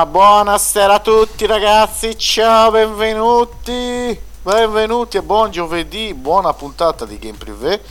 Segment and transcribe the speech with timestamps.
[0.00, 7.36] Ma buonasera a tutti ragazzi, ciao, benvenuti, benvenuti e buon giovedì, buona puntata di Game
[7.36, 7.82] Privé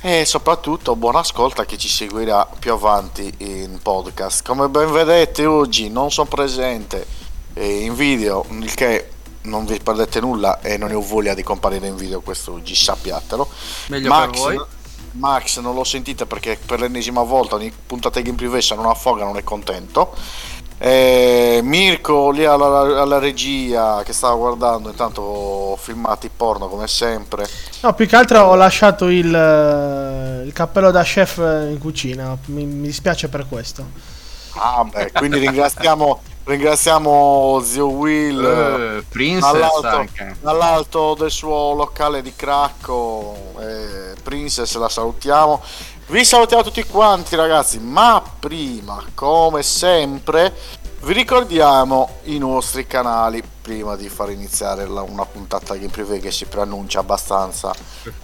[0.00, 4.42] e soprattutto buon ascolto a chi ci seguirà più avanti in podcast.
[4.42, 7.06] Come ben vedete oggi non sono presente
[7.52, 9.10] eh, in video, il che
[9.42, 12.74] non vi perdete nulla e non ne ho voglia di comparire in video questo oggi,
[12.74, 13.46] sappiatelo.
[13.88, 14.66] Meglio Max, per voi.
[15.12, 18.86] Max non lo sentite perché per l'ennesima volta ogni puntata di Game Privé se non
[18.86, 20.14] affoga non è contento.
[20.80, 27.94] Eh, Mirko lì alla, alla regia che stava guardando intanto filmati porno come sempre No,
[27.94, 32.36] più che altro ho lasciato il, eh, il cappello da chef in cucina.
[32.46, 33.92] Mi, mi dispiace per questo.
[34.54, 42.34] ah, beh, quindi ringraziamo, ringraziamo zio Will Eh, Princess dall'alto, dall'alto del suo locale di
[42.34, 45.62] Cracco eh, Princess la salutiamo
[46.08, 50.54] vi salutiamo tutti quanti ragazzi ma prima come sempre
[51.02, 56.32] vi ricordiamo i nostri canali prima di far iniziare la- una puntata Game Privé che
[56.32, 57.72] si preannuncia abbastanza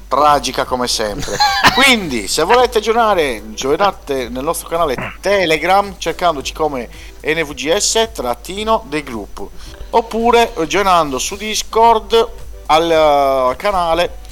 [0.09, 1.37] tragica come sempre.
[1.75, 6.89] Quindi se volete aggiornare giocate nel nostro canale Telegram cercandoci come
[7.23, 9.51] NVGS trattino del gruppo
[9.91, 12.29] oppure joinando su Discord
[12.67, 14.23] al eh, canale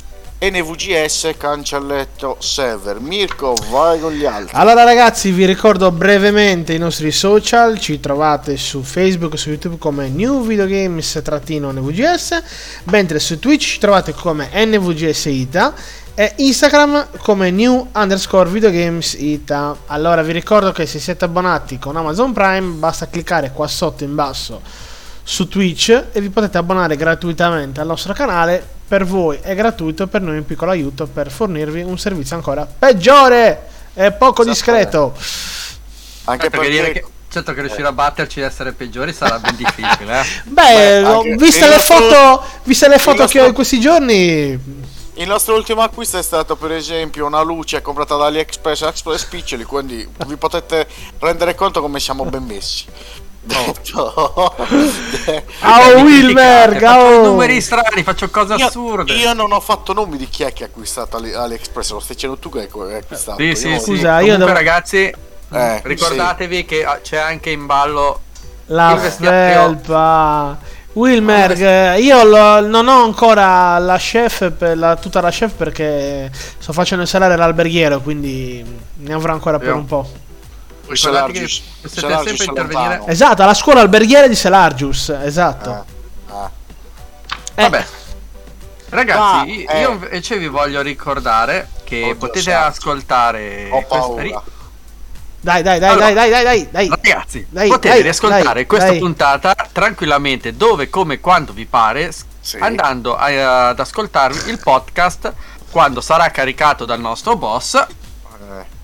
[0.43, 7.13] NVGS cancelletto server Mirko vai con gli altri Allora ragazzi vi ricordo brevemente i nostri
[7.13, 12.43] social, ci trovate su Facebook su YouTube come New Video Games-NVGS,
[12.87, 15.75] mentre su Twitch ci trovate come NVGS Ita
[16.13, 19.77] e Instagram come New underscore Video Games Ita.
[19.87, 24.17] Allora vi ricordo che se siete abbonati con Amazon Prime basta cliccare qua sotto in
[24.17, 24.61] basso
[25.23, 28.81] su Twitch e vi potete abbonare gratuitamente al nostro canale.
[28.93, 32.67] Per voi è gratuito, per noi è un piccolo aiuto per fornirvi un servizio ancora
[32.67, 35.15] peggiore e poco discreto.
[36.25, 39.39] anche Eh, perché dire perché che certo che riuscire a batterci e essere peggiori sarà
[39.39, 40.21] ben difficile.
[40.21, 40.25] Eh?
[40.45, 44.61] Beh, Beh, viste le foto, viste le foto che ho in questi giorni,
[45.17, 49.63] il nostro ultimo acquisto è stato per esempio una luce comprata da AliExpress Express Piccioli
[49.65, 50.87] quindi vi potete
[51.19, 52.87] rendere conto come siamo ben messi
[53.45, 54.55] Detto-
[55.61, 57.23] Ah, Wilmer, Faccio oh.
[57.25, 59.13] numeri strani, faccio cose Io, assurde.
[59.15, 62.15] io non ho fatto nomi di chi è che ha acquistato Ali- AliExpress, lo stai
[62.15, 63.39] dicendo tu che hai acquistato.
[63.41, 63.85] Sì, sì, Io- sì.
[63.85, 65.13] Scusa, io Comunque, devo- ragazzi,
[65.55, 68.21] Eh, ricordatevi che ah, c'è anche in ballo
[68.67, 70.59] la felpa.
[70.95, 76.31] Wilmer, eh, io lo- non ho ancora la chef, per la, tutta la chef perché
[76.59, 78.63] sto facendo installare l'alberghiero, quindi
[78.97, 80.07] ne avrò ancora per Io- un po'.
[80.93, 82.89] Ricordate che Selargius- potete Selargius sempre intervenire.
[82.97, 83.13] lontano.
[83.13, 85.85] Esatto, alla scuola alberghiera di Selargius, esatto.
[86.29, 86.51] Eh, eh.
[87.55, 87.87] Eh, Vabbè.
[88.91, 89.81] Ragazzi, Ah, eh.
[89.81, 92.69] io invece vi voglio ricordare che Oddio potete santo.
[92.69, 94.39] ascoltare Ho questa ri-
[95.41, 96.89] Dai, dai, dai, Allora, dai, dai, dai, dai.
[96.89, 98.99] Ragazzi, Dai, potete dai, riascoltare dai, questa dai.
[98.99, 102.59] puntata tranquillamente dove, come, quando vi pare, Sì.
[102.59, 105.33] andando a- ad ascoltarvi il podcast
[105.71, 107.87] quando sarà caricato dal nostro boss Eh,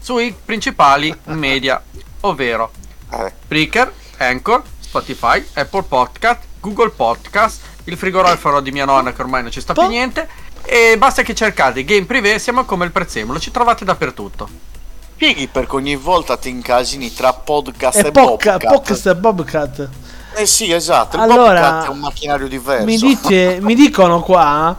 [0.00, 1.80] sui principali media,
[2.20, 2.70] ovvero
[3.12, 3.32] eh.
[3.46, 9.50] Breaker, Anchor, Spotify, Apple Podcast, Google Podcast, il frigorifero di mia nonna che ormai non
[9.50, 10.28] ci sta più niente
[10.64, 14.48] e basta che cercate Game Privé, siamo come il prezzemolo, ci trovate dappertutto.
[15.14, 18.64] Spieghi perché ogni volta ti incasini tra podcast e, E Poc- Bobcat.
[18.64, 19.88] Podcast e Bobcat.
[20.36, 21.16] Eh sì, esatto.
[21.16, 22.84] Il Allora, Bobcat è un macchinario diverso.
[22.84, 24.76] Mi, dice- mi dicono qua.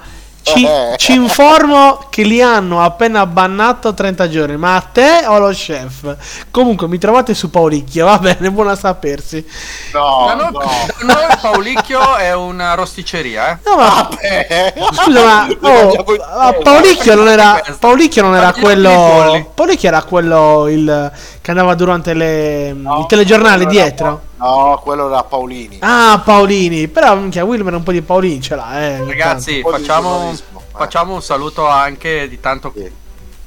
[0.54, 0.94] Ci ci, Eh.
[0.98, 4.58] ci informo che li hanno appena bannato 30 giorni.
[4.58, 6.16] Ma a te o allo chef?
[6.52, 9.46] Comunque mi trovate su Paulicchio, va bene, buona sapersi.
[9.94, 10.60] No, da, noi, no.
[10.60, 13.58] da noi Paulicchio è una rosticceria, eh.
[13.66, 16.06] No, ma Eh, Scusa, ma, oh,
[16.38, 18.90] ma Paulicchio non era, Paulicchio non era quello.
[18.90, 19.46] polli.
[19.54, 21.12] Paulicchio era quello il,
[21.42, 24.28] che andava durante le, i telegiornali dietro.
[24.40, 25.78] No, quello era Paolini.
[25.82, 26.88] Ah, Paolini.
[26.88, 29.06] Però minchia, Wilmer un po' di Paolini ce l'ha, eh.
[29.06, 30.60] Ragazzi, Un facciamo, eh.
[30.76, 32.90] facciamo un saluto anche di tanto Sì.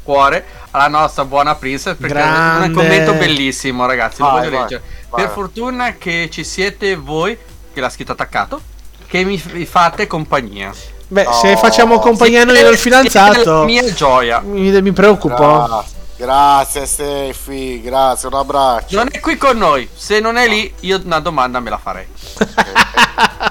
[0.03, 2.65] cuore alla nostra buona Princess perché Grande.
[2.65, 4.21] è un commento bellissimo, ragazzi.
[4.21, 4.83] Lo Vai, voglio vai, leggere.
[5.11, 5.23] vai.
[5.25, 7.37] Per fortuna che ci siete voi,
[7.73, 8.61] che l'ha scritto attaccato,
[9.07, 10.73] che mi, fate compagnia.
[11.09, 14.41] Beh, No, se facciamo compagnia noi del siete fidanzato, mia gioia.
[14.41, 15.37] mi, mi preoccupo.
[15.37, 15.92] Grazie,
[16.27, 18.97] grazie Steffi, grazie, un abbraccio.
[18.97, 19.89] Non è qui con noi.
[19.93, 22.07] Se non è lì, io una domanda me la farei.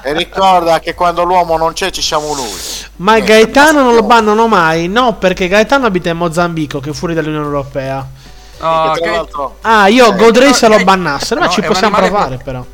[0.04, 2.50] E ricorda che quando l'uomo non c'è ci siamo noi.
[2.96, 4.06] Ma Eh, Gaetano non lo no.
[4.06, 4.88] bannano mai?
[4.88, 8.04] No, perché Gaetano abita in Mozambico, che è fuori dall'Unione Europea.
[8.58, 11.52] No, Che tra Gai- l'altro- Ah, io Eh, godrei se lo Gai- bannassero, ma no,
[11.52, 12.66] ci possiamo provare pro- però.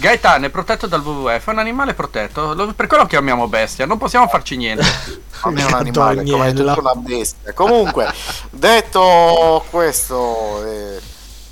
[0.00, 2.54] Gaetano è protetto dal WWF, è un animale protetto.
[2.54, 4.82] Lo- per quello lo chiamiamo bestia, non possiamo farci niente.
[5.40, 7.54] È un animale, come è tutta una bestia.
[7.54, 8.12] Comunque,
[8.50, 11.00] detto questo, eh,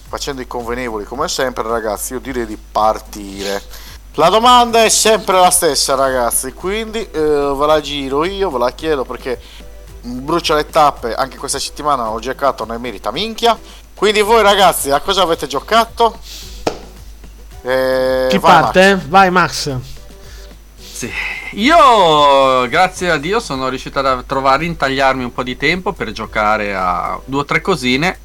[0.07, 3.63] facendo i convenevoli come sempre, ragazzi, io direi di partire.
[4.15, 8.73] La domanda è sempre la stessa, ragazzi, quindi eh, ve la giro io, ve la
[8.73, 9.41] chiedo perché
[10.03, 13.59] brucia le tappe, anche questa settimana ho giocato, ne merita minchia.
[13.95, 16.19] Quindi voi ragazzi, a cosa avete giocato?
[17.69, 18.99] Eh, Chi vai, parte?
[19.09, 19.77] Vai Max.
[20.75, 21.13] Sì.
[21.53, 26.75] Io, grazie a Dio, sono riuscito a trovare, intagliarmi un po' di tempo per giocare
[26.75, 28.19] a due o tre cosine.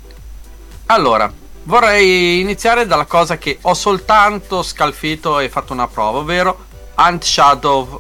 [0.86, 1.30] Allora,
[1.64, 8.00] vorrei iniziare dalla cosa che ho soltanto scalfito e fatto una prova, ovvero Ant Shadow.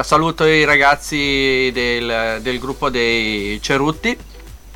[0.00, 4.16] Saluto i ragazzi del, del gruppo dei Cerutti,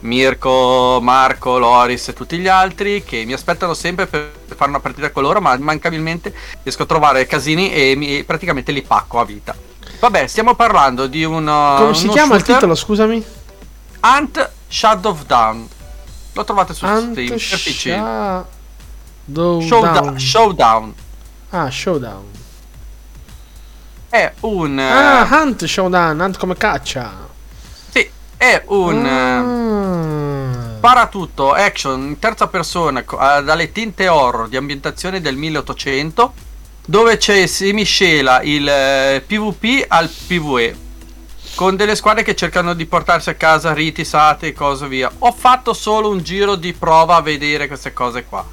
[0.01, 5.11] Mirko, Marco, Loris e tutti gli altri che mi aspettano sempre per fare una partita
[5.11, 9.55] con loro, ma immancabilmente riesco a trovare casini e mi- praticamente li pacco a vita.
[10.01, 11.47] Vabbè, stiamo parlando di un.
[11.47, 13.25] uh, Come si uno chiama il shooter, titolo, scusami?
[14.01, 15.69] Ant Shadow Down.
[16.35, 17.79] Lo trovate su Ant Steam per PC.
[19.25, 19.93] Shadow Showdown.
[20.05, 20.19] Down.
[20.21, 20.95] Showdown.
[21.51, 22.25] Ah, Showdown.
[24.09, 24.79] È un.
[24.79, 27.28] Ah, eh, Hunt Showdown, Hunt come caccia.
[28.39, 29.05] È un.
[29.07, 29.67] eh,
[30.79, 30.81] Ah.
[30.81, 36.33] Paratutto action in terza persona eh, dalle tinte horror di ambientazione del 1800
[36.87, 40.77] dove c'è, si miscela il eh, PvP al PvE
[41.57, 45.11] con delle squadre che cercano di portarsi a casa riti, sate e cose via.
[45.19, 48.47] Ho fatto solo un giro di prova a vedere queste cose qua.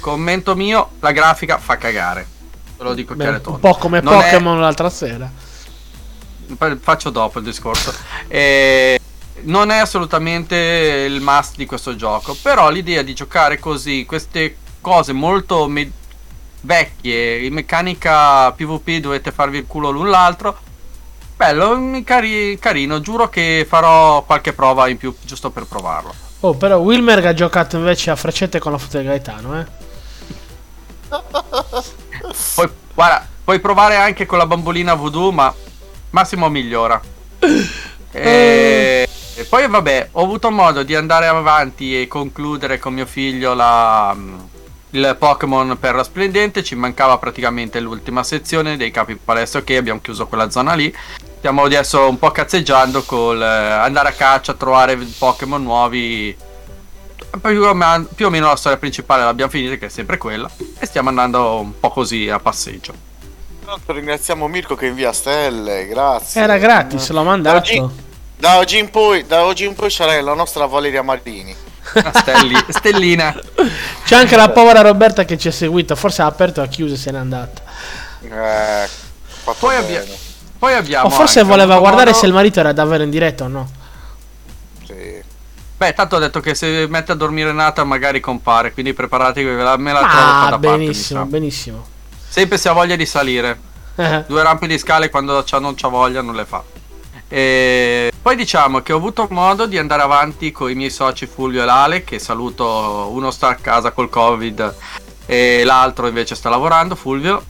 [0.00, 2.26] Commento mio, la grafica fa cagare.
[2.76, 5.30] Ve lo dico Beh, chiaro e un po' come Non è- Pokémon l'altra sera.
[6.80, 7.94] Faccio dopo il discorso.
[8.28, 9.00] Eh,
[9.44, 10.56] non è assolutamente
[11.08, 12.36] il must di questo gioco.
[12.40, 15.90] Però l'idea di giocare così, queste cose molto me-
[16.62, 20.58] vecchie, in meccanica PvP dovete farvi il culo l'un l'altro.
[21.36, 23.00] Bello, mi cari- carino.
[23.00, 26.14] Giuro che farò qualche prova in più, giusto per provarlo.
[26.40, 29.66] Oh, però Wilmer ha giocato invece a freccette con la foto di Gaetano, eh.
[32.54, 35.54] Poi, guarda, puoi provare anche con la bambolina voodoo, ma
[36.10, 37.00] Massimo migliora.
[38.12, 38.18] E...
[39.40, 44.14] e poi vabbè, ho avuto modo di andare avanti e concludere con mio figlio la,
[44.90, 46.62] il Pokémon per la splendente.
[46.62, 49.60] Ci mancava praticamente l'ultima sezione dei capi palestra.
[49.60, 50.94] Ok, abbiamo chiuso quella zona lì.
[51.38, 56.36] Stiamo adesso un po' cazzeggiando col eh, andare a caccia, trovare Pokémon nuovi.
[57.40, 60.50] Più o, me- più o meno la storia principale l'abbiamo finita, che è sempre quella.
[60.78, 62.92] E stiamo andando un po' così a passeggio.
[63.86, 66.42] Ringraziamo Mirko che invia stelle, grazie.
[66.42, 68.08] Era gratis, l'ho Da mandato.
[68.40, 71.54] Da oggi in poi, da oggi in poi sarai la nostra Valeria Marini.
[72.14, 73.34] Stelli- Stellina.
[74.04, 75.94] C'è anche la povera Roberta che ci ha seguito.
[75.96, 77.62] Forse ha aperto e ha chiuso e se n'è andata.
[78.22, 78.88] Eh,
[79.58, 80.04] Poi, abbia-
[80.58, 81.06] poi abbiamo.
[81.06, 83.70] O forse voleva guardare modo- se il marito era davvero in diretta o no.
[84.86, 85.22] Sì.
[85.76, 88.72] Beh, tanto ho detto che se mette a dormire Nata magari compare.
[88.72, 90.66] Quindi preparatevi, me la, me la trovo Ah, da parte.
[90.68, 91.86] mi benissimo, benissimo.
[92.28, 93.58] Sempre se ha voglia di salire.
[94.26, 96.62] Due rampe di scale quando non c'ha voglia non le fa.
[97.32, 101.62] E poi diciamo che ho avuto modo di andare avanti con i miei soci Fulvio
[101.62, 104.74] e Lale, che saluto, uno sta a casa col Covid
[105.26, 107.40] e l'altro invece sta lavorando, Fulvio.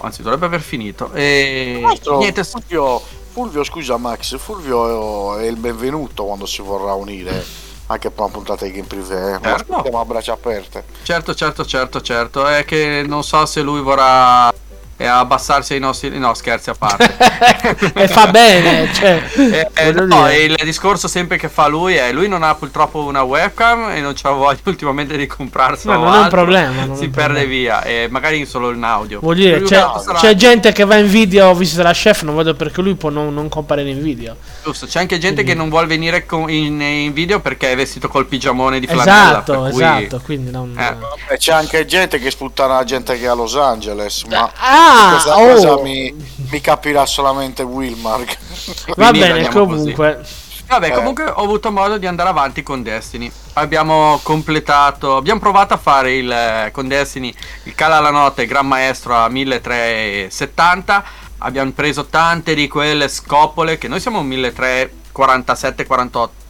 [0.00, 1.10] Anzi, dovrebbe aver finito.
[1.14, 7.42] E l'altro, niente, Fulvio, Fulvio, scusa Max, Fulvio è il benvenuto quando si vorrà unire
[7.86, 9.36] anche per una puntata di Game Privé.
[9.36, 9.40] Eh.
[9.40, 9.72] Certo.
[9.72, 10.84] aspettiamo a braccia aperte.
[11.02, 12.46] certo, certo, certo, certo.
[12.46, 14.52] È che non so se lui vorrà
[15.02, 16.16] e abbassarsi ai nostri...
[16.18, 17.10] No, scherzi a parte.
[17.94, 22.12] e fa bene, cioè, Eh, eh, voglio no, il discorso sempre che fa lui è
[22.12, 25.94] lui non ha purtroppo una webcam e non c'ha voglia ultimamente di comprarsela.
[25.96, 27.80] No, non è un problema, non si un perde problema.
[27.80, 29.20] via e magari solo in audio.
[29.20, 32.54] Vuol dire, c'è, sarà- c'è gente che va in video visita la chef, non vedo
[32.54, 34.36] perché lui può non, non comparire in video.
[34.62, 37.76] Giusto, c'è anche gente Quindi- che non vuole venire con- in, in video perché è
[37.76, 39.30] vestito col pigiamone di flanella.
[39.30, 40.74] Esatto, per cui- esatto, quindi non...
[40.78, 41.34] Eh.
[41.34, 44.91] E c'è anche gente che sputtana la gente che è a Los Angeles, ma Ah,
[45.10, 45.54] questa oh.
[45.54, 46.14] cosa mi,
[46.50, 48.24] mi capirà solamente Wilmar.
[48.96, 50.20] Va bene, comunque.
[50.72, 50.92] Vabbè, Eh.
[50.92, 53.30] comunque ho avuto modo di andare avanti con Destiny.
[53.54, 57.34] Abbiamo completato, abbiamo provato a fare il eh, con Destiny
[57.64, 61.04] il Cala alla notte Gran Maestro a 1370.
[61.38, 66.40] Abbiamo preso tante di quelle scopole che noi siamo a 1347 48.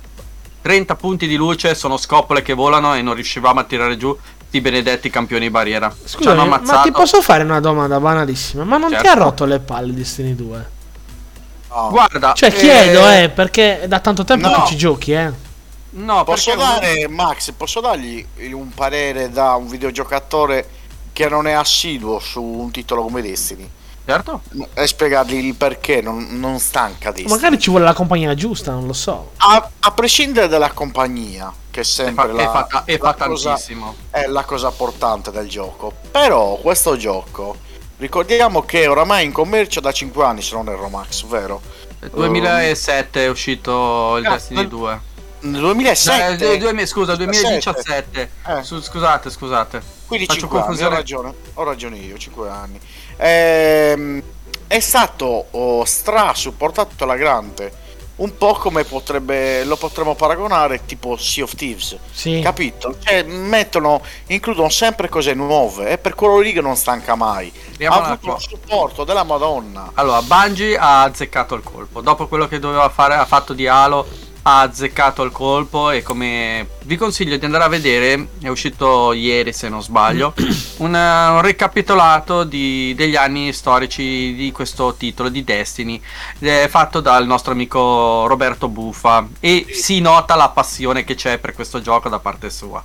[0.62, 4.16] 30 punti di luce sono scopole che volano e non riuscivamo a tirare giù
[4.52, 5.94] i benedetti campioni barriera.
[6.04, 8.64] Scusa, ma ti posso fare una domanda banalissima?
[8.64, 9.18] Ma non ti ha Certo.
[9.18, 10.70] rotto le palle Destiny 2?
[11.68, 11.88] No.
[11.90, 14.62] Guarda, Cioè, eh, chiedo, eh, perché è da tanto tempo no.
[14.62, 15.32] che ci giochi, eh.
[15.94, 20.68] No, Posso dare, Max, posso dargli un parere da un videogiocatore
[21.12, 23.68] che non è assiduo su un titolo come Destiny?
[24.04, 24.42] Certo.
[24.74, 27.30] E spiegargli il perché non, non stanca Destiny.
[27.32, 29.32] Magari ci vuole la compagnia giusta, non lo so.
[29.36, 33.14] A, a prescindere dalla compagnia, che è È, sempre fa, la, è fatta- è la
[33.14, 33.94] cosa, tantissimo.
[34.10, 35.92] è la cosa portante del gioco.
[36.10, 37.56] Però questo gioco,
[37.98, 41.60] ricordiamo che oramai è in commercio da 5 anni, se non erro Max, vero?
[42.00, 45.00] Nel 2007 è uscito il Destiny nel- 2.
[45.42, 46.36] Nel Eh, 2007?
[46.36, 48.30] due- due- scusa, 2017.
[48.46, 48.62] Eh.
[48.62, 49.82] Su- scusate, scusate.
[50.12, 50.94] Quindi Faccio 5 anni, ho confusione.
[50.94, 52.80] ragione, ho ragione io, 5 anni.
[53.16, 54.22] Ehm,
[54.66, 57.80] è stato oh, stra supportato alla grande.
[58.14, 61.96] Un po' come potrebbe lo potremmo paragonare tipo Sea of Thieves.
[62.12, 62.40] Sì.
[62.42, 62.96] Capito?
[63.02, 67.50] Cioè, mettono, includono sempre cose nuove e per quello lì che non stanca mai.
[67.50, 69.92] Speriamo ha avuto un supporto della Madonna.
[69.94, 72.02] Allora, Bungie ha azzeccato il colpo.
[72.02, 74.06] Dopo quello che doveva fare, ha fatto di Halo.
[74.44, 75.90] Ha azzeccato il colpo.
[75.90, 80.34] E come vi consiglio di andare a vedere, è uscito ieri, se non sbaglio,
[80.78, 86.00] un, eh, un ricapitolato di- degli anni storici di questo titolo di Destiny.
[86.38, 89.26] È fatto dal nostro amico Roberto Buffa.
[89.38, 92.82] E si nota la passione che c'è per questo gioco da parte sua.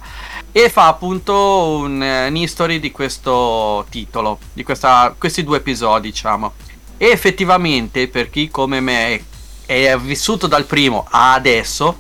[0.51, 6.09] e fa appunto un, eh, un history di questo titolo, di questa- questi due episodi,
[6.09, 6.53] diciamo.
[6.97, 9.23] E effettivamente, per chi come me
[9.67, 11.97] è vissuto dal primo a adesso,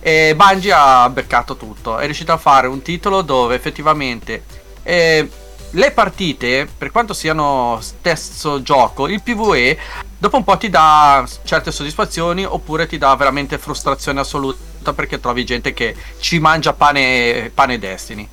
[0.00, 1.98] eh, Bungie ha beccato tutto.
[1.98, 4.42] È riuscito a fare un titolo dove effettivamente
[4.82, 5.28] eh,
[5.70, 9.78] le partite, per quanto siano stesso gioco, il PvE
[10.18, 15.44] dopo un po' ti dà certe soddisfazioni oppure ti dà veramente frustrazione assoluta perché trovi
[15.44, 18.28] gente che ci mangia pane, pane Destiny.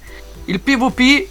[0.45, 1.27] Il PvP,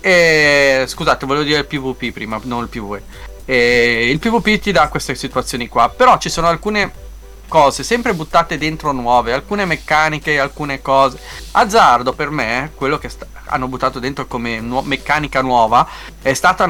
[0.00, 3.23] eh, scusate, volevo dire il PvP prima, non il PvE.
[3.44, 7.02] Eh, il PvP ti dà queste situazioni qua, però ci sono alcune
[7.46, 11.18] cose sempre buttate dentro nuove, alcune meccaniche, alcune cose.
[11.52, 15.86] Azzardo per me, quello che sta- hanno buttato dentro come nuo- meccanica nuova,
[16.20, 16.68] è stata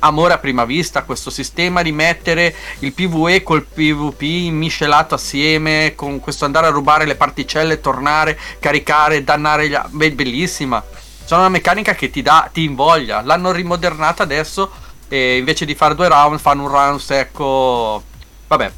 [0.00, 6.20] amore a prima vista questo sistema di mettere il PvE col PvP miscelato assieme con
[6.20, 10.82] questo andare a rubare le particelle, tornare, caricare, dannare gli Beh, bellissima.
[11.24, 13.22] Sono una meccanica che ti dà, ti invoglia.
[13.22, 14.70] L'hanno rimodernata adesso
[15.08, 18.02] e invece di fare due round fanno un round secco.
[18.48, 18.72] Vabbè,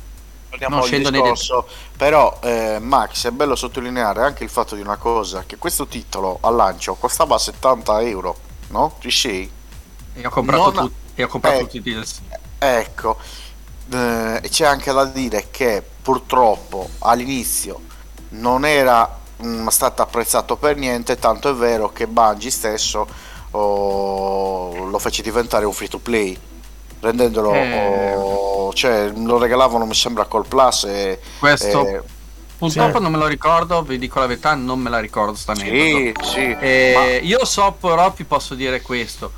[0.50, 1.66] Torniamo Non scendo nei discorso.
[1.96, 6.38] Però, eh, Max, è bello sottolineare anche il fatto di una cosa: che questo titolo
[6.40, 8.36] al lancio costava 70 euro,
[8.68, 8.96] no?
[9.00, 9.50] Riuscì?
[10.14, 12.20] e ho comprato, Non- tut- e ho comprato eh, tutti i deals.
[12.58, 13.18] Ecco,
[13.92, 17.80] eh, c'è anche da dire che purtroppo all'inizio
[18.30, 23.06] non era mm, stato apprezzato per niente, tanto è vero che Bungie stesso
[23.50, 26.36] oh, lo fece diventare un free to play,
[27.00, 28.14] rendendolo, Eh.
[28.16, 32.02] oh, cioè lo regalavano mi sembra col Plus e, Questo e-
[32.58, 33.02] purtroppo sì.
[33.02, 36.56] non me lo ricordo, vi dico la verità, non me la ricordo sta sì, sì,
[36.60, 39.32] Eh, io so però vi posso dire questo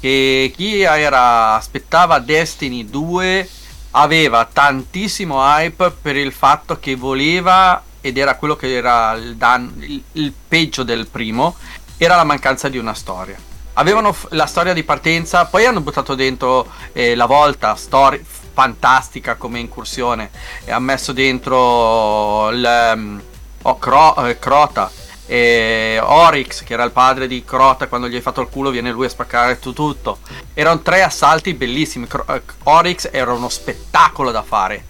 [0.00, 3.48] che chi era aspettava Destiny 2
[3.92, 9.72] aveva tantissimo hype per il fatto che voleva ed era quello che era il, dan-
[9.78, 11.54] il- il peggio del primo
[11.96, 13.36] era la mancanza di una storia
[13.74, 19.34] avevano f- la storia di partenza poi hanno buttato dentro eh, la volta storia fantastica
[19.34, 20.30] come incursione
[20.64, 23.22] e ha messo dentro il um,
[23.62, 24.90] oh, Cro- eh, Crota
[25.26, 28.92] e Oryx che era il padre di Crota quando gli hai fatto il culo viene
[28.92, 30.18] lui a spaccare tu tutto
[30.52, 34.84] erano tre assalti bellissimi Cro- eh, Oryx era uno spettacolo da fare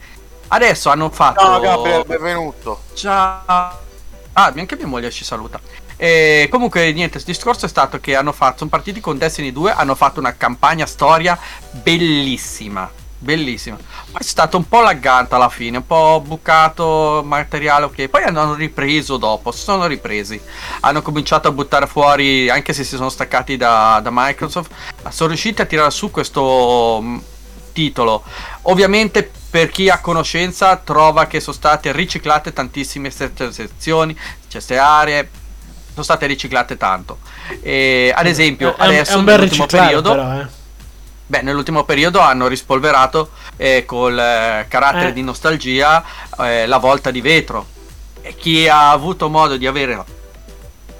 [0.49, 2.83] adesso hanno fatto Ciao Gabriele, benvenuto.
[2.95, 3.43] Ciao.
[4.37, 5.61] Ah, anche mia moglie ci saluta.
[6.05, 9.73] E comunque, niente, il discorso è stato che hanno fatto, sono partiti con Destiny 2,
[9.73, 11.39] hanno fatto una campagna storia
[11.71, 12.91] bellissima.
[13.17, 13.77] Bellissima.
[13.77, 18.09] Poi è stato un po' laggante alla fine, un po' bucato materiale, ok.
[18.09, 20.39] Poi hanno ripreso dopo, si sono ripresi.
[20.81, 24.73] Hanno cominciato a buttare fuori, anche se si sono staccati da, da Microsoft,
[25.09, 27.17] sono riusciti a tirare su questo mm,
[27.73, 28.25] titolo.
[28.63, 34.15] Ovviamente per chi ha conoscenza trova che sono state riciclate tantissime sezioni,
[34.51, 35.31] queste aree,
[35.95, 37.19] sono state riciclate tanto.
[37.63, 40.47] E, ad esempio, È adesso è un bel nell'ultimo periodo, però, eh.
[41.27, 45.13] beh, nell'ultimo periodo hanno rispolverato eh, col eh, carattere Eh.
[45.13, 46.05] di nostalgia
[46.41, 47.67] eh, la volta di vetro.
[48.21, 50.05] E chi ha avuto modo di avere la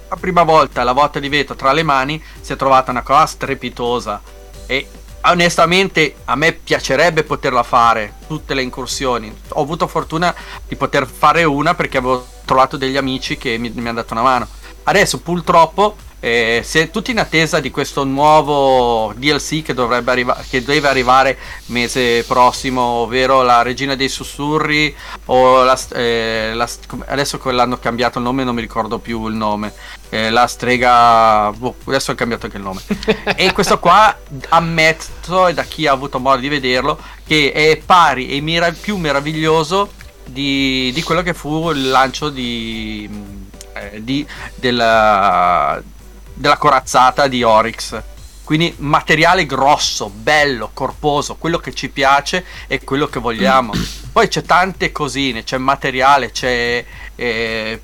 [0.07, 3.25] la prima volta la volta di vetro tra le mani si è trovata una cosa
[3.25, 4.21] strepitosa
[4.67, 4.87] e
[5.23, 10.33] onestamente a me piacerebbe poterla fare tutte le incursioni ho avuto fortuna
[10.67, 14.21] di poter fare una perché avevo trovato degli amici che mi, mi hanno dato una
[14.21, 14.47] mano
[14.85, 20.43] adesso purtroppo eh, si è tutti in attesa di questo nuovo DLC che dovrebbe arrivare
[20.49, 21.37] che deve arrivare
[21.67, 26.67] mese prossimo ovvero la regina dei sussurri o la, eh, la-
[27.07, 29.73] adesso l'hanno cambiato il nome non mi ricordo più il nome
[30.09, 32.81] eh, la strega boh, adesso è cambiato anche il nome.
[33.35, 34.17] E questo qua
[34.49, 38.97] ammetto e da chi ha avuto modo di vederlo che è pari e mira- più
[38.97, 39.91] meraviglioso
[40.25, 43.07] di, di quello che fu il lancio di,
[43.75, 45.81] eh, di- della,
[46.33, 48.01] della corazzata di Oryx
[48.45, 53.73] quindi materiale grosso, bello, corposo, quello che ci piace e quello che vogliamo.
[54.13, 56.85] Poi c'è tante cosine, c'è materiale, c'è...
[57.15, 57.81] eh,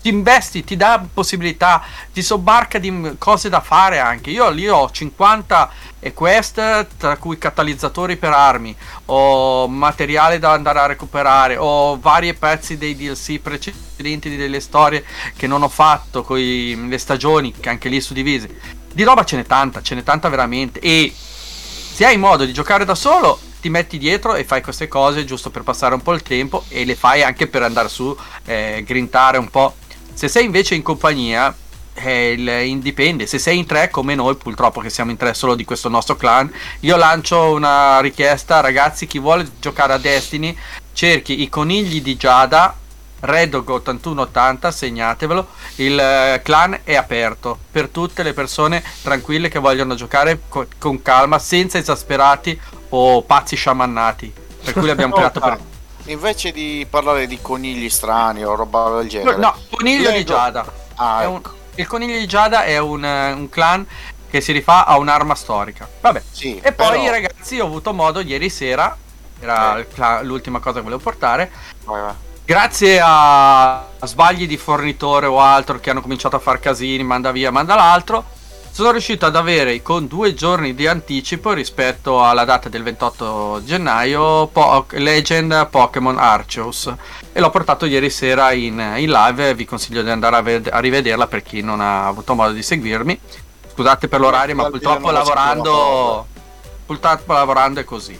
[0.00, 4.30] ti investi, ti dà possibilità, ti sobbarca di cose da fare anche.
[4.30, 8.74] Io lì ho 50 e quest, tra cui catalizzatori per armi,
[9.06, 15.04] ho materiale da andare a recuperare, ho vari pezzi dei DLC precedenti delle storie
[15.36, 18.48] che non ho fatto, con le stagioni, che anche lì suddivisi.
[18.92, 20.80] Di roba ce n'è tanta, ce n'è tanta veramente.
[20.80, 25.24] E se hai modo di giocare da solo, ti metti dietro e fai queste cose
[25.24, 28.84] giusto per passare un po' il tempo e le fai anche per andare su, eh,
[28.86, 29.74] grintare un po'.
[30.18, 31.54] Se sei invece in compagnia,
[31.94, 33.24] eh, il- dipende.
[33.28, 36.16] Se sei in tre come noi, purtroppo che siamo in tre solo di questo nostro
[36.16, 40.58] clan, io lancio una richiesta, ragazzi, chi vuole giocare a Destiny,
[40.92, 42.76] cerchi i conigli di Giada.
[43.20, 45.46] Redog 8180, segnatevelo.
[45.76, 51.00] Il eh, clan è aperto per tutte le persone tranquille che vogliono giocare co- con
[51.00, 54.32] calma, senza esasperati o pazzi sciamannati.
[54.64, 55.58] Per cui l'abbiamo creato per.
[56.12, 59.36] Invece di parlare di conigli strani o roba del genere.
[59.36, 60.64] No, coniglio di Giada.
[60.96, 61.54] Ah, un- ecco.
[61.74, 63.86] il coniglio di Giada è un, eh, un clan
[64.30, 65.88] che si rifà a un'arma storica.
[66.00, 66.22] Vabbè.
[66.30, 68.96] Sì, E poi, però- ragazzi, ho avuto modo ieri sera.
[69.40, 70.22] Era Eh.
[70.24, 71.50] l'ultima cosa che volevo portare.
[71.84, 72.14] Vai, vai.
[72.44, 77.30] Grazie a a sbagli di fornitore o altro che hanno cominciato a far casini, manda
[77.32, 78.24] via, manda l'altro,
[78.78, 84.46] sono riuscito ad avere con due giorni di anticipo rispetto alla data del 28 gennaio
[84.46, 86.94] Po- Legend Pokémon Arceus.
[87.32, 90.78] E l'ho portato ieri sera in, in live vi consiglio di andare a, ved- a
[90.78, 93.18] rivederla per chi non ha avuto modo di seguirmi.
[93.74, 96.26] Scusate per l'orario ma purtroppo lavorando
[96.86, 98.16] purtroppo lavorando è così.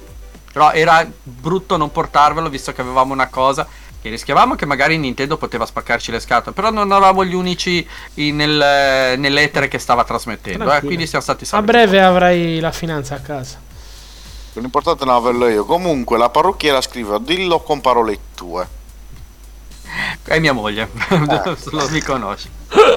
[0.53, 3.65] Però era brutto non portarvelo visto che avevamo una cosa
[4.01, 8.37] che rischiavamo che magari Nintendo poteva spaccarci le scatole, però non eravamo gli unici in-
[8.37, 10.87] nel- nell'etere che stava trasmettendo, eh, Tranquillo.
[10.87, 11.67] quindi siamo stati A salvi.
[11.67, 13.59] breve avrai la finanza a casa.
[14.55, 15.65] L'importante è non averlo io.
[15.65, 18.67] Comunque, la parrucchiera scrive: dillo con parole tue.
[20.25, 20.91] È mia moglie,
[21.71, 22.51] lo mi conosce.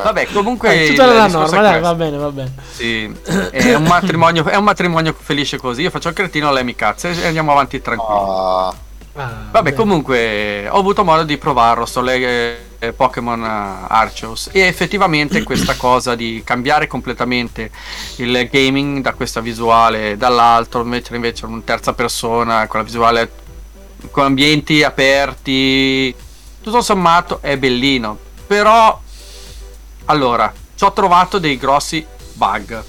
[0.04, 2.54] Vabbè, comunque Eh, il tutta la è norma, dai, va bene, va bene.
[2.72, 3.10] Sì,
[3.52, 5.84] è un matrimonio, è un matrimonio felice così.
[5.84, 8.20] Io faccio il cretino, lei mi cazza e andiamo avanti tranquilli.
[8.30, 8.74] Ah,
[9.14, 14.50] Ah, Vabbè, comunque ho avuto modo di provarlo, sto le eh, Pokémon eh, Arceus.
[14.52, 17.72] E effettivamente questa cosa di cambiare completamente
[18.18, 23.32] il gaming da questa visuale dall'altro, mettere invece in terza persona con la visuale
[24.10, 26.16] con ambienti aperti,
[26.62, 29.00] tutto sommato è bellino, però
[30.06, 32.84] allora, ci ho trovato dei grossi bug.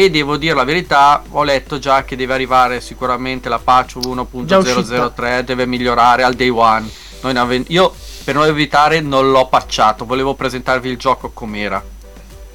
[0.00, 3.98] E devo dire la verità, ho letto già che deve arrivare sicuramente la patch
[4.44, 5.12] Già uscita.
[5.12, 6.88] 1.003, deve migliorare al day one.
[7.22, 11.84] Ave- io per non evitare non l'ho patchato, volevo presentarvi il gioco com'era.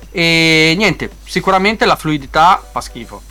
[0.10, 3.22] E niente, sicuramente la fluidità fa schifo.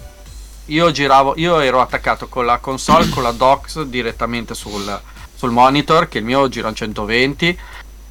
[0.66, 5.00] Io giravo, io ero attaccato con la console, con la docs direttamente sul,
[5.34, 7.58] sul monitor, che il mio gira a 120.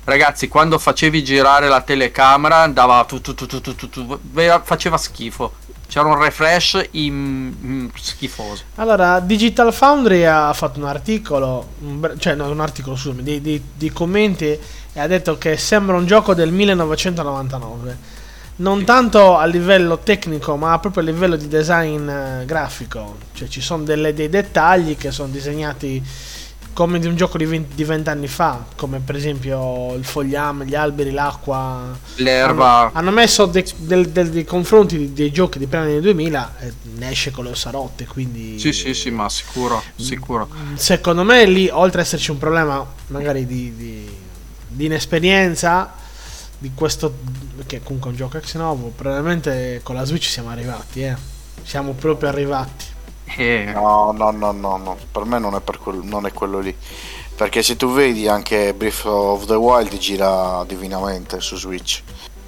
[0.05, 4.19] Ragazzi, quando facevi girare la telecamera andava tu, tu, tu,
[4.63, 5.59] faceva schifo.
[5.91, 8.63] C'era un refresh in, in schifoso.
[8.75, 13.61] Allora, Digital Foundry ha fatto un articolo, un cioè no, un articolo, scusami, di, di-
[13.75, 17.97] di commenti e ha detto che sembra un gioco del 1999.
[18.57, 23.17] Non tanto a livello tecnico, ma proprio a livello di design eh, grafico.
[23.33, 26.01] Cioè ci sono delle- dei dettagli che sono disegnati
[26.73, 30.65] come di un gioco di 20 di 20 anni fa, come per esempio il fogliame,
[30.65, 31.97] gli alberi, l'acqua.
[32.15, 32.77] L'erba.
[32.79, 36.55] Hanno, hanno messo de- del- del- dei confronti di- dei giochi di prima del 2000
[36.59, 38.57] e ne esce con le ossa rotte, quindi...
[38.59, 40.47] Sì, sì, sì, ma sicuro, sicuro.
[40.75, 44.09] Secondo me lì, oltre ad esserci un problema magari di, di-
[44.67, 45.93] di inesperienza
[46.57, 47.15] di questo,
[47.65, 51.15] che comunque è un gioco ex novo, probabilmente con la Switch siamo arrivati, eh.
[51.63, 52.85] Siamo proprio arrivati.
[53.37, 54.97] Eh, No, no, no, no, no.
[55.11, 56.75] Per me non è, per quel- non è quello lì.
[57.35, 62.01] Perché se tu vedi anche Breath of the Wild gira divinamente su Switch.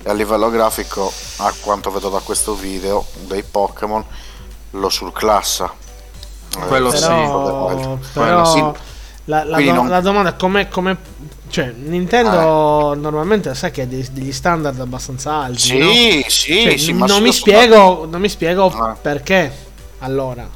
[0.04, 4.04] E a livello grafico, a quanto vedo da questo video dei Pokémon,
[4.72, 5.74] lo surclassa.
[6.62, 7.04] Eh, Quello sì.
[7.06, 8.60] Of the Però, però Sì.
[9.26, 10.68] la, la do- non- la domanda è come...
[10.68, 10.98] come
[11.50, 15.78] cioè, Nintendo normalmente sai che ha dei- degli standard abbastanza alti.
[15.78, 15.92] no?
[15.92, 19.72] Sì, sì, Cioè, sì, ma non, mi lo so- spiego, non mi spiego perché.
[20.00, 20.48] Allora,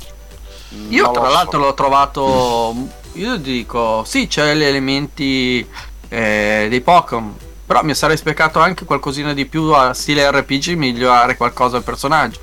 [0.90, 1.34] Io non tra lo so.
[1.34, 2.76] l'altro l'ho trovato,
[3.14, 5.66] io dico, sì c'è gli elementi
[6.10, 11.38] eh, dei Pokémon, però mi sarei speccato anche qualcosina di più a stile RPG, migliorare
[11.38, 12.40] qualcosa al personaggio.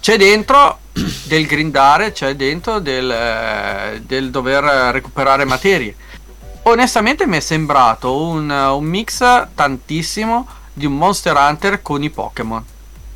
[0.00, 0.78] C'è dentro
[1.24, 5.94] del grindare, c'è dentro del, eh, del dover recuperare materie.
[6.62, 12.64] Onestamente mi è sembrato un, un mix tantissimo di un Monster Hunter con i Pokémon.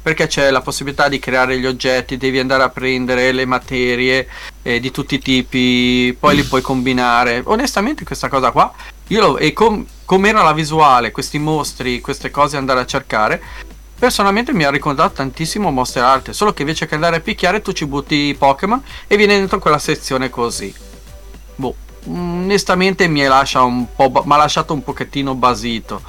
[0.03, 4.29] Perché c'è la possibilità di creare gli oggetti, devi andare a prendere le materie
[4.62, 7.41] eh, di tutti i tipi, poi li puoi combinare.
[7.45, 8.73] Onestamente questa cosa qua,
[9.07, 13.41] io lo, e com, com'era la visuale, questi mostri, queste cose andare a cercare,
[13.97, 17.71] personalmente mi ha ricordato tantissimo Monster Hunter, solo che invece che andare a picchiare tu
[17.71, 20.75] ci butti i Pokémon e viene dentro quella sezione così.
[21.55, 26.03] Boh, onestamente mi ha lasciato un pochettino basito.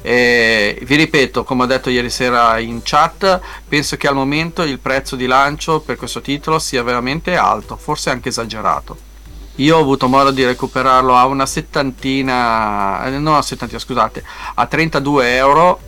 [0.00, 4.78] E vi ripeto, come ho detto ieri sera in chat, penso che al momento il
[4.78, 9.06] prezzo di lancio per questo titolo sia veramente alto, forse anche esagerato.
[9.56, 14.22] Io ho avuto modo di recuperarlo a una settantina, eh, no a settantina, scusate,
[14.54, 15.80] a 32 euro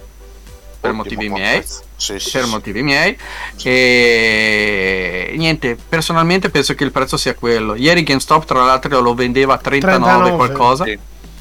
[0.81, 1.63] per Ottimo motivi miei
[1.97, 2.49] sì, per sì.
[2.49, 3.17] motivi miei
[3.63, 9.55] e niente personalmente penso che il prezzo sia quello ieri GameStop tra l'altro lo vendeva
[9.55, 10.37] a 39, 39.
[10.37, 10.85] qualcosa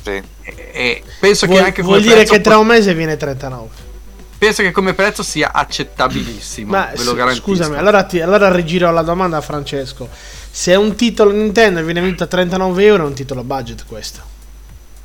[0.04, 0.24] Sì, e,
[0.72, 3.68] e penso vuol, che anche vuol dire che tra un mese viene 39.
[4.38, 8.90] penso che come prezzo sia accettabilissimo Ma ve lo garantisco scusami, allora, ti, allora rigiro
[8.92, 10.08] la domanda a Francesco.
[10.52, 13.86] Se è un titolo Nintendo e viene venduto a 39 euro, è un titolo budget
[13.86, 14.22] questo.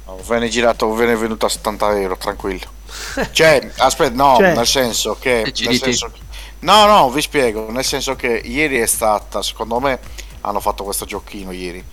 [0.07, 2.66] No, Venne girato, venne venuto a 70 euro, tranquillo.
[3.33, 5.50] Cioè, aspetta, no, Cioè- nel senso che...
[5.52, 6.20] Ci nel dite- senso che-
[6.61, 9.98] no, no, vi spiego, nel senso che ieri è stata, secondo me,
[10.42, 11.85] hanno fatto questo giochino ieri.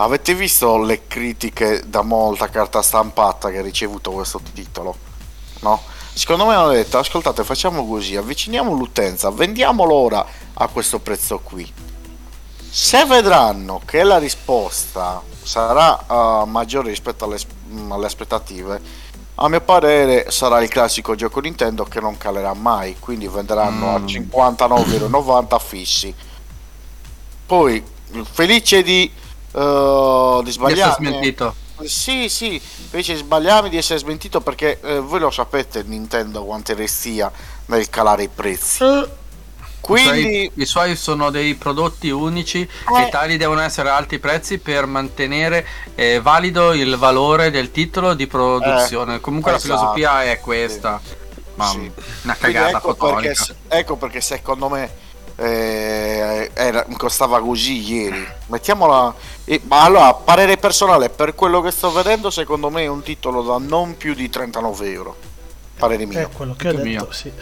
[0.00, 4.96] Avete visto le critiche da molta carta stampata che ha ricevuto questo titolo?
[5.60, 5.82] No?
[6.12, 11.68] Secondo me hanno detto, ascoltate, facciamo così, avviciniamo l'utenza, vendiamolo ora a questo prezzo qui.
[12.70, 17.38] Se vedranno che la risposta sarà eh, maggiore rispetto alle,
[17.70, 18.80] mm, alle aspettative,
[19.34, 23.98] a mio parere sarà il classico gioco Nintendo che non calerà mai, quindi venderanno a
[23.98, 24.06] Mm.
[24.06, 26.14] 59,90€ fissi.
[27.46, 27.82] Poi,
[28.30, 29.10] felice di,
[29.58, 30.94] eh, di mi è sbagliare.
[30.94, 36.74] smentito Sì, sì, invece sbagliami di essere smentito perché eh, voi lo sapete Nintendo quanto
[36.74, 37.30] restia
[37.66, 38.82] nel calare i prezzi.
[38.82, 39.08] Eh,
[39.80, 43.02] Quindi, I suoi, i suoi sono dei prodotti unici Eh.
[43.02, 48.14] e tali devono essere alti i prezzi per mantenere eh, valido il valore del titro
[48.14, 49.20] di produzione.
[49.20, 49.68] Comunque esatto.
[49.72, 51.00] la filosofia è questa.
[51.54, 51.90] Ma Sì.
[52.22, 53.32] una cagata ecco, fotonica.
[53.34, 54.90] perché, ecco perché secondo me
[55.40, 58.26] eh, era- costava così ieri.
[58.46, 59.14] Mettiamola.
[59.44, 63.42] eh, ma allora, parere personale, per quello che sto vedendo, secondo me è un titolo
[63.42, 65.16] da non più di 39 euro.
[65.78, 66.18] Parere mio.
[66.18, 67.12] è quello che ho Anche detto, mio.
[67.12, 67.32] sì.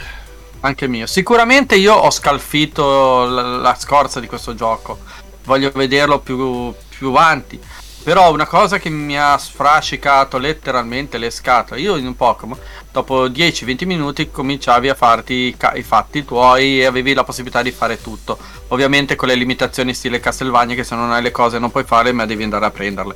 [0.60, 1.06] Anche mio.
[1.06, 4.98] Sicuramente io ho scalfito la, la scorza di questo gioco.
[5.44, 7.58] Voglio vederlo più, più avanti.
[8.02, 11.80] Però una cosa che mi ha sfrascicato letteralmente le scatole.
[11.80, 12.58] Io in un Pokémon,
[12.96, 17.60] dopo 10-20 minuti, cominciavi a farti i, ca- i fatti tuoi e avevi la possibilità
[17.60, 18.38] di fare tutto.
[18.68, 22.12] Ovviamente con le limitazioni stile Castlevania, che se non hai le cose non puoi fare,
[22.12, 23.14] ma devi andare a prenderle.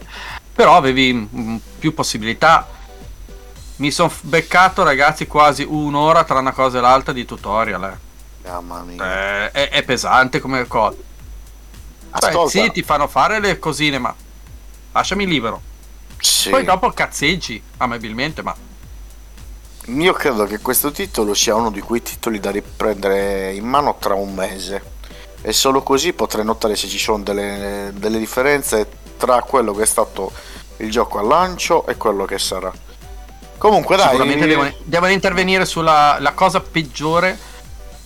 [0.52, 2.68] Però avevi mm, più possibilità.
[3.76, 7.84] Mi sono beccato, ragazzi, quasi un'ora tra una cosa e l'altra di tutorial.
[7.84, 8.48] eh.
[8.50, 9.46] Mamma mia.
[9.46, 10.98] Eh, è, è pesante come cosa.
[12.18, 14.14] Cioè, sì, ti fanno fare le cosine, ma
[14.92, 15.62] lasciami libero.
[16.20, 16.50] sì.
[16.50, 18.54] Poi dopo cazzeggi amabilmente, ma
[19.98, 24.14] io credo che questo titolo sia uno di quei titoli da riprendere in mano tra
[24.14, 24.98] un mese
[25.42, 29.86] e solo così potrei notare se ci sono delle, delle differenze tra quello che è
[29.86, 30.32] stato
[30.78, 32.72] il gioco al lancio e quello che sarà.
[33.58, 37.48] Comunque dai, Sicuramente devono, devono intervenire sulla la cosa peggiore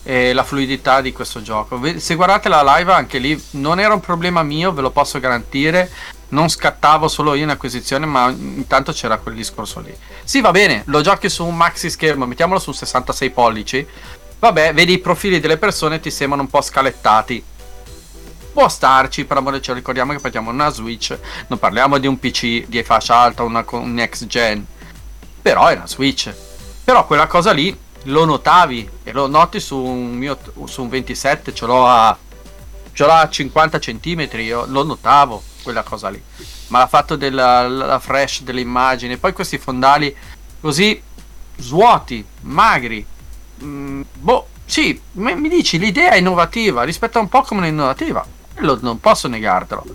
[0.04, 1.80] la fluidità di questo gioco.
[1.96, 5.90] Se guardate la live anche lì non era un problema mio, ve lo posso garantire.
[6.28, 9.94] Non scattavo solo io in acquisizione, ma intanto c'era quel discorso lì.
[10.24, 13.86] Sì, va bene, lo giochi su un maxi schermo, mettiamolo su 66 pollici.
[14.38, 17.42] Vabbè, vedi i profili delle persone ti sembrano un po' scalettati.
[18.52, 21.16] Può starci, per amore ci ricordiamo che parliamo di una Switch,
[21.48, 24.64] non parliamo di un PC di fascia alta, una, un next gen.
[25.42, 26.32] Però è una Switch.
[26.84, 31.54] Però quella cosa lì lo notavi e lo noti su un mio su un 27,
[31.54, 32.16] ce l'ho a
[32.92, 36.22] ce l'ho a 50 cm, io lo notavo quella cosa lì.
[36.68, 40.14] Ma l'ha fatto della la fresh delle immagini, poi questi fondali
[40.60, 41.02] così
[41.56, 43.04] svuoti, magri.
[43.64, 48.24] Mm, boh, sì, mi mi dici l'idea è innovativa, rispetto a un Pokémon è innovativa.
[48.58, 49.82] Lo- non posso negartelo.
[49.82, 49.94] Però,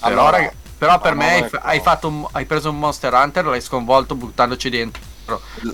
[0.00, 4.14] Allora, raga- però per me hai, hai fatto hai preso un Monster Hunter, l'hai sconvolto
[4.14, 5.02] buttandoci dentro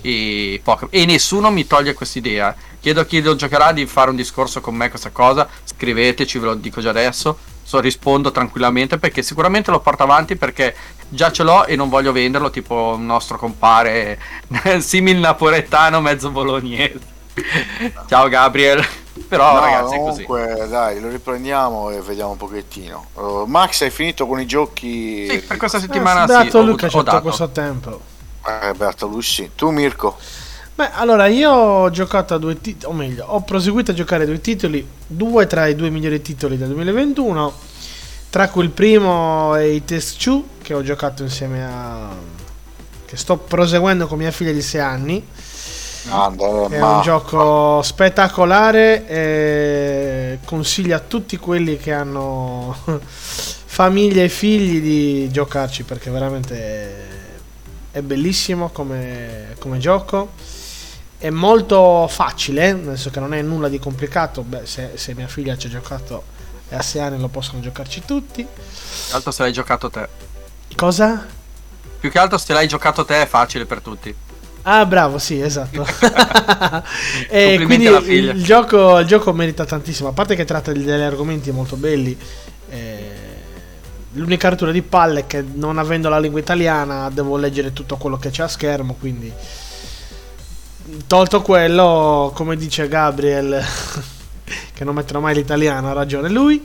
[0.03, 0.89] i Pokémon.
[0.93, 2.55] E nessuno mi toglie quest'idea.
[2.79, 5.47] Chiedo a chi lo giocherà di fare un discorso con me questa cosa.
[5.63, 7.37] Scriveteci, ve lo dico già adesso.
[7.63, 10.75] So, rispondo tranquillamente perché sicuramente lo porto avanti perché
[11.07, 14.19] già ce l'ho e non voglio venderlo tipo un nostro compare
[14.79, 16.99] simil napoletano mezzo bolognese.
[18.07, 18.85] Ciao Gabriel.
[19.27, 20.27] Però No, ragazzi è così.
[20.27, 23.09] comunque dai, lo riprendiamo e vediamo un pochettino.
[23.13, 25.27] Uh, Max, hai finito con i giochi?
[25.29, 27.21] Sì, per questa Eh, settimana dato sì, ho, Luca ho c'è tutto dato.
[27.21, 28.01] questo tempo.
[28.45, 29.51] Eh, Beato Lussi.
[29.55, 30.17] Tu Mirko?
[30.75, 34.41] Beh, allora io ho giocato a due titoli, o meglio, ho proseguito a giocare due
[34.41, 37.53] titoli, due tra i due migliori titoli del 2021,
[38.31, 42.09] tra cui il primo è i Test 2, che ho giocato insieme a...
[43.05, 45.23] che sto proseguendo con mia figlia di 6 anni,
[46.05, 54.29] Grande, è ma- un gioco spettacolare e consiglio a tutti quelli che hanno famiglia e
[54.29, 57.11] figli di giocarci perché veramente
[57.91, 60.31] è bellissimo come, come gioco
[61.25, 65.27] è molto facile nel senso che non è nulla di complicato Beh, se, se mia
[65.27, 66.23] figlia ci ha giocato
[66.67, 68.49] e a 6 anni lo possono giocarci tutti
[68.95, 70.09] Più che altro se l'hai giocato te.
[70.75, 71.25] cosa?
[71.99, 74.13] Più che altro se l'hai giocato te è facile per tutti.
[74.63, 75.85] Ah, bravo, sì, esatto.
[77.29, 80.09] e quindi il, gioco, il gioco merita tantissimo.
[80.09, 82.17] A parte che tratta di- degli argomenti molto belli.
[82.69, 83.21] eh,
[84.13, 88.17] l'unica rottura di palle è che non avendo la lingua italiana devo leggere tutto quello
[88.17, 88.95] che c'è a schermo.
[88.99, 89.31] Quindi,
[91.07, 93.63] tolto quello, come dice Gabriel,
[94.73, 96.63] che non metterò mai l'italiano, ha ragione lui.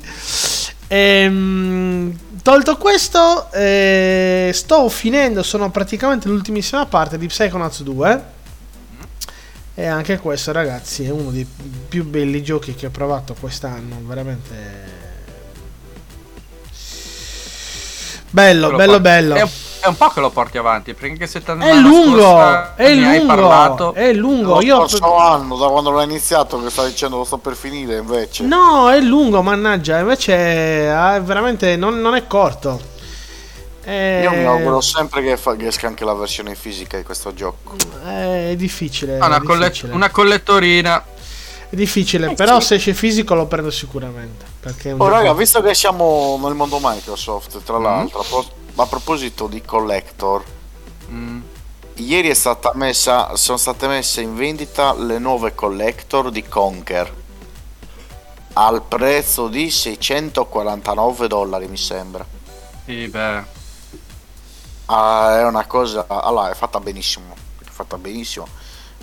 [0.89, 8.37] Ehm, tolto questo, eh, sto finendo, sono praticamente l'ultimissima parte di Psychonauts 2.
[9.75, 11.47] E anche questo, ragazzi, è uno dei
[11.89, 14.01] più belli giochi che ho provato quest'anno.
[14.03, 14.97] Veramente
[18.31, 19.35] bello, Lo bello, bello.
[19.37, 19.49] È,
[19.89, 20.95] un po' che lo porti avanti.
[20.95, 23.95] Perché se È lungo, è ne hai lungo, parlato.
[23.95, 24.55] è lungo.
[24.55, 27.97] Lo Io scorso anno, da quando l'ho iniziato, che stai dicendo lo sto per finire,
[27.99, 28.45] invece.
[28.45, 29.99] No, è lungo, mannaggia.
[29.99, 32.97] Invece ah, veramente non, non è corto.
[33.85, 37.33] Eh, Io mi auguro sempre che, fa- che esca anche la versione fisica di questo
[37.33, 37.75] gioco.
[38.05, 39.19] È difficile.
[39.19, 39.93] Ah, una, è colle- difficile.
[39.95, 41.05] una collettorina.
[41.71, 44.45] È difficile, però se esce fisico lo prendo sicuramente.
[44.63, 48.25] È Oh, raga, visto che siamo nel mondo Microsoft, tra l'altro, a
[48.83, 50.45] a proposito di collector,
[51.11, 51.41] Mm.
[51.95, 57.15] ieri è stata messa, sono state messe in vendita le nuove collector di Conker
[58.55, 62.27] al prezzo di 649 dollari, mi sembra.
[62.85, 63.43] Sì, beh.
[64.87, 68.47] Ah, è una cosa, allora è fatta benissimo, è fatta benissimo,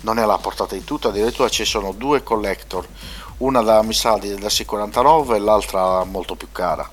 [0.02, 2.86] non è alla portata di tutti, addirittura ci sono due collector,
[3.38, 6.88] una da mi sa di- da 649 e l'altra molto più cara.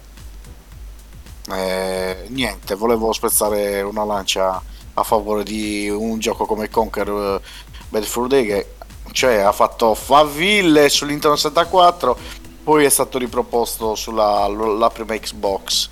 [1.52, 4.62] Eh, niente, volevo spezzare una lancia
[4.96, 7.42] a favore di un gioco come Conquer eh,
[7.90, 8.68] Bad Fur Day che
[9.12, 12.18] cioè, ha fatto faville sull'Interno 64,
[12.64, 15.90] poi è stato riproposto sulla la prima Xbox.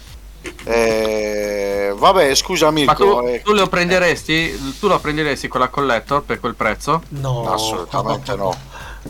[0.63, 4.75] Eh, vabbè, scusa Ma Mirko, tu, eh, tu lo prenderesti?
[4.79, 7.03] Tu lo prenderesti quella collector per quel prezzo?
[7.09, 8.55] No, assolutamente no.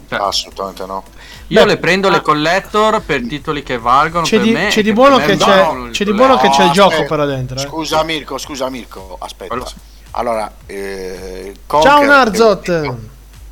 [0.08, 1.04] Cioè, Assolutamente no.
[1.48, 2.12] io Beh, le prendo ah.
[2.12, 4.68] le collector per titoli che valgono C'è per di, me.
[4.70, 6.74] c'è di buono per che me c'è, il c'è di buono che c'è il No,
[6.74, 7.58] gioco però dentro.
[7.58, 7.62] eh.
[7.62, 9.66] Scusa Mirko, scusa Mirko, aspetta.
[9.66, 9.76] Sì.
[10.12, 12.62] Allora, eh, Ciao è Narzot.
[12.62, 13.00] titolo-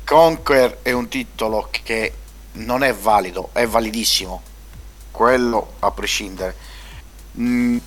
[0.04, 2.12] Conquer è un titolo che
[2.52, 4.42] non è valido, è validissimo.
[5.10, 6.56] Quello a prescindere.
[7.38, 7.78] Mm,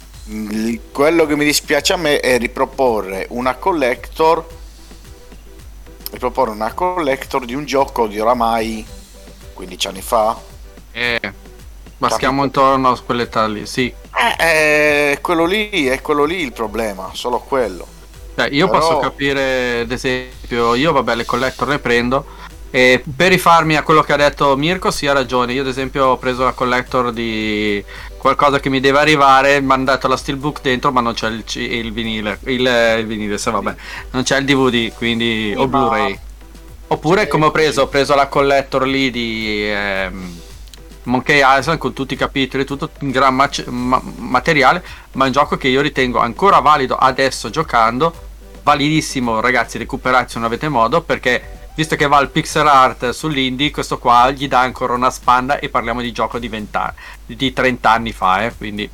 [0.92, 4.46] quello che mi dispiace a me è riproporre una collector
[6.14, 8.86] e proporre una collector di un gioco di oramai
[9.54, 10.40] 15 anni fa.
[10.92, 11.34] Eh,
[11.98, 13.92] baschiamo intorno a quell'età lì, sì.
[14.16, 17.88] Eh, eh, quello lì è quello lì il problema, solo quello.
[18.36, 22.26] Cioè, io Però- posso capire, ad esempio, io vabbè le collector ne prendo
[22.70, 26.06] e per rifarmi a quello che ha detto Mirko sì ha ragione, io ad esempio
[26.08, 27.84] ho preso la collector di
[28.24, 31.44] qualcosa che mi deve arrivare, mi hanno dato la steelbook dentro ma non c'è il,
[31.56, 32.62] il vinile, il,
[33.00, 33.76] il vinile, se vabbè,
[34.12, 36.20] non c'è il DVD, quindi o ma- Blu-ray.
[36.88, 37.82] Oppure Sì, come ho preso, sì.
[37.82, 40.42] ho preso la collector lì di ehm,
[41.04, 44.84] Monkey Island con tutti i capitoli, tutto in gran mac- ma- materiale,
[45.14, 48.14] ma è un gioco che io ritengo ancora valido adesso giocando,
[48.64, 53.72] validissimo ragazzi, recuperate se non avete modo, perché visto che va il pixel art sull'indie,
[53.72, 56.94] questo qua gli dà ancora una spanda e parliamo di gioco di 20 anni,
[57.26, 58.90] di 30 anni fa, eh, quindi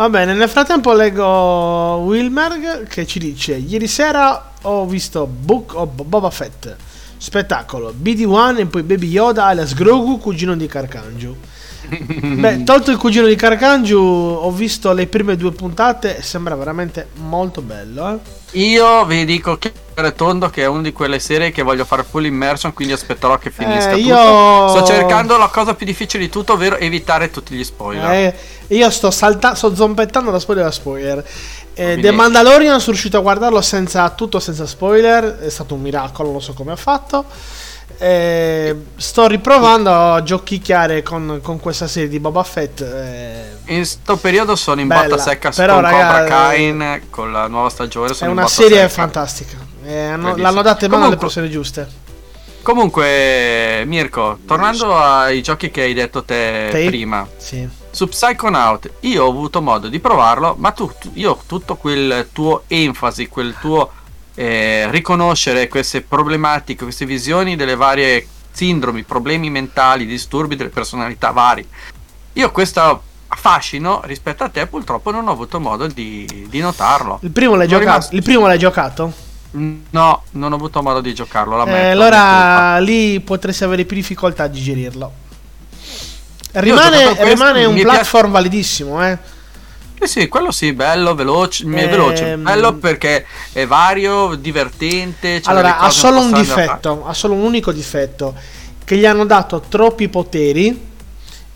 [0.00, 5.90] Va bene, nel frattempo leggo Wilmer che ci dice: Ieri sera ho visto Book of
[5.90, 6.74] Boba Fett,
[7.18, 11.36] spettacolo, BD1 e poi Baby Yoda alias Grogu, cugino di Carcangiu.
[11.88, 17.08] Beh, tolto il cugino di Carcangiu, ho visto le prime due puntate e sembra veramente
[17.14, 18.14] molto bello.
[18.14, 18.58] Eh?
[18.58, 22.04] Io vi dico che è tondo che è una di quelle serie che voglio fare
[22.08, 24.08] full immersion, quindi aspetterò che finisca Eh, tutto.
[24.08, 28.10] io- Sto cercando la cosa più difficile di tutto, ovvero evitare tutti gli spoiler.
[28.10, 28.34] Eh,
[28.68, 31.18] io sto saltando, sto zompettando da spoiler a spoiler.
[31.74, 35.38] Eh, Quindi- The Mandalorian sono riuscito a guardarlo senza tutto senza spoiler.
[35.38, 37.24] È stato un miracolo, non so come ha fatto.
[38.02, 42.80] Eh, sto riprovando a giochicchiare con, con questa serie di Boba Fett.
[42.80, 47.30] eh, In sto periodo sono in Bella, botta secca però, con raga, Cobra Kain con
[47.30, 48.12] la nuova stagione.
[48.12, 48.88] è Sono in una serie secca.
[48.88, 49.56] fantastica.
[49.84, 51.86] Eh, hanno- l'hanno data in mano alle persone giuste.
[52.62, 56.86] Comunque, Mirko, tornando ai giochi che hai detto te, Te?
[56.86, 57.68] prima, Sì.
[57.90, 63.28] su Psychonaut, io ho avuto modo di provarlo, ma tu- io tutto quel tuo enfasi,
[63.28, 63.92] quel tuo
[64.40, 71.66] eh, riconoscere queste problematiche, queste visioni delle varie sindromi, problemi mentali, disturbi delle personalità vari.
[72.32, 77.18] Io questo affascino rispetto a te purtroppo non ho avuto modo di, di notarlo.
[77.20, 79.12] Il primo l'hai, giocato, rimasto- il primo l'hai giocato?
[79.50, 81.56] No, non ho avuto modo di giocarlo.
[81.58, 85.12] La Eh, allora lì potresti avere più difficoltà a digerirlo.
[86.52, 89.18] Rimane, questo, rimane un mi piace- platform validissimo, eh.
[90.02, 95.40] Sì, sì, quello sì, bello, veloce, Ehm, veloce, bello perché è vario, divertente.
[95.40, 98.34] c'ha Allora, ha solo un difetto, ha solo un unico difetto,
[98.84, 100.88] che gli hanno dato troppi poteri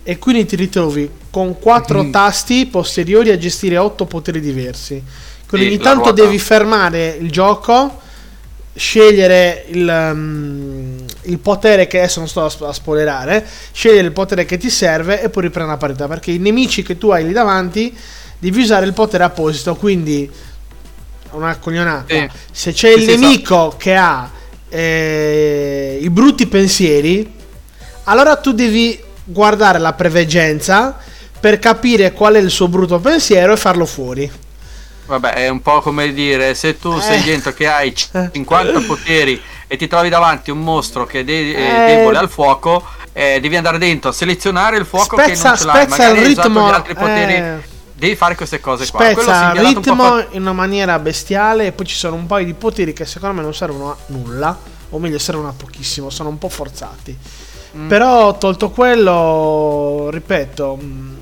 [0.02, 2.10] e quindi ti ritrovi con quattro Mm.
[2.12, 5.02] tasti posteriori a gestire otto poteri diversi.
[5.48, 6.22] Quindi Sì, ogni tanto ruota.
[6.22, 8.00] devi fermare il gioco,
[8.76, 14.58] scegliere il, um, il potere che adesso non sto a spoilerare, scegliere il potere che
[14.58, 17.96] ti serve e poi riprendere la partita, perché i nemici che tu hai lì davanti
[18.38, 20.30] devi usare il potere apposito, quindi
[21.30, 22.14] una coglionata.
[22.14, 22.28] Sì.
[22.52, 24.30] Se c'è il sì, nemico che ha
[24.68, 27.32] eh, i brutti pensieri,
[28.04, 30.96] allora tu devi guardare la preveggenza
[31.40, 34.30] per capire qual è il suo brutto pensiero e farlo fuori.
[35.06, 37.24] Vabbè, è un po' come dire, se tu sei Eh.
[37.24, 41.90] dentro che hai 50 poteri e ti trovi davanti un mostro che è de- è
[41.92, 41.96] Eh.
[41.96, 45.64] debole al fuoco, eh, devi andare dentro a selezionare il fuoco che Spezza, non ce
[45.66, 46.68] l'hai, magari il hai usato ritmo.
[46.68, 47.62] gli altri poteri.
[47.96, 49.04] Devi fare queste cose qua.
[49.04, 52.44] Spezza il un ritmo fa- in una maniera bestiale e poi ci sono un paio
[52.44, 54.58] di poteri che secondo me non servono a nulla,
[54.90, 57.16] o meglio servono a pochissimo, sono un po' forzati.
[57.76, 57.88] Mm.
[57.88, 61.14] Però tolto quello, ripeto, mm,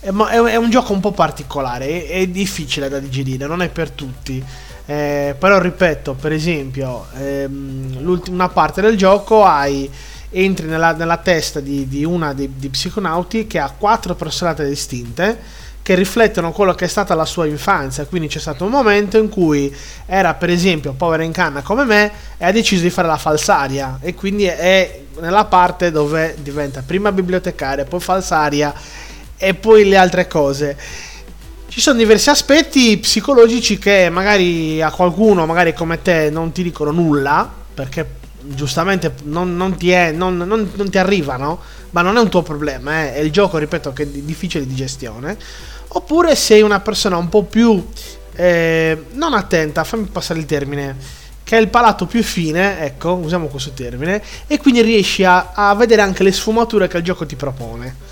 [0.00, 3.90] è, è- un gioco un po' particolare, è, è difficile da digerire, non è per
[3.90, 4.42] tutti.
[4.86, 9.90] Eh, però ripeto, per esempio, ehm, l'ultima parte del gioco hai
[10.30, 15.66] entri nella, nella testa di, di una dei, dei psiconauti che ha quattro personalità distinte
[15.88, 18.04] che riflettono quello che è stata la sua infanzia.
[18.04, 22.12] Quindi c'è stato un momento in cui era, per esempio, povera in canna come me
[22.36, 23.98] e ha deciso di fare la falsaria.
[24.02, 28.74] E quindi è nella parte dove diventa prima bibliotecaria, poi falsaria
[29.38, 30.76] e poi le altre cose.
[31.68, 36.90] Ci sono diversi aspetti psicologici che magari a qualcuno, magari come te, non ti dicono
[36.90, 38.17] nulla, perché
[38.54, 43.04] giustamente non, non ti, è, non, non- ti arrivano, ma non è un tuo problema,
[43.04, 45.36] eh, è il gioco, ripeto, che è di- difficile di gestione.
[45.88, 47.86] Oppure sei una persona un po' più,
[48.34, 50.96] eh, non attenta, fammi passare il termine,
[51.42, 55.74] che ha il palato più fine, ecco, usiamo questo termine, e quindi riesci a, a
[55.74, 58.07] vedere anche le sfumature che il gioco ti propone.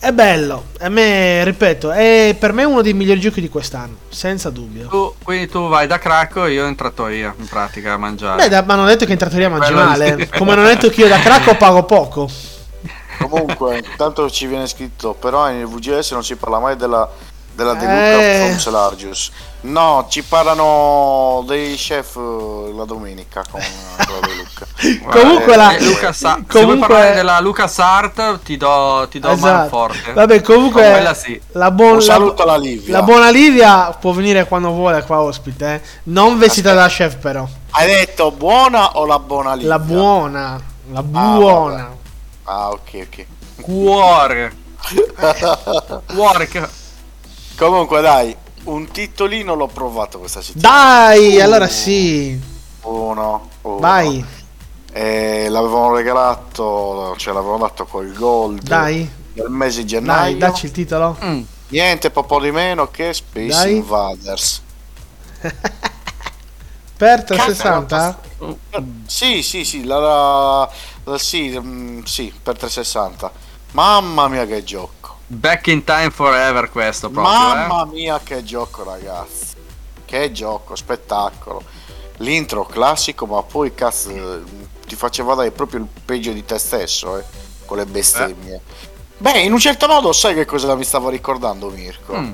[0.00, 4.48] È bello, a me, ripeto, è per me uno dei migliori giochi di quest'anno, senza
[4.48, 4.86] dubbio.
[4.86, 8.42] Tu- quindi tu vai da Cracco e io in trattoria, in pratica, a mangiare.
[8.42, 10.16] Beh, da- ma hanno detto che in trattoria mangi Quello male.
[10.20, 10.38] sì.
[10.38, 12.30] Come hanno detto che io da Cracco pago poco.
[13.18, 17.08] Comunque, intanto ci viene scritto, però nel VGS non si parla mai della
[17.58, 18.44] della De Luca Eh.
[18.46, 19.30] from Celargius.
[19.62, 23.66] No, ci parlano dei chef eh, la domenica con eh,
[24.06, 24.66] con la De Luca.
[25.20, 29.18] Comunque la- Eh, Luca Sa- Se comunque- vuoi parlare della Luca Sart, ti do, ti
[29.18, 29.52] do Esatto.
[29.52, 30.12] manforte.
[30.12, 31.40] Vabbè, comunque Con quella sì.
[31.52, 32.92] la, buon- la, alla Livia.
[32.92, 35.80] la buona Livia può venire quando vuole qua ospite, eh.
[36.04, 37.44] non vestita da chef però.
[37.70, 39.68] Hai detto buona o la buona Livia?
[39.70, 40.60] La buona,
[40.92, 41.36] la vabbè.
[41.36, 41.90] buona.
[42.44, 43.26] Ah, ok, ok.
[43.62, 44.52] Cuore.
[46.14, 46.48] Cuore.
[47.58, 48.34] Comunque dai,
[48.64, 51.06] un titolino l'ho provato questa settimana.
[51.08, 51.42] Dai, Uh.
[51.42, 52.40] allora sì.
[52.82, 53.78] Uno, uno.
[53.78, 54.24] Vai,
[54.92, 60.30] E l'avevamo regalato, cioè l'avevamo dato col gold dai, del mese di gennaio.
[60.30, 61.16] dai, dacci il titolo.
[61.22, 61.42] Mm.
[61.70, 63.76] Niente po' di meno che Space Dai.
[63.76, 64.62] Invaders.
[66.96, 68.20] Per 360?
[69.06, 70.70] Sì, sì, sì, la, la-
[71.04, 73.30] la- sì, mm, sì, per 360.
[73.72, 75.17] Mamma mia che gioco.
[75.30, 77.92] Back in time forever questo proprio, Mamma eh.
[77.92, 79.56] mia che gioco ragazzi.
[80.06, 81.62] Che gioco, spettacolo.
[82.18, 84.42] L'intro classico, ma poi cazzo eh,
[84.86, 87.24] ti faceva dare proprio il peggio di te stesso, eh,
[87.66, 88.62] con le bestemmie.
[89.18, 92.16] Beh, in un certo modo sai che cosa mi stava ricordando Mirko?
[92.16, 92.32] Mm.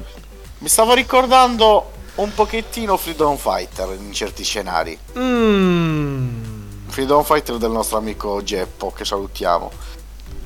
[0.58, 4.96] Mi stava ricordando un pochettino Freedom Fighter in certi scenari.
[5.18, 6.86] Mm.
[6.86, 9.68] Freedom Fighter del nostro amico Geppo, che salutiamo.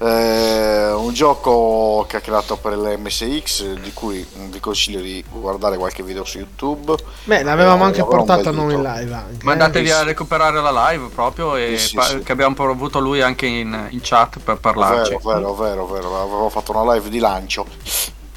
[0.00, 6.02] Eh, un gioco che ha creato per l'MSX, di cui vi consiglio di guardare qualche
[6.02, 6.94] video su YouTube.
[7.24, 9.44] Beh, l'avevamo Eh, anche avrà un portato a bel noi in live anche.
[9.44, 9.92] Mandatevi eh.
[9.92, 12.18] a recuperare la live proprio e Sì, sì, pa- sì.
[12.20, 15.16] che abbiamo avuto lui anche in, in chat per parlarci.
[15.22, 16.20] Vero, vero, vero, vero.
[16.22, 17.66] Avevo fatto una live di lancio.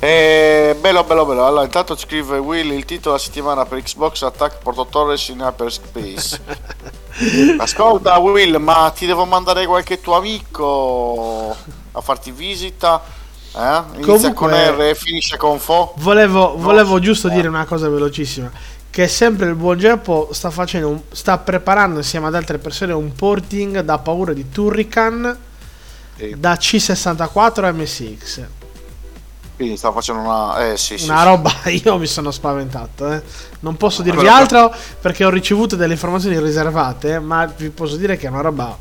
[0.04, 1.46] E bello, bello, bello.
[1.46, 6.42] Allora, intanto scrive Will il titolo della settimana per Xbox Attack Porto Torres in Hyperspace.
[7.58, 11.56] Ascolta, Will, ma ti devo mandare qualche tuo amico
[11.92, 13.02] a farti visita?
[13.54, 13.82] Eh?
[13.96, 15.94] Inizia Comunque- con R e finisce con Fo.
[15.98, 17.32] Volevo, volevo giusto eh.
[17.32, 18.50] dire una cosa velocissima.
[18.90, 23.14] Che sempre il buon Geppo sta facendo un- sta preparando insieme ad altre persone un
[23.14, 25.38] porting da paura di Turrican
[26.18, 26.36] Sì.
[26.38, 28.42] da C64 a MSX.
[29.62, 30.72] Quindi sta facendo una.
[30.72, 31.08] Eh sì, sì.
[31.08, 31.26] Una sì.
[31.26, 33.12] roba, io mi sono spaventato.
[33.14, 33.22] eh.
[33.60, 38.18] Non posso dirvi che- altro perché ho ricevuto delle informazioni riservate, ma vi posso dire
[38.18, 38.76] che è una roba.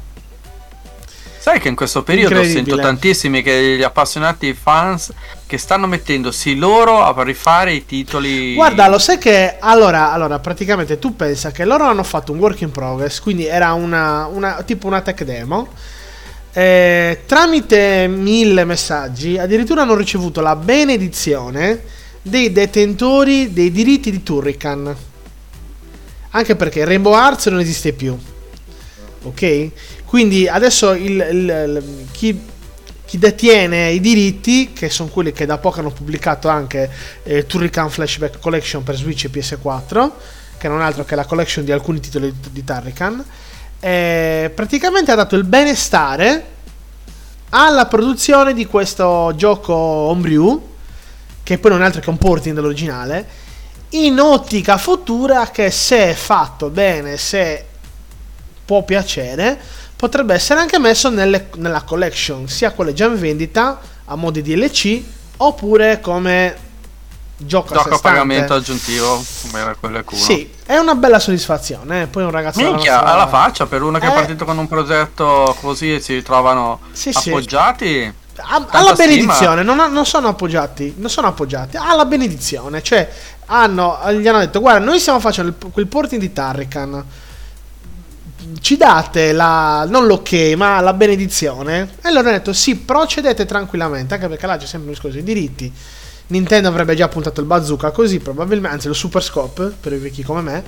[1.38, 5.12] Sai che in questo periodo sento tantissimi che gli appassionati fans
[5.46, 8.54] che stanno mettendosi loro a rifare i titoli.
[8.54, 12.62] Guarda, lo sai che allora, allora, praticamente tu pensa che loro hanno fatto un work
[12.62, 15.68] in progress, quindi era una, una- tipo una tech demo.
[16.52, 21.82] Eh, tramite mille messaggi, addirittura hanno ricevuto la benedizione
[22.22, 24.94] dei detentori dei diritti di Turrican.
[26.32, 28.16] Anche perché Rainbow Arts non esiste più.
[29.22, 29.70] Ok?
[30.04, 32.40] Quindi adesso il, il- il- chi,
[33.04, 36.88] chi detiene i diritti, che sono quelli che da poco hanno pubblicato anche
[37.24, 40.10] eh, Turrican Flashback Collection per Switch e PS4,
[40.58, 43.24] che non è altro che la collection di alcuni titoli di, di Turrican,
[43.80, 46.44] eh, praticamente ha dato il benestare
[47.50, 50.68] alla produzione di questo gioco Homebrew,
[51.42, 53.26] che poi non è altro che un porting dell'originale,
[53.90, 57.64] in ottica futura che se fatto bene, se
[58.64, 59.58] può piacere,
[59.96, 64.42] potrebbe essere anche messo nelle- nella collection, sia quelle già in vendita a mo' di
[64.42, 65.02] DLC,
[65.38, 66.68] oppure come
[67.46, 70.20] gioco, a Gioco a pagamento aggiuntivo, come era quello culo.
[70.20, 72.02] Sì, è una bella soddisfazione.
[72.02, 72.06] eh.
[72.06, 74.10] Poi un ragazzo Minchia, nostra- alla faccia per uno che Eh.
[74.10, 77.30] è partito con un progetto così e si ritrovano Sì, sì.
[77.30, 78.14] appoggiati.
[78.36, 83.10] Ha- Tanta alla benedizione, non, non sono appoggiati, non sono appoggiati, alla benedizione, cioè
[83.46, 87.04] hanno, gli hanno detto guarda noi stiamo facendo il- quel porting di Tarrican,
[88.62, 94.14] ci date la, non l'ok ma la benedizione e loro hanno detto sì procedete tranquillamente
[94.14, 95.72] anche perché là c'è sempre un discorso di diritti
[96.30, 100.22] Nintendo avrebbe già puntato il bazooka così probabilmente anzi lo super scope per i vecchi
[100.22, 100.64] come me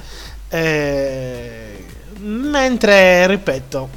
[0.48, 1.84] eh,
[2.18, 3.88] mentre ripeto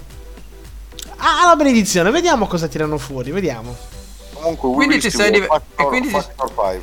[1.18, 3.76] ah, la benedizione vediamo cosa tirano fuori vediamo
[4.34, 6.82] Comunque, Quindi scrive sei div- Factor, e quindi Factor 5.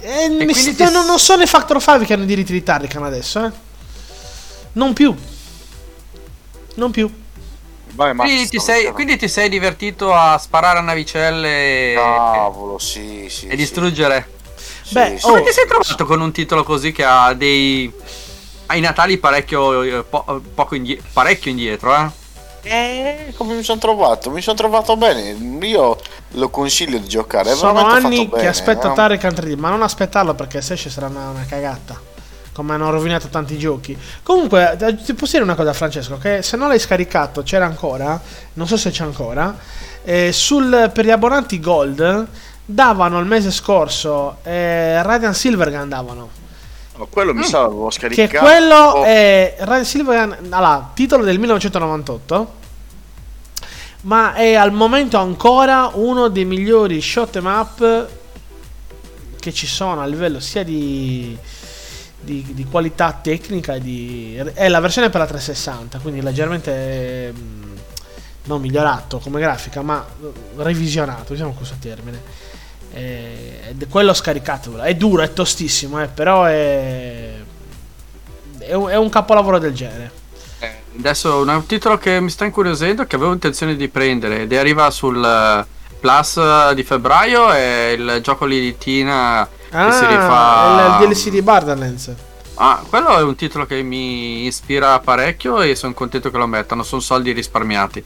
[0.00, 3.04] Eh, quindi ti- non, non sono i Factor 5 che hanno i diritti di Tarrican
[3.04, 3.50] adesso, eh.
[4.72, 5.14] Non più.
[6.74, 7.08] Non più.
[7.92, 12.78] Vai, Max, Quindi ti, sei, quindi ti sei divertito a sparare a navicelle e, Cavolo,
[12.78, 13.46] sì, sì.
[13.46, 13.56] e sì.
[13.56, 14.30] distruggere.
[14.82, 15.26] Sì, Beh, sì.
[15.26, 15.28] oh.
[15.30, 17.92] Come ti sei trovato con un titolo così che ha dei.
[18.66, 22.26] ai Natali parecchio, eh, po- poco indie- parecchio indietro, eh?
[22.62, 24.30] Eh, come mi sono trovato?
[24.30, 25.30] Mi sono trovato bene.
[25.66, 25.96] Io
[26.32, 27.52] lo consiglio di giocare.
[27.52, 28.94] È Sono anni fatto che bene, aspetto eh.
[28.94, 31.98] Tarrican 3D, ma non aspettarlo perché se esce sarà una, una cagata.
[32.58, 33.96] Come hanno rovinato tanti giochi.
[34.20, 36.18] Comunque, eh, ti posso dire una cosa, Francesco?
[36.18, 38.20] Che se non l'hai scaricato, c'era ancora.
[38.54, 39.56] Non so se c'è ancora.
[40.02, 42.26] eh, sul, per gli abbonati Gold
[42.64, 46.28] davano il mese scorso eh, Radiant Silvergun davano.
[46.96, 48.44] Ma quello mi sa l'avevo Che scaricato.
[48.44, 52.52] quello è Radiant Silvergun, allora, titolo del 1998.
[54.00, 58.08] Ma è al momento ancora uno dei migliori shot em up
[59.38, 61.38] che ci sono a livello sia di,
[62.20, 64.36] di, di qualità tecnica e di.
[64.54, 67.78] È la versione per la 360, quindi leggermente mh,
[68.44, 70.04] non migliorato come grafica, ma
[70.56, 72.20] revisionato, usiamo questo termine.
[72.92, 74.82] Eh, quello scaricatevelo.
[74.82, 77.34] È duro, è tostissimo, eh, però è.
[78.58, 80.10] È un, è un capolavoro del genere.
[80.58, 84.90] Eh, Adesso un titolo che mi sta incuriosendo, che avevo intenzione di prendere ed arriva
[84.90, 90.96] sul eh, Plus di febbraio, è il gioco lì di Tina che si rifà...
[90.96, 92.14] Ah, il DLC di Borderlands.
[92.54, 96.82] Ah, quello è un titolo che mi ispira parecchio e sono contento che lo mettano,
[96.82, 98.04] sono soldi risparmiati.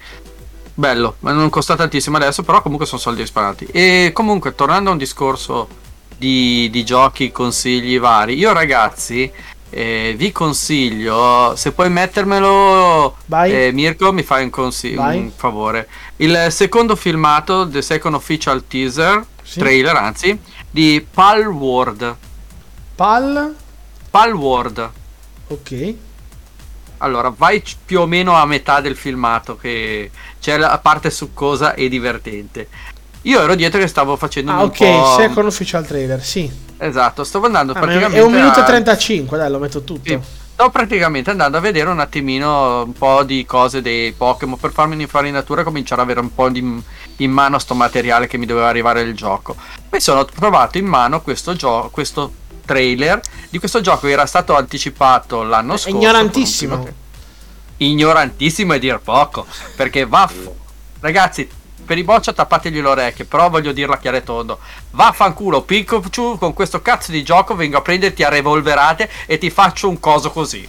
[0.75, 3.67] Bello, ma non costa tantissimo adesso, però comunque sono soldi risparmiati.
[3.73, 5.69] E comunque, tornando a un discorso
[6.17, 9.31] di, di giochi, consigli vari, io ragazzi
[9.71, 15.89] eh, vi consiglio, se puoi mettermelo, eh, Mirko mi fai un, consi- un favore.
[16.17, 19.59] Il secondo filmato, The Second Official Teaser, Sì.
[19.59, 20.39] trailer anzi,
[20.73, 22.17] di Pal World.
[22.95, 23.55] Pal.
[24.11, 24.91] Pal World.
[25.49, 25.95] Ok.
[26.99, 30.11] Allora, vai più o meno a metà del filmato che
[30.41, 32.69] c'è la parte succosa e divertente.
[33.23, 34.77] Io ero dietro che stavo facendo Ah, un ok.
[34.79, 35.15] po'...
[35.19, 36.51] Second official trailer, sì.
[36.79, 40.09] Esatto, stavo andando Ah, praticamente è un minuto e a- 35, dai, lo metto tutto.
[40.09, 40.19] Sì,
[40.63, 44.95] stavo praticamente andando a vedere un attimino un po' di cose dei Pokémon per farmi
[44.95, 46.83] un'infarinatura e cominciare ad avere un po' di
[47.17, 49.57] in mano sto materiale che mi doveva arrivare il gioco.
[49.91, 52.33] Mi sono trovato in mano questo gioco, questo
[52.65, 55.97] trailer di questo gioco che era stato anticipato l'anno scorso.
[55.97, 56.89] ignorantissimo.
[57.79, 59.45] Ignorantissimo è dir poco,
[59.75, 60.49] perché vaff...
[61.01, 61.49] Ragazzi,
[61.85, 64.59] per i boccia tappategli le orecchie, però voglio dirla chiaro e tondo.
[64.91, 69.89] Vaffanculo, Pikachu, con questo cazzo di gioco vengo a prenderti a revolverate e ti faccio
[69.89, 70.69] un coso così.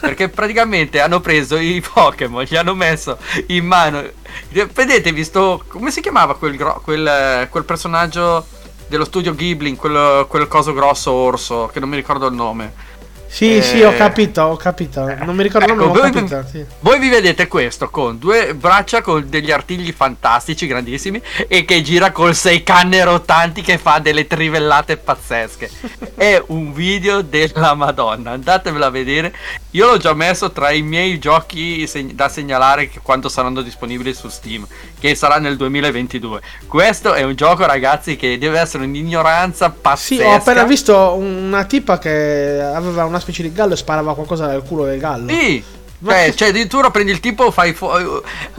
[0.00, 4.02] Perché praticamente hanno preso i Pokémon, gli hanno messo in mano.
[4.50, 5.64] Vedetevi sto.
[5.68, 8.46] Come si chiamava quel, gro- quel, eh, quel personaggio
[8.88, 12.94] dello studio Ghibli, quel, quel coso grosso orso, che non mi ricordo il nome.
[13.36, 15.04] Sì, Eh, sì, ho capito, ho capito.
[15.22, 16.42] Non mi ricordo ecco, nome, voi- capito.
[16.50, 16.64] sì.
[16.80, 22.12] Voi vi vedete questo con due braccia con degli artigli fantastici, grandissimi, e che gira
[22.12, 25.68] col sei canne rotanti che fa delle trivellate pazzesche.
[26.16, 29.34] È un video della Madonna, andatevela a vedere.
[29.72, 34.28] Io l'ho già messo tra i miei giochi seg- da segnalare quando saranno disponibili su
[34.30, 34.66] Steam,
[34.98, 36.40] che sarà nel 2022.
[36.66, 40.22] Questo è un gioco, ragazzi, che deve essere un'ignoranza pazzesca.
[40.22, 44.46] Sì, ho appena visto una tipa che aveva una specie di gallo e sparava qualcosa
[44.46, 45.28] nel culo del gallo.
[45.28, 45.64] Sì.
[46.04, 47.88] Cioè, cioè, addirittura prendi il tipo, fai fu-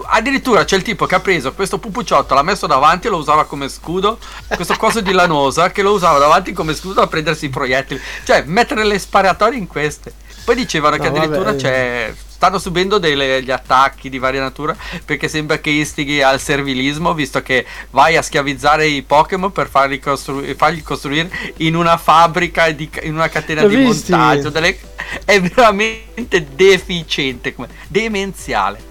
[0.08, 3.46] addirittura c'è il tipo che ha preso questo pupucciotto, l'ha messo davanti e lo usava
[3.46, 4.18] come scudo.
[4.56, 8.02] Questo coso di lanosa che lo usava davanti come scudo a prendersi i proiettili.
[8.24, 10.12] Cioè, mettere le sparatorie in queste.
[10.44, 11.58] Poi dicevano No, che addirittura vabbè.
[11.58, 12.14] c'è.
[12.38, 17.66] Stanno subendo degli attacchi di varia natura perché sembra che istighi al servilismo visto che
[17.90, 23.16] vai a schiavizzare i Pokémon per farli, costru- farli costruire in una fabbrica, di- in
[23.16, 24.12] una catena L'ho di visti.
[24.12, 24.50] montaggio.
[24.52, 24.78] delle-
[25.26, 28.86] È veramente deficiente, come- demenziale.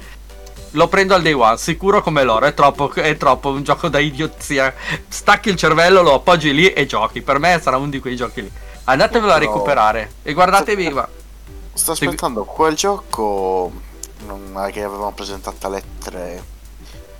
[0.72, 2.47] Lo prendo al day one, sicuro come l'oro.
[2.47, 4.74] È troppo, è troppo un gioco da idiozia.
[5.07, 7.22] Stacchi il cervello, lo appoggi lì e giochi.
[7.22, 8.51] Per me sarà uno di quei giochi lì.
[8.84, 9.40] Andatevelo a No.
[9.40, 10.92] recuperare e guardatevi.
[11.76, 13.70] Sto aspettando quel gioco
[14.24, 16.44] non è che avevamo presentato alle 3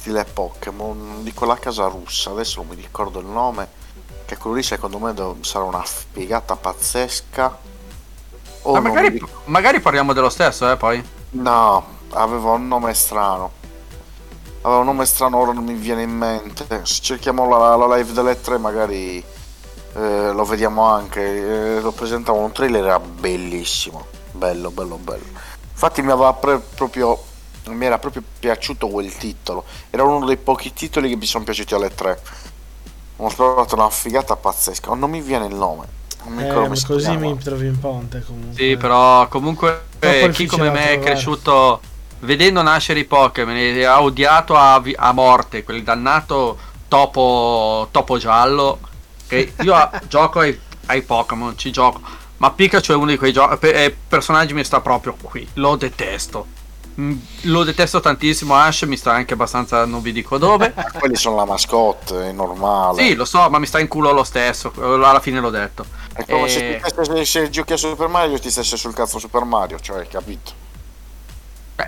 [0.07, 3.69] stile Pokémon di quella casa russa, adesso non mi ricordo il nome,
[4.25, 7.59] che quello lì secondo me sarà una figata pazzesca.
[8.63, 11.05] O Ma magari, ric- magari parliamo dello stesso, eh, poi.
[11.31, 13.53] No, aveva un nome strano.
[14.63, 16.67] Aveva un nome strano, ora non mi viene in mente.
[16.85, 19.23] Se cerchiamo la, la live delle 3 magari
[19.95, 21.77] eh, lo vediamo anche.
[21.77, 24.16] Eh, lo presentavo un trailer, era bellissimo.
[24.37, 25.25] Bello, bello, bello.
[25.73, 27.23] Infatti mi aveva pre- proprio...
[27.67, 29.65] Mi era proprio piaciuto quel titolo.
[29.91, 32.21] Era uno dei pochi titoli che mi sono piaciuti alle 3.
[33.17, 34.95] Ho trovato una figata pazzesca.
[34.95, 35.87] Non mi viene il nome.
[36.25, 37.21] Non mi ricordo Eh, come si così chiama.
[37.21, 38.53] mi trovi in ponte comunque.
[38.55, 41.81] Sì, però comunque eh, chi come me è cresciuto
[42.21, 46.59] vedendo nascere i Pokémon e ha odiato a, vi- a morte quel dannato
[46.89, 48.79] topo, topo giallo.
[49.27, 52.01] Che io gioco ai, ai Pokémon, ci gioco.
[52.39, 55.47] Ma Pikachu è uno di quei gio- pe- eh, personaggi mi sta proprio qui.
[55.55, 56.47] Lo detesto.
[57.01, 58.55] Mm, Lo detesto tantissimo.
[58.57, 60.73] Ash mi sta anche abbastanza, non vi dico dove.
[60.99, 63.03] Quelli sono la mascotte, è normale.
[63.03, 64.73] Sì, lo so, ma mi sta in culo lo stesso.
[64.79, 65.85] Alla fine l'ho detto.
[66.13, 69.19] È come Eh, se, tu stessi- se giochi a Super Mario ti stesse sul cazzo
[69.19, 70.65] Super Mario, cioè, capito?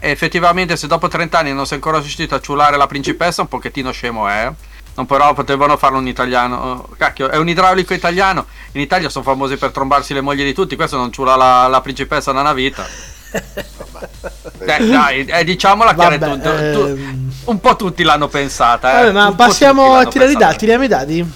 [0.00, 3.90] Effettivamente, se dopo 30 anni non sei ancora riuscito a ciulare la principessa, un pochettino
[3.90, 4.52] scemo è.
[4.98, 6.88] Non però potevano farlo un italiano.
[6.98, 8.46] Cacchio, è un idraulico italiano.
[8.72, 10.74] In Italia sono famosi per trombarsi le mogli di tutti.
[10.74, 12.84] Questo non ciula la, la principessa da una vita.
[14.64, 17.32] Dai, dai, eh, diciamola Vabbè, chiara, tu- tu- ehm.
[17.44, 18.90] un po' tutti l'hanno pensata.
[18.90, 18.94] Eh.
[19.04, 20.56] Vabbè, ma Un passiamo a tirare i dati.
[20.56, 21.32] Tiriamo i dadi.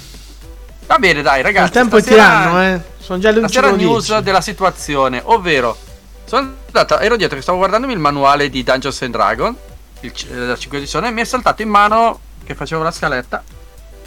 [0.87, 1.67] Va bene, dai, ragazzi.
[1.67, 2.81] Il tempo è stasera- tiranno, eh.
[2.99, 3.77] Sono già le 11.
[3.85, 5.77] news della situazione, ovvero
[6.25, 9.57] sono andata, ero dietro che stavo guardandomi il manuale di Dungeons and Dragon,
[10.01, 12.19] il, c- la 5 edizione, e mi è saltato in mano
[12.53, 13.43] che facevo la scaletta.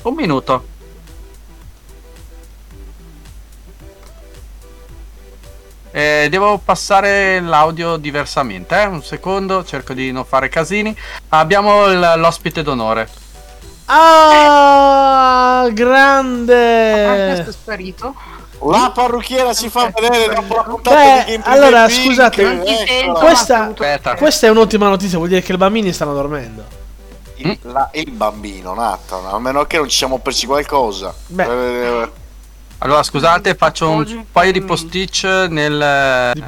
[0.04, 0.74] Un minuto.
[5.92, 8.86] Eh, devo passare l'audio diversamente, eh?
[8.86, 10.94] un secondo, cerco di non fare casini.
[11.30, 13.08] Abbiamo il- l'ospite d'onore.
[13.86, 17.32] Ah, Ah, grande.
[17.34, 18.14] questo è sparito.
[18.62, 23.20] La parrucchiera si fa vedere dopo la puntata Beh, di Game allora, Pink, scusate, eccola.
[23.20, 24.16] Questa- Aspetta.
[24.16, 26.75] Questa è un'ottima notizia, vuol dire che i bambini stanno dormendo.
[27.38, 31.14] Il, la- il bambino Nathan, a meno che non ci siamo persi qualcosa.
[31.28, 31.44] Beh.
[32.02, 32.12] Eh,
[32.80, 36.44] Allora, scusate, faccio un paio di posticce nel Di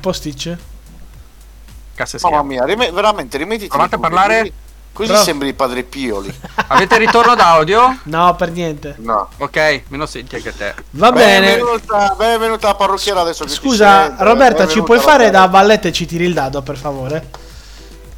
[1.96, 3.68] cassa mamma mia, rime- veramente rimettiti.
[3.70, 4.40] Provate a parlare?
[4.42, 4.52] Così,
[4.94, 6.34] così Però- sembri padre Pioli.
[6.68, 8.00] Avete ritorno d'audio?
[8.04, 8.96] No, per niente.
[9.00, 9.30] No.
[9.38, 10.76] Ok, me lo senti anche te.
[10.92, 11.56] Va bene.
[11.56, 16.26] Benvenuta, benvenuta la parrucchiera adesso Scusa, Roberta, ci puoi fare da valletta e ci tiri
[16.26, 17.46] il dado, per favore?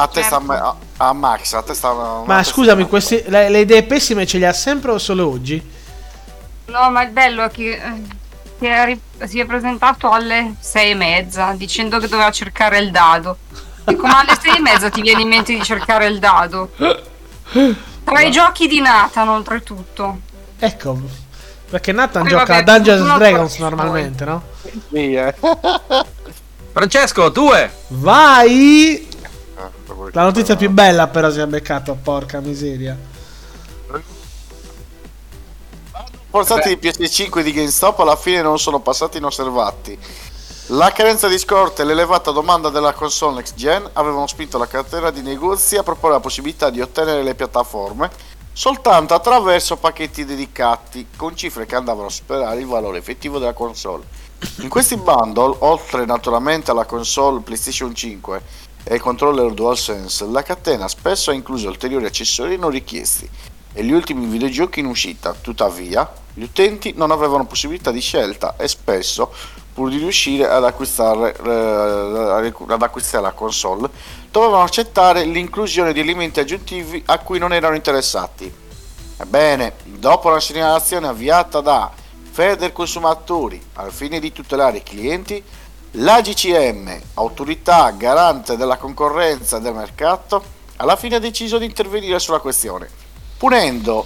[0.02, 0.54] A testa Certo.
[0.54, 0.76] a,
[1.10, 4.92] a Max, a testa Ma scusami, questi- le, le idee pessime ce le ha sempre
[4.92, 5.62] o solo oggi?
[6.68, 8.02] No, ma il bello è che eh,
[8.58, 12.92] si è, ri- si è presentato alle sei e mezza dicendo che doveva cercare il
[12.92, 13.38] dado.
[13.84, 16.70] E come alle sei e mezza ti viene in mente di cercare il dado?
[18.04, 20.20] Tra i giochi di Nathan, oltretutto.
[20.60, 20.98] Ecco,
[21.70, 23.70] perché Nathan Poi gioca a vabbè, Dungeons fortuna Dragons voi.
[23.70, 24.44] normalmente, no?
[24.92, 25.36] Sì, eh.
[26.72, 27.70] Francesco, due.
[27.88, 29.08] Vai!
[30.08, 32.98] Eh, La notizia più bella però si è beccato, porca miseria.
[36.30, 39.98] Portati di PS5 di GameStop alla fine non sono passati inosservati.
[40.68, 45.10] La carenza di scorte e l'elevata domanda della console next gen avevano spinto la catena
[45.10, 48.12] di negozi a proporre la possibilità di ottenere le piattaforme
[48.54, 54.04] soltanto attraverso pacchetti dedicati con cifre che andavano a superare il valore effettivo della console.
[54.58, 58.42] In questi bundle, oltre naturalmente alla console PlayStation 5
[58.92, 63.30] e il controller DualSense, la catena spesso ha incluso ulteriori accessori non richiesti
[63.72, 65.36] e gli ultimi videogiochi in uscita.
[65.40, 69.32] Tuttavia, gli utenti non avevano possibilità di scelta e spesso,
[69.76, 73.92] pur di riuscire ad acquistare, eh, ad acquistare la console,
[74.32, 78.52] dovevano accettare l'inclusione di elementi aggiuntivi a cui non erano interessati.
[79.18, 81.92] Ebbene, dopo la segnalazione avviata da
[82.32, 85.44] Feder Consumatori al fine di tutelare i clienti,
[85.94, 92.20] la GCM, autorità garante della concorrenza e del mercato, alla fine ha deciso di intervenire
[92.20, 92.88] sulla questione,
[93.38, 94.06] punendo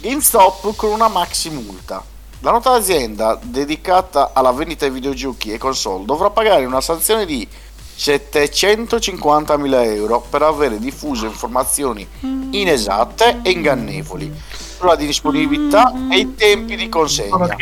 [0.00, 2.04] GameStop con una maxi multa.
[2.40, 7.48] La nota d'azienda dedicata alla vendita di videogiochi e console dovrà pagare una sanzione di
[7.96, 12.06] 750.000 euro per aver diffuso informazioni
[12.50, 14.30] inesatte e ingannevoli
[14.76, 17.56] sulla disponibilità e i tempi di consegna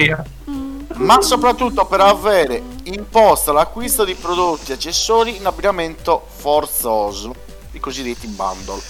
[0.97, 7.35] ma soprattutto per avere imposto l'acquisto di prodotti e accessori in abbinamento forzoso,
[7.73, 8.81] i cosiddetti bundle.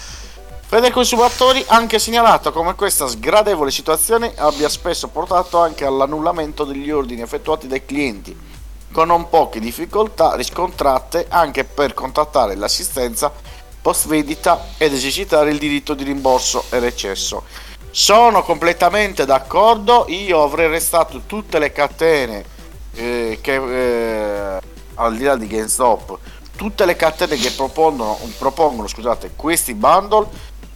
[0.67, 6.91] Fede Consumatori ha anche segnalato come questa sgradevole situazione abbia spesso portato anche all'annullamento degli
[6.91, 8.35] ordini effettuati dai clienti,
[8.91, 13.31] con non poche difficoltà riscontrate anche per contattare l'assistenza
[13.83, 17.43] post vendita ed esercitare il diritto di rimborso e recesso.
[17.95, 22.43] Sono completamente d'accordo, io avrei restato tutte le catene
[22.95, 24.61] eh, che eh,
[24.95, 26.19] al di là di GameStop,
[26.57, 30.27] tutte le catene che propongono, propongono scusate, questi bundle,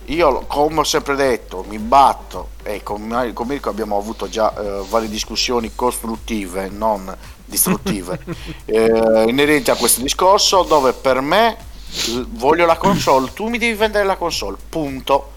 [0.04, 4.84] io come ho sempre detto mi batto e con, con Mirko abbiamo avuto già eh,
[4.86, 8.20] varie discussioni costruttive, non distruttive,
[8.66, 11.56] eh, inerenti a questo discorso dove per me
[12.28, 15.30] voglio la console, tu mi devi vendere la console, punto.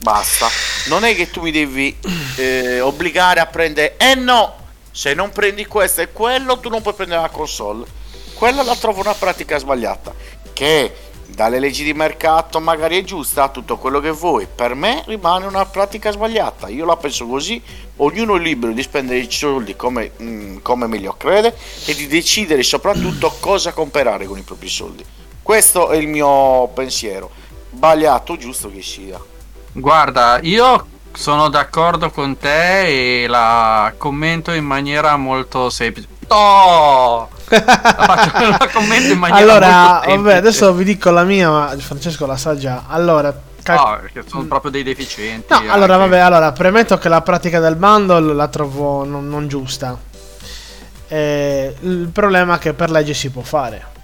[0.00, 0.48] Basta.
[0.86, 1.96] Non è che tu mi devi
[2.36, 3.96] eh, obbligare a prendere.
[3.96, 4.66] Eh no!
[4.90, 7.86] Se non prendi questo e quello, tu non puoi prendere la console.
[8.34, 10.12] Quella la trovo una pratica sbagliata.
[10.52, 10.94] Che
[11.26, 14.46] dalle leggi di mercato magari è giusta, tutto quello che vuoi.
[14.52, 16.68] Per me rimane una pratica sbagliata.
[16.68, 17.62] Io la penso così.
[17.96, 22.62] Ognuno è libero di spendere i soldi come, mm, come meglio crede e di decidere
[22.62, 25.04] soprattutto cosa comprare con i propri soldi.
[25.42, 27.30] Questo è il mio pensiero.
[27.72, 29.20] Sbagliato giusto che sia.
[29.80, 36.08] Guarda, io sono d'accordo con te e la commento in maniera molto semplice.
[36.26, 37.28] commento!
[37.48, 42.56] la, commento in maniera allora, vabbè, adesso vi dico la mia, ma Francesco la sa
[42.56, 42.84] già.
[42.88, 45.46] Allora, cal- No, sono proprio dei deficienti.
[45.52, 49.96] No, allora vabbè, allora premetto che la pratica del bundle la trovo non, non giusta.
[51.06, 53.96] Eh, il problema è che per legge si può fare.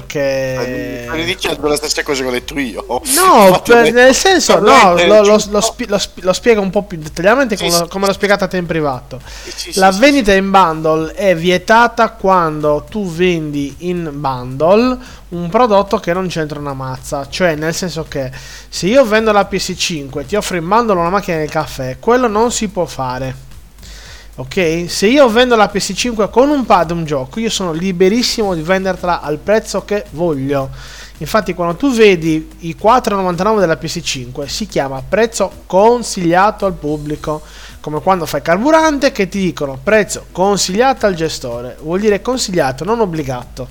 [0.00, 1.04] Perché...
[1.06, 2.84] Stai dicendo le stesse cose che ho detto io.
[3.14, 6.98] No, per- nel senso, no, lo, lo- lo lo spie- lo spiego un po' più
[6.98, 9.20] dettagliatamente come, sì, come l'ho spiegato a te in privato.
[9.54, 16.12] Sì, La vendita in bundle è vietata quando tu vendi in bundle un prodotto che
[16.12, 17.28] non c'entra una mazza.
[17.28, 18.30] Cioè, nel senso che
[18.68, 22.26] se io vendo la PS5 e ti offro in bundle una macchina del caffè, quello
[22.26, 23.52] non si può fare.
[24.36, 24.86] Ok?
[24.88, 29.20] Se io vendo la PS5 con un pad un gioco, io sono liberissimo di vendertela
[29.20, 30.70] al prezzo che voglio.
[31.18, 37.42] Infatti, quando tu vedi i 4,99 della PS5, si chiama prezzo consigliato al pubblico.
[37.78, 42.98] Come quando fai carburante che ti dicono prezzo consigliato al gestore, vuol dire consigliato, non
[42.98, 43.68] obbligato.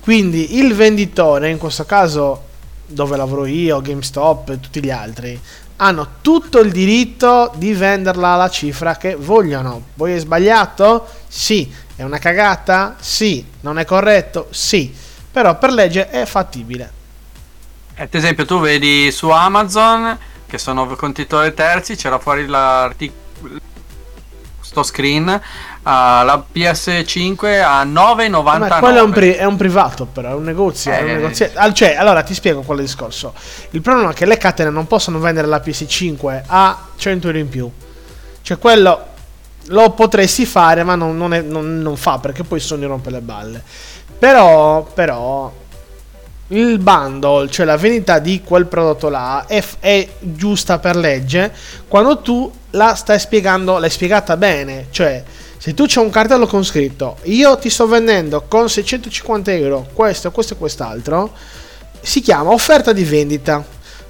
[0.00, 2.44] Quindi il venditore, in questo caso
[2.86, 5.38] dove lavoro io, GameStop e tutti gli altri,
[5.82, 9.82] hanno tutto il diritto di venderla alla cifra che vogliono.
[9.94, 11.06] Poi è sbagliato?
[11.26, 11.72] Sì.
[11.96, 12.96] È una cagata?
[13.00, 13.44] Sì.
[13.60, 14.48] Non è corretto?
[14.50, 14.94] Sì.
[15.32, 16.92] Però per legge è fattibile.
[17.96, 23.58] Ad esempio, tu vedi su Amazon, che sono contitori terzi, c'era fuori l'articolo.
[24.60, 25.40] Sto screen.
[25.84, 28.58] Ah, la PS5 a 9,99.
[28.68, 30.90] Ma quello è un, pri- è un privato, però è un negozio.
[30.92, 31.14] è un Eh.
[31.14, 33.32] negozio- ah, cioè, allora ti spiego qual è il discorso.
[33.70, 37.48] Il problema è che le catene non possono vendere la PS5 a 100 euro in
[37.48, 37.70] più.
[38.42, 39.04] Cioè, quello
[39.66, 43.20] lo potresti fare, ma non, non è- non- non fa perché poi Sony rompe le
[43.20, 43.62] balle.
[44.18, 45.52] Però, però,
[46.48, 51.52] il bundle, cioè la vendita di quel prodotto là, è, f- è giusta per legge
[51.86, 54.86] quando tu la stai spiegando, l'hai spiegata bene.
[54.90, 55.22] Cioè,
[55.60, 60.30] se tu c'è un cartello con scritto, io ti sto vendendo con 650 euro questo,
[60.30, 61.34] questo e quest'altro,
[62.00, 63.62] si chiama offerta di vendita.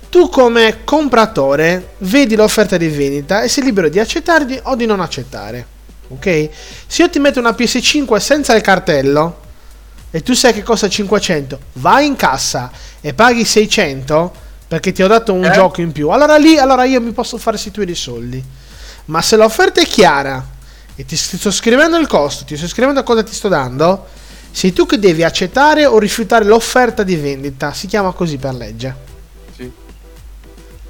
[0.09, 5.01] Tu come compratore vedi l'offerta di vendita e sei libero di accettare o di non
[5.01, 5.67] accettare.
[6.11, 6.51] Ok?
[6.87, 9.41] Se io ti metto una PS5 senza il cartello
[10.13, 12.71] e tu sai che costa 500, vai in cassa
[13.01, 14.33] e paghi 600
[14.69, 15.51] perché ti ho dato un Eh?
[15.51, 18.41] gioco in più, allora lì allora io mi posso fare restituire i soldi.
[19.07, 20.59] Ma se l'offerta è chiara
[21.01, 24.07] e ti sto scrivendo il costo, ti sto scrivendo cosa ti sto dando,
[24.51, 27.73] sei tu che devi accettare o rifiutare l'offerta di vendita.
[27.73, 28.95] Si chiama così per legge.
[29.57, 29.71] Sì.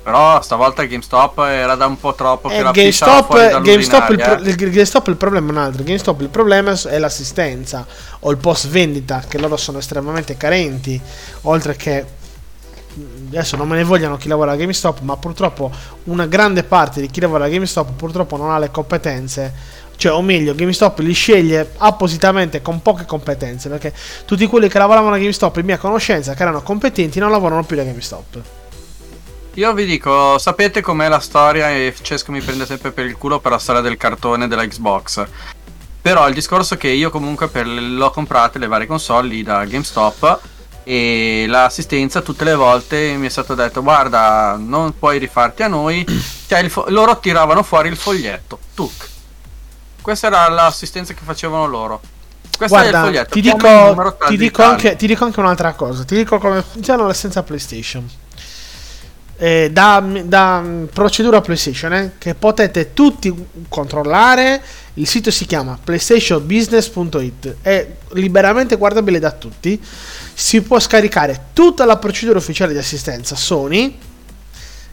[0.03, 4.17] Però stavolta GameStop era da un po' troppo che Eh, la pisciava GameStop, GameStop, il,
[4.17, 5.83] pro- il- GameStop il problema è un altro.
[5.85, 7.87] GameStop il problema è l'assistenza
[8.21, 11.01] o il post vendita, che loro sono estremamente carenti.
[11.43, 12.05] Oltre che
[13.29, 15.71] adesso non me ne vogliano chi lavora a GameStop, ma purtroppo
[16.05, 19.79] una grande parte di chi lavora a GameStop purtroppo non ha le competenze.
[19.97, 23.69] Cioè, o meglio, GameStop li sceglie appositamente con poche competenze.
[23.69, 23.93] Perché
[24.25, 27.77] tutti quelli che lavoravano a GameStop in mia conoscenza, che erano competenti, non lavorano più
[27.77, 28.41] da GameStop.
[29.55, 33.41] Io vi dico, sapete com'è la storia e Cesco mi prende sempre per il culo
[33.41, 35.27] per la storia del cartone della Xbox.
[36.01, 39.65] Però il discorso è che io comunque per l'ho comprate le varie console lì da
[39.65, 40.41] GameStop
[40.85, 46.05] e l'assistenza tutte le volte mi è stato detto guarda non puoi rifarti a noi,
[46.47, 49.09] cioè fo- loro tiravano fuori il foglietto, tuc.
[50.01, 52.01] Questa era l'assistenza che facevano loro.
[52.57, 53.31] Questo è il Guarda, foglietto.
[53.31, 56.05] ti dico, ti, dico anche, ti dico anche un'altra cosa.
[56.05, 58.07] Ti dico come funziona l'essenza PlayStation.
[59.43, 63.35] Eh, da, da, mm, procedura PlayStation eh, che potete tutti
[63.71, 64.61] controllare.
[64.95, 67.57] Il sito si chiama playstationbusiness.it.
[67.63, 69.83] È liberamente guardabile da tutti.
[70.35, 73.97] Si può scaricare tutta la procedura ufficiale di assistenza Sony.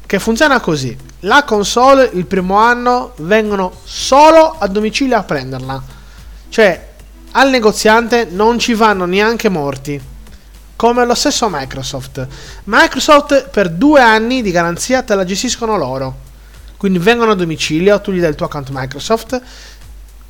[0.05, 5.83] Che funziona così: la console il primo anno vengono solo a domicilio a prenderla.
[6.47, 6.87] Cioè,
[7.31, 10.15] al negoziante non ci vanno neanche morti.
[10.77, 12.25] Come lo stesso Microsoft.
[12.65, 16.25] Microsoft per due anni di garanzia te la gestiscono loro.
[16.77, 19.41] Quindi vengono a domicilio, tu gli dai il tuo account Microsoft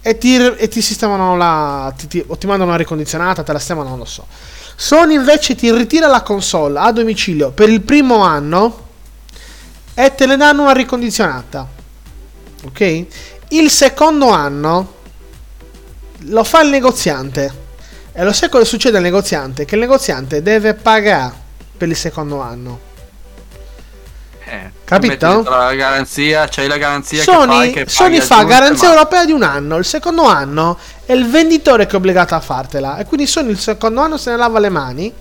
[0.01, 1.93] e ti, e ti sistemano la.
[1.97, 4.25] Ti, ti- o ti mandano una ricondizionata, te la sistemano, non lo so.
[4.73, 8.85] Sony invece ti ritira la console a domicilio per il primo anno
[9.93, 11.67] e te ne danno una ricondizionata.
[12.63, 13.05] Ok?
[13.49, 14.93] Il secondo anno
[16.19, 17.65] lo fa il negoziante.
[18.19, 19.63] E lo sai cosa succede al negoziante?
[19.63, 21.31] Che il negoziante deve pagare
[21.77, 22.79] per il secondo anno.
[24.43, 25.43] Eh, Capito?
[25.43, 29.25] La garanzia, c'hai la garanzia che fai Sony, che Sony fa aggiunte, garanzia ma- europea
[29.25, 29.77] di un anno.
[29.77, 32.97] Il secondo anno è il venditore che è obbligato a fartela.
[32.97, 35.13] E quindi Sony il secondo anno se ne lava le mani.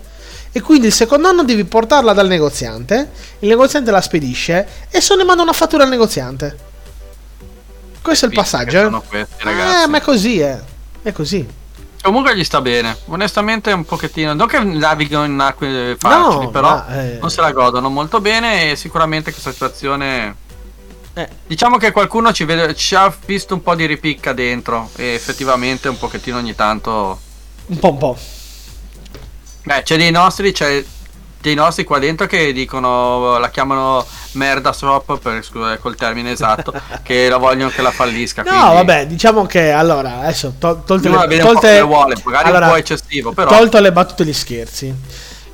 [0.51, 3.11] E quindi il secondo anno devi portarla dal negoziante.
[3.39, 4.67] Il negoziante la spedisce.
[4.89, 6.57] E Sony manda una fattura al negoziante.
[8.01, 8.87] Questo è il passaggio.
[8.87, 9.01] eh.
[9.07, 10.57] questi, Eh, ma è così, eh.
[11.03, 11.65] È così.
[12.01, 12.97] Comunque gli sta bene.
[13.05, 14.33] Onestamente un pochettino.
[14.33, 17.17] Non che navigano in acque facili, No, però ma, eh.
[17.19, 20.45] non se la godono molto bene e sicuramente questa situazione...
[21.13, 21.27] Eh.
[21.47, 25.89] Diciamo che qualcuno ci, vede, ci ha visto un po' di ripicca dentro e effettivamente
[25.89, 27.19] un pochettino ogni tanto...
[27.67, 28.17] Un po' un po'.
[29.63, 30.83] Beh, c'è dei nostri, c'è
[31.39, 36.73] dei nostri qua dentro che dicono, la chiamano merda swap, per, scusa, col termine esatto,
[37.03, 38.43] che la vogliono che la fallisca.
[38.43, 42.65] No, quindi- vabbè, diciamo che allora, adesso tol- tolte la le, tolte, vuole, magari allora,
[42.65, 43.49] un po' eccessivo, però...
[43.49, 44.93] tolto le battute gli scherzi.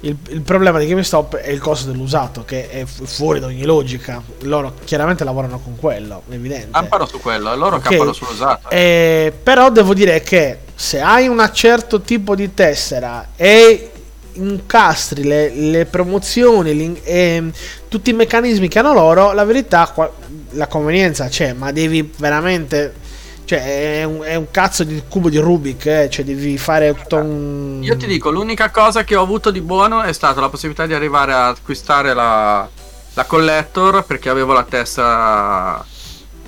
[0.01, 3.63] Il, il problema di GameStop è il costo dell'usato, che è fu- fuori da ogni
[3.63, 4.21] logica.
[4.41, 6.71] Loro chiaramente lavorano con quello, è evidente.
[6.71, 7.83] Campano su quello, loro Ok.
[7.83, 8.69] campano sull'usato.
[8.69, 13.92] Eh, però devo dire che se hai un certo tipo di tessera e
[14.33, 17.51] incastri le, le promozioni e
[17.87, 20.11] tutti i meccanismi che hanno loro, la verità, qua-
[20.51, 23.01] la convenienza c'è, ma devi veramente...
[23.45, 27.17] Cioè, è un, è un cazzo di cubo di Rubik, eh, cioè devi fare tutto
[27.17, 27.79] un...
[27.83, 30.93] Io ti dico, l'unica cosa che ho avuto di buono è stata la possibilità di
[30.93, 32.67] arrivare a acquistare la,
[33.13, 35.85] la collector perché avevo la testa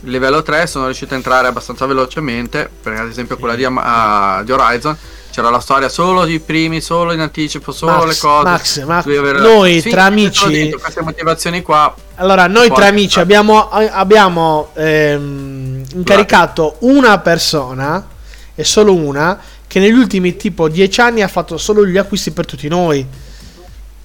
[0.06, 4.52] livello 3, sono riuscito a entrare abbastanza velocemente, perché ad esempio quella di, ah, di
[4.52, 4.98] Horizon
[5.36, 8.44] c'era la storia solo di primi, solo in anticipo, solo Max, le cose.
[8.46, 12.88] Max, ma Dovevi avere- noi Sì, tra amici- dentro queste motivazioni qua Allora, noi tre
[12.88, 18.08] amici abbiamo, abbiamo ehm, incaricato una persona,
[18.56, 22.46] e solo una, che negli ultimi tipo 10 anni ha fatto solo gli acquisti per
[22.46, 23.06] tutti noi.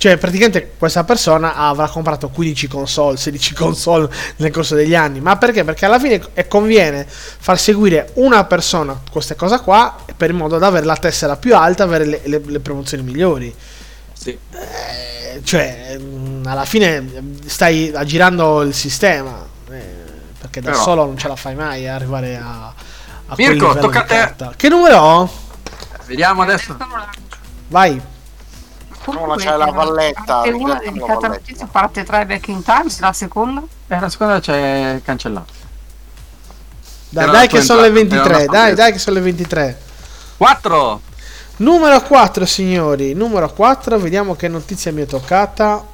[0.01, 5.21] Cioè, praticamente questa persona avrà comprato 15 console, 16 console nel corso degli anni.
[5.21, 5.63] Ma perché?
[5.63, 10.57] Perché alla fine è conviene far seguire una persona queste cose qua, per in modo
[10.57, 13.55] da avere la tessera più alta, avere le, le- le promozioni migliori.
[14.15, 14.31] sì.
[14.53, 19.47] Eh, cioè, mm, alla fine mm, stai aggirando il sistema.
[19.71, 19.85] eh,
[20.41, 22.73] perché da Però- solo non ce la fai mai a arrivare a,
[23.27, 24.15] a Mirko, tocca a te.
[24.15, 24.53] carta.
[24.57, 25.31] Che numero ho?
[26.07, 26.75] Vediamo adesso.
[27.69, 28.01] Vai.
[29.19, 31.29] Uno c'è la valletta, Parte una ringraziamo la dedicata a valletta.
[31.29, 33.63] notizie, parte 3 back in time, la seconda.
[33.89, 35.53] Eh, la seconda c'è cancellato.
[37.09, 38.45] Dai, dai che sono le entrata, era 23.
[38.45, 39.81] una Dai, dai che sono le 23.
[40.37, 41.01] 4.
[41.57, 43.13] Numero 4, signori.
[43.15, 45.85] Numero 4, vediamo che notizia mi è toccata.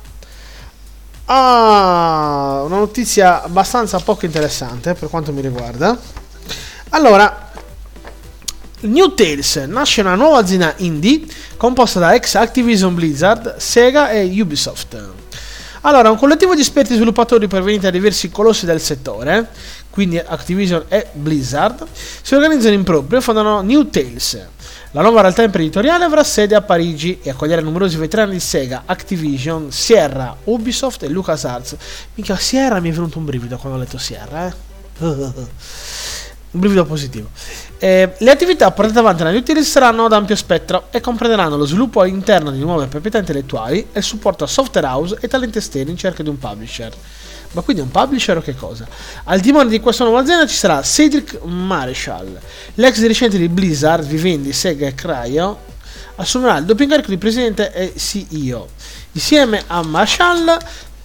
[1.28, 5.98] Ah, una notizia abbastanza poco interessante per quanto mi riguarda.
[6.90, 7.45] Allora,
[8.80, 11.22] New Tales nasce una nuova azienda indie
[11.56, 15.14] composta da ex Activision Blizzard, Sega e Ubisoft.
[15.80, 19.48] Allora, un collettivo di esperti sviluppatori provenienti da diversi colossi del settore,
[19.88, 21.86] quindi Activision e Blizzard,
[22.20, 24.46] si organizzano in proprio e fondano New Tales.
[24.90, 29.72] La nuova realtà imprenditoriale avrà sede a Parigi e accoglierà numerosi veterani di Sega, Activision,
[29.72, 31.76] Sierra, Ubisoft e LucasArts.
[32.14, 34.54] Mica Sierra mi è venuto un brivido quando ho letto Sierra, eh.
[36.50, 37.28] un brivido positivo.
[37.78, 42.00] Eh, le attività portate avanti New Tales saranno ad ampio spettro e comprenderanno lo sviluppo
[42.00, 45.98] all'interno di nuove proprietà intellettuali e il supporto a software house e talenti esterni in
[45.98, 46.92] cerca di un publisher.
[47.52, 48.86] Ma quindi un publisher o che cosa?
[49.24, 52.38] Al timone di questa nuova azienda ci sarà Cedric Marshall,
[52.74, 55.58] l'ex dirigente di Blizzard, Vivendi, Sega e Cryo,
[56.16, 58.68] assumerà il doppio incarico di presidente e CEO.
[59.12, 60.56] Insieme a Marshall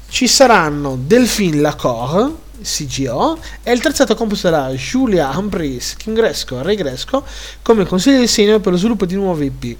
[0.09, 2.34] ci saranno Delphine Lacour,
[2.64, 7.24] CGO, e il terzetto composto da Julia Humphries, Kingresco e Regresco
[7.62, 9.78] come consigliere senior per lo sviluppo di nuovi IP.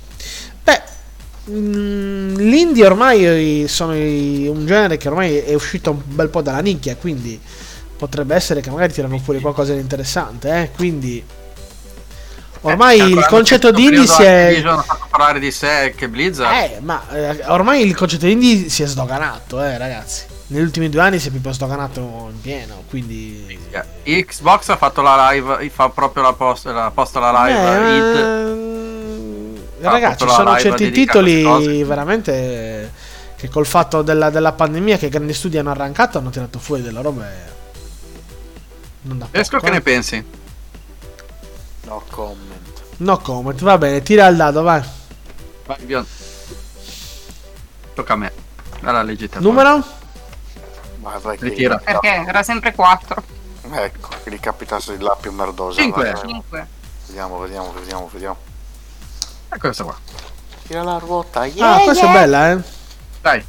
[0.64, 0.82] Beh,
[1.50, 6.96] mm, l'indie ormai sono un genere che ormai è uscito un bel po' dalla nicchia,
[6.96, 7.40] quindi
[7.98, 10.72] potrebbe essere che magari tirano fuori qualcosa di interessante, eh?
[10.76, 11.24] Quindi
[12.62, 16.52] ormai Eh, il concetto di indie si è ha fatto parlare di sé che Blizzard.
[16.56, 20.24] eh, ma eh, ormai il concetto di indie si è sdoganato, eh, ragazzi.
[20.52, 23.58] Negli ultimi due anni si è proprio sdoganato in pieno, quindi...
[24.04, 27.80] Eh, Xbox ha fatto la live, fa proprio la posta la, posta la live
[29.80, 32.92] Eh, ragazzi, ci sono certi titoli veramente
[33.38, 36.82] che col fatto della, della pandemia che i grandi studi hanno arrancato hanno tirato fuori
[36.82, 37.50] delle robe...
[39.04, 39.76] Non da Esco poco, che eh.
[39.76, 40.26] ne pensi?
[41.86, 42.82] No comment.
[42.98, 44.84] No comment, va bene, tira il dado, vai.
[45.66, 46.06] Vai, Bion.
[47.94, 48.32] Tocca a me.
[48.82, 49.40] Allora leggete.
[49.40, 50.00] Numero?
[51.02, 51.78] Vai, che- Ritira.
[51.78, 53.24] Perché era sempre 4.
[53.74, 55.82] Ecco, che gli capitasse di là più merdosa.
[55.82, 56.04] Cinque.
[56.04, 56.30] vai, vai.
[56.30, 56.68] 5.
[57.08, 58.38] Vediamo, vediamo, vediamo, vediamo.
[59.54, 59.98] E questa qua.
[60.68, 62.20] Tira la ruota, yeah, Ah, questa è yeah.
[62.20, 62.58] bella, eh.
[63.22, 63.46] Dai.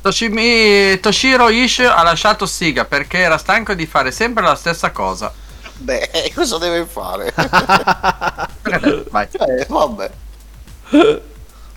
[0.00, 5.32] Toshimi- Toshiro Ishi ha lasciato Siga perché era stanco di fare sempre la stessa cosa.
[5.76, 7.32] Beh, cosa deve fare?
[9.10, 9.28] Vai.
[9.32, 10.10] eh, vabbè.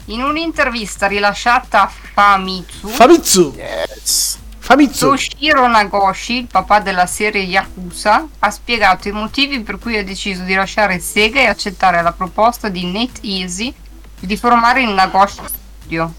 [0.05, 3.53] In un'intervista rilasciata a Famitsu, Famitsu.
[3.55, 4.39] Yes.
[4.57, 5.09] Famitsu.
[5.09, 10.43] Toshiro Nagoshi, il papà della serie Yakuza, ha spiegato i motivi per cui ha deciso
[10.43, 13.73] di lasciare Sega e accettare la proposta di Nate Easy
[14.19, 16.13] di formare il Nagoshi Studio.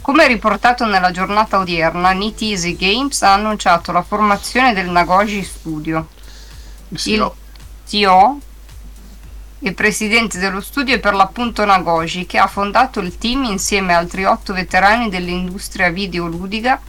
[0.00, 6.08] Come riportato nella giornata odierna, Nate Easy Games ha annunciato la formazione del Nagoshi Studio.
[6.94, 7.36] Sì, Il oh.
[9.64, 13.98] Il presidente dello studio è per l'appunto Nagoshi, che ha fondato il team insieme a
[13.98, 16.80] altri otto veterani dell'industria videoludica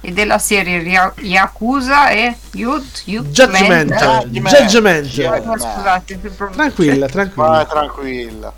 [0.00, 3.94] e della serie Ria- Yakuza e Youth Judgment.
[4.30, 5.02] Judgment.
[5.02, 5.58] Judgment.
[5.58, 6.20] Scusate,
[6.52, 7.66] Tranquilla, tranquilla.
[7.66, 8.52] tranquilla.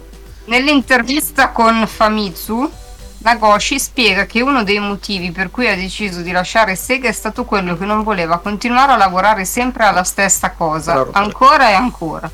[0.45, 2.70] Nell'intervista con Famitsu,
[3.18, 7.45] Nagoshi spiega che uno dei motivi per cui ha deciso di lasciare Sega è stato
[7.45, 12.31] quello che non voleva continuare a lavorare sempre alla stessa cosa, ancora e ancora.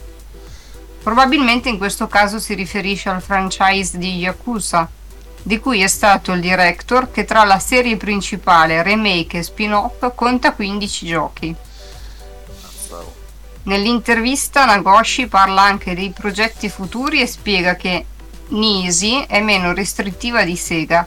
[1.03, 4.89] Probabilmente in questo caso si riferisce al franchise di Yakuza,
[5.43, 10.53] di cui è stato il director che tra la serie principale, remake e spin-off conta
[10.53, 11.55] 15 giochi.
[13.63, 18.05] Nell'intervista Nagoshi parla anche dei progetti futuri e spiega che
[18.49, 21.07] Nisi è meno restrittiva di Sega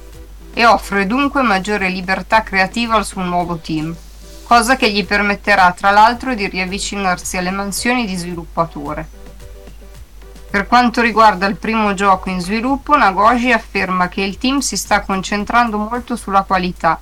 [0.54, 3.96] e offre dunque maggiore libertà creativa al suo nuovo team,
[4.44, 9.22] cosa che gli permetterà tra l'altro di riavvicinarsi alle mansioni di sviluppatore.
[10.54, 15.02] Per quanto riguarda il primo gioco in sviluppo, Nagoshi afferma che il team si sta
[15.02, 17.00] concentrando molto sulla qualità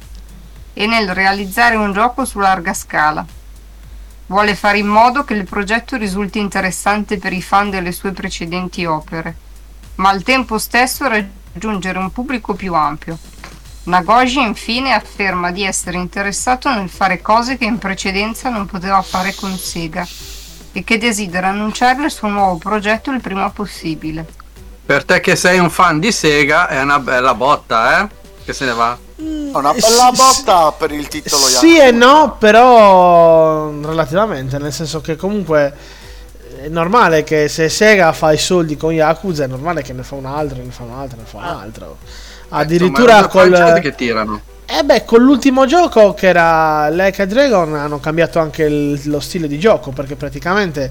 [0.72, 3.26] e nel realizzare un gioco su larga scala.
[4.28, 8.86] Vuole fare in modo che il progetto risulti interessante per i fan delle sue precedenti
[8.86, 9.36] opere,
[9.95, 13.18] ma al tempo stesso raggiungere un pubblico più ampio.
[13.84, 19.36] Nagoshi infine afferma di essere interessato nel fare cose che in precedenza non poteva fare
[19.36, 20.08] con Sega
[20.74, 24.26] e che desidera annunciare il suo nuovo progetto il prima possibile.
[24.86, 28.08] Per te che sei un fan di Sega è una bella botta, eh?
[28.44, 28.98] Che se ne va.
[29.18, 31.86] Una bella botta per il titolo Sì Yakuza.
[31.86, 35.74] e no, però relativamente, nel senso che comunque
[36.62, 40.16] è normale che se Sega fa i soldi con Yakuza è normale che ne fa
[40.16, 41.98] un altro, ne fa un altro, ne fa un altro.
[42.50, 43.80] Addirittura Insomma, col...
[43.82, 44.42] che tirano.
[44.74, 49.20] Eh beh, con l'ultimo gioco che era Like a Dragon hanno cambiato anche il- lo
[49.20, 50.90] stile di gioco perché praticamente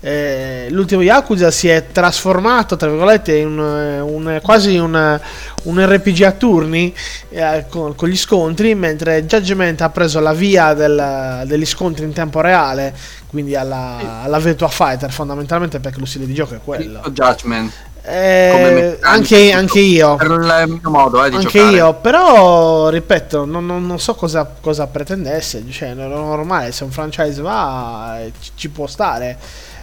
[0.00, 5.20] eh, l'ultimo Yakuza si è trasformato tra virgolette in un, un- quasi un,
[5.64, 6.94] un RPG a turni
[7.30, 12.12] eh, con, con gli scontri mentre Judgment ha preso la via del- degli scontri in
[12.12, 12.94] tempo reale
[13.26, 17.72] quindi alla, alla Virtua Fighter fondamentalmente perché lo stile di gioco è quello Judgment.
[18.10, 21.76] Eh, anche, anche io Per il mio modo eh, di anche giocare.
[21.76, 25.62] io, però ripeto, non, non- non so cosa, cosa pretendesse.
[25.70, 29.38] Cioè, non è normale, se un franchise va, eh, ci, ci può stare.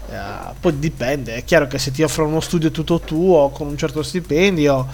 [0.09, 0.15] Eh,
[0.59, 4.01] poi dipende, è chiaro che se ti offrono uno studio tutto tuo con un certo
[4.03, 4.88] stipendio,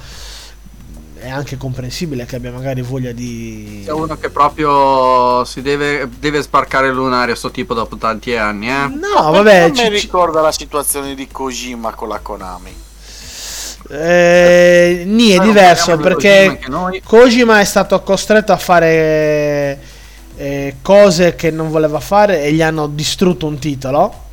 [1.17, 3.83] è anche comprensibile che abbia magari voglia di.
[3.85, 8.69] C'è uno che proprio si deve, deve sbarcare il lunario, sto tipo dopo tanti anni,
[8.69, 8.87] eh.
[8.87, 12.75] No, vabbè, mi ci- ci- ricorda la situazione di Kojima con la Konami.
[13.91, 16.59] Eh, Ni è non diverso perché
[17.03, 19.79] Kojima, è stato costretto a fare
[20.37, 24.29] eh, cose che non voleva fare e gli hanno distrutto un titolo.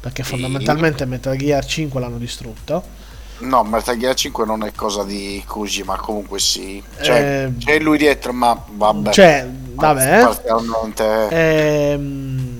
[0.00, 2.96] Perché fondamentalmente Metal Gear 5 l'hanno distrutto.
[3.38, 6.82] No, Metal Gear 5 non è cosa di Kojima, comunque sì.
[7.00, 9.10] Cioè, Eh, c'è lui dietro, ma vabbè.
[9.10, 10.20] Cioè, vabbè.
[10.22, 12.56] Parzialmente- Ehm,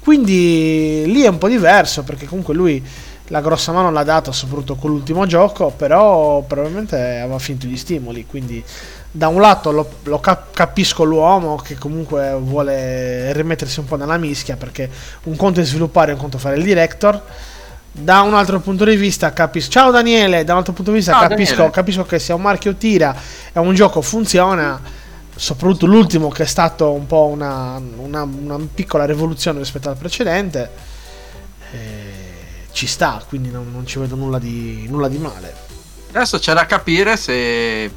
[0.00, 2.82] quindi lì è un po' diverso perché comunque lui
[3.34, 8.26] la grossa mano l'ha data soprattutto con l'ultimo gioco, però probabilmente aveva finto gli stimoli,
[8.26, 8.62] quindi
[9.10, 14.18] da un lato lo, lo cap- capisco l'uomo che comunque vuole rimettersi un po' nella
[14.18, 14.88] mischia perché
[15.24, 17.20] un conto è sviluppare, un conto è fare il director.
[17.90, 19.70] Da un altro punto di vista capisco.
[19.70, 22.74] Ciao Daniele, da un altro punto di vista Ciao, capisco, capisco che sia un marchio
[22.76, 23.16] tira
[23.52, 24.80] e un gioco funziona
[25.34, 30.92] soprattutto l'ultimo che è stato un po' una, una- una piccola rivoluzione rispetto al precedente
[32.74, 35.72] ci sta quindi non, non ci vedo nulla di, nulla di male
[36.14, 37.90] Adesso c'è da capire se.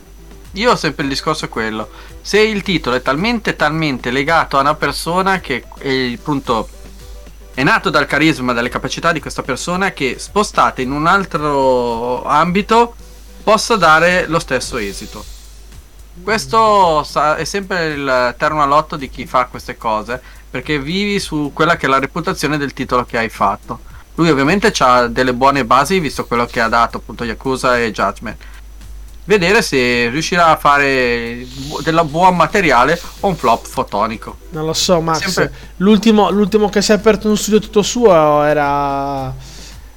[0.54, 1.88] Io ho sempre il discorso è quello.
[2.20, 6.68] Se il titolo è talmente talmente legato a una persona che è, appunto
[7.54, 12.96] è nato dal carisma, dalle capacità di questa persona che spostate in un altro ambito
[13.44, 15.24] possa dare lo stesso esito.
[16.24, 17.06] Questo
[17.36, 20.20] è sempre il terno all'otto di chi fa queste cose,
[20.50, 23.82] perché vivi su quella che è la reputazione del titolo che hai fatto.
[24.18, 28.38] Lui ovviamente ha delle buone basi visto quello che ha dato appunto Yakuza e Judgment.
[29.26, 34.38] Vedere se riuscirà a fare bu- del buon materiale o un flop fotonico.
[34.52, 38.42] non lo so Max Sempre- l'ultimo, l'ultimo che si è aperto uno studio tutto suo
[38.44, 39.32] era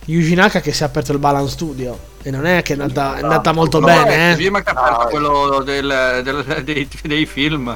[0.06, 3.18] Yuji Naka che si è aperto il Balance Studio e non è che è andata,
[3.18, 4.34] è andata molto No, bene eh.
[4.34, 7.74] Kojima che ha aperto Ah, quello del- del- dei, dei film.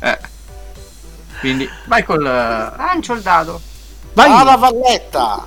[0.00, 0.18] Eh.
[1.40, 2.26] Quindi vai col...
[2.26, 3.60] eh, Lancio il dado.
[4.14, 4.30] Vai!
[4.30, 5.46] Ah, valletta!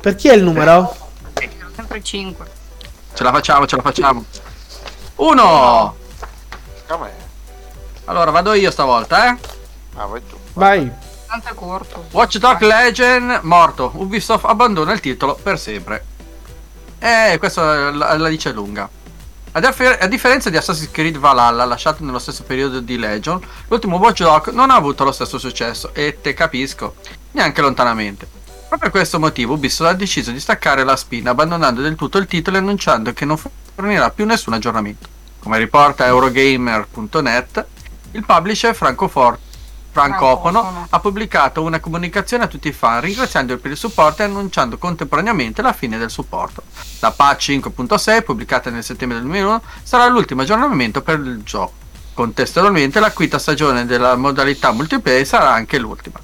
[0.00, 0.94] Per chi è il numero?
[1.74, 2.46] Sempre 5.
[3.14, 4.24] Ce la facciamo, ce la facciamo.
[5.16, 5.96] Uno!
[6.86, 7.12] Com'è?
[8.04, 9.38] Allora vado io stavolta, eh.
[9.96, 10.36] Ah, vai tu.
[10.52, 10.90] Vai.
[11.26, 12.04] Tanto è corto.
[12.10, 13.90] Watch Dog Legend morto.
[13.94, 16.04] Ubisoft abbandona il titolo per sempre.
[16.98, 18.88] Eh, questa la, la dice lunga.
[19.52, 23.96] A, differ- a differenza di Assassin's Creed Valhalla, lasciato nello stesso periodo di Legion, l'ultimo
[23.96, 26.96] Watch Dog non ha avuto lo stesso successo, e te capisco,
[27.34, 28.26] neanche lontanamente.
[28.68, 32.26] Proprio per questo motivo Ubisoft ha deciso di staccare la spina, abbandonando del tutto il
[32.26, 33.38] titolo e annunciando che non
[33.74, 35.08] fornirà più nessun aggiornamento.
[35.38, 37.66] Come riporta Eurogamer.net,
[38.12, 39.38] il publisher francofor-
[39.90, 40.86] francofono Francofono.
[40.90, 45.62] ha pubblicato una comunicazione a tutti i fan ringraziandoli per il supporto e annunciando contemporaneamente
[45.62, 46.62] la fine del supporto.
[46.98, 51.74] La patch 5.6, pubblicata nel settembre del 2001, sarà l'ultimo aggiornamento per il gioco.
[52.12, 56.18] Contestualmente la quinta stagione della modalità multiplayer sarà anche l'ultima.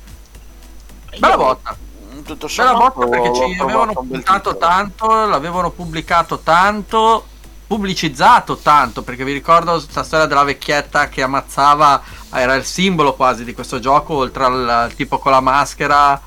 [1.19, 1.77] Bella botta!
[2.25, 7.27] Tutto Bella botta sommato, perché ci avevano puntato tanto, l'avevano pubblicato tanto,
[7.67, 12.03] pubblicizzato tanto, perché vi ricordo questa storia della vecchietta che ammazzava,
[12.33, 16.21] era il simbolo quasi di questo gioco, oltre al tipo con la maschera.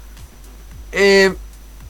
[0.89, 1.37] E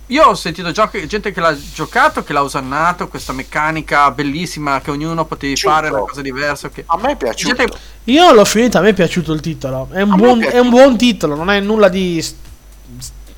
[0.08, 4.92] io ho sentito giochi- gente che l'ha giocato, che l'ha usannato, questa meccanica bellissima che
[4.92, 5.74] ognuno potevi Piaciuto.
[5.74, 6.70] fare, una cosa diversa.
[6.70, 6.84] Che...
[6.86, 7.56] A me è piaciuto.
[7.56, 9.88] Gente- Io l'ho finito, a me è piaciuto il titolo.
[9.92, 12.24] È un, buon, è è un buon titolo, non è nulla di.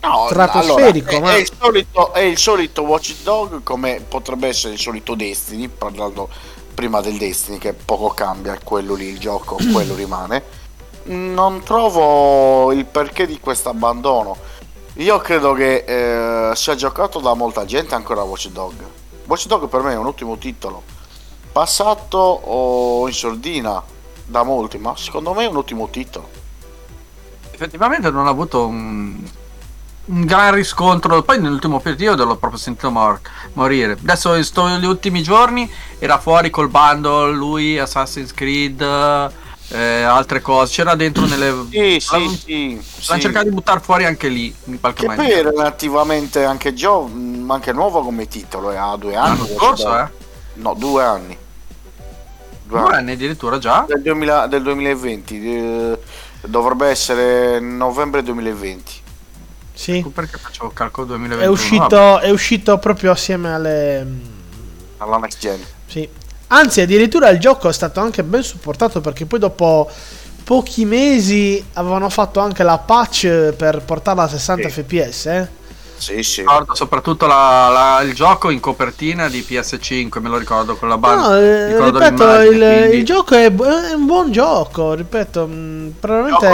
[0.01, 4.47] No, stratosferico, allora, ma- è, è il solito, è il solito Watch Dog come potrebbe
[4.47, 6.29] essere il solito Destiny, parlando
[6.75, 10.63] prima del Destiny che poco cambia, quello lì il gioco, quello rimane.
[11.05, 14.37] Non trovo il perché di questo abbandono.
[14.95, 18.75] Io credo che eh, sia giocato da molta gente ancora Watch Dog.
[19.25, 20.83] Watch Dog per me è un ottimo titolo.
[21.51, 23.81] Passato o in sordina
[24.25, 26.29] da molti, ma secondo me è un ottimo titolo.
[27.51, 29.23] effettivamente non ha avuto un,
[30.05, 31.21] un gran riscontro.
[31.23, 33.19] Poi nell'ultimo periodo l'ho proprio sentito mor-
[33.53, 33.93] morire.
[33.93, 38.81] Adesso sto- gli ultimi giorni era fuori col bundle, lui, Assassin's Creed,
[39.69, 40.73] eh, altre cose.
[40.73, 41.65] C'era dentro nelle.
[41.71, 42.69] Sì, sì, l'hanno- sì.
[42.73, 43.19] l'hanno sì.
[43.19, 45.49] cercato di buttare fuori anche lì, in qualche Che poi maniera.
[45.49, 49.37] è relativamente anche, gio- mh, anche nuovo come titolo, eh, ha due anni.
[49.37, 50.07] L'anno scorso, eh?
[50.55, 51.37] No, due anni.
[52.67, 52.97] Due Due anni.
[52.97, 53.85] anni addirittura già.
[53.87, 55.55] Del, 2000 del 2020.
[55.55, 55.99] eh,
[56.45, 59.01] dovrebbe essere novembre 2020.
[59.75, 60.03] Sì.
[60.13, 61.51] Perché facevo calcolo È 2021?
[61.51, 61.61] Vabbè.
[61.61, 64.07] uscito, è uscito proprio assieme alle.
[64.97, 65.59] Alla next gen.
[65.85, 66.07] Sì.
[66.47, 69.89] Anzi, addirittura il gioco è stato anche ben supportato perché poi dopo
[70.43, 74.81] pochi mesi avevano fatto anche la patch per portarla a 60 Sì.
[74.83, 75.25] fps.
[75.25, 75.47] Eh?
[75.97, 76.41] Sì, sì.
[76.41, 80.97] Ricordo soprattutto la- la- il gioco in copertina di PS5, me lo ricordo con la
[80.97, 81.29] banda.
[81.29, 84.93] No, eh, ricordo ripeto, il, quindi- il gioco è, è un buon gioco.
[84.93, 86.47] Ripeto, mh, probabilmente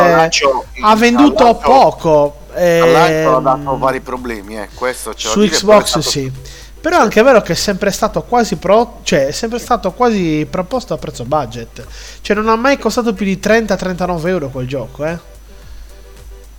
[0.81, 2.35] ha venduto poco.
[2.53, 4.69] Al lancio ha ehm, dato vari problemi, eh.
[4.73, 6.31] Questo da su dire, Xbox stato- sì.
[6.81, 10.47] Però è anche vero che è sempre stato quasi pro, cioè è sempre stato quasi
[10.49, 11.85] proposto a prezzo budget.
[12.21, 15.19] Cioè non ha mai costato più di 30-39 euro quel gioco, eh.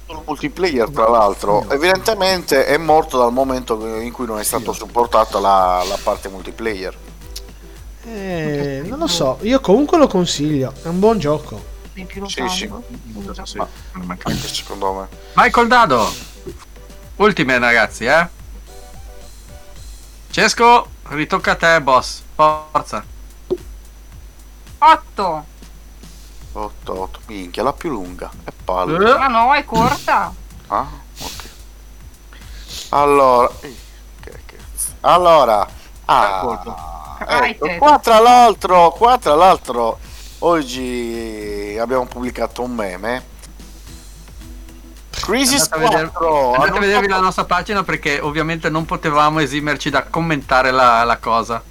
[0.06, 5.40] solo multiplayer tra l'altro evidentemente è morto dal momento in cui non è stato supportata
[5.40, 6.94] la, la parte multiplayer
[8.04, 11.71] Eh, non lo so, io comunque lo consiglio, è un buon gioco.
[11.92, 12.70] Di più lo Sì, sì.
[13.44, 13.68] Sì, Ma-
[14.22, 16.10] anche secondo me col dado.
[17.16, 18.28] Ultime ragazzi, eh.
[20.30, 22.22] Cesco, ritocca a te, boss.
[22.34, 23.04] Forza.
[24.78, 25.44] 8.
[26.54, 30.30] 8 8 minchia la più lunga è palle Eh, Ma no, è corta.
[30.66, 30.86] ah
[31.20, 31.50] ok
[32.90, 33.76] allora eh,
[34.20, 34.92] che cazzo.
[35.00, 35.66] allora
[36.04, 36.58] ah,
[37.46, 39.98] ecco, qua tra l'altro qua tra l'altro
[40.44, 43.30] oggi abbiamo pubblicato un meme
[45.10, 48.84] Crisis Andate a vedere- 4 Andate a vedervi fatto- la nostra pagina perché ovviamente non
[48.84, 51.62] potevamo esimerci da commentare la, la cosa.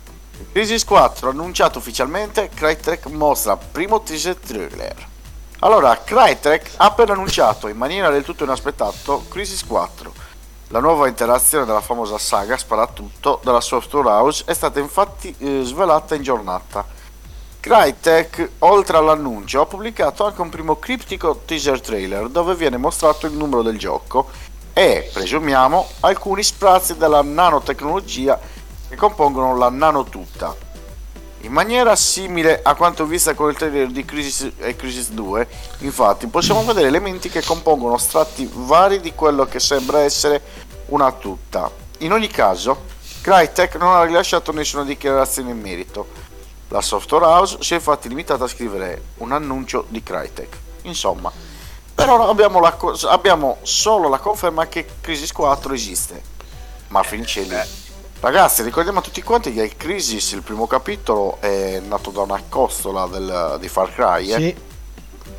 [0.53, 4.95] Crisis 4 annunciato ufficialmente, Crytek mostra primo teaser trailer.
[5.59, 10.13] Allora, Crytek ha appena annunciato in maniera del tutto inaspettata Crisis 4.
[10.69, 16.15] La nuova interazione della famosa saga Sparatutto dalla Software House è stata infatti eh, svelata
[16.15, 16.85] in giornata.
[17.71, 23.31] Crytek, oltre all'annuncio, ha pubblicato anche un primo criptico teaser trailer dove viene mostrato il
[23.31, 24.29] numero del gioco
[24.73, 28.37] e, presumiamo, alcuni sprazzi della nanotecnologia
[28.89, 30.53] che compongono la nanotutta.
[31.43, 35.47] In maniera simile a quanto visto con il trailer di Crisis e Crisis 2,
[35.77, 40.41] infatti possiamo vedere elementi che compongono strati vari di quello che sembra essere
[40.87, 41.71] una tutta.
[41.99, 42.83] In ogni caso,
[43.21, 46.30] Crytek non ha rilasciato nessuna dichiarazione in merito.
[46.71, 50.57] La software house si è infatti limitata a scrivere un annuncio di Crytek.
[50.83, 51.31] insomma.
[51.93, 56.21] Però abbiamo, la co- abbiamo solo la conferma che Crisis 4 esiste.
[56.87, 57.55] Ma finisce lì.
[58.21, 63.05] Ragazzi, ricordiamo a tutti quanti che Crisis, il primo capitolo, è nato da una costola
[63.07, 64.31] del- di Far Cry.
[64.31, 64.37] Eh?
[64.37, 64.55] Sì.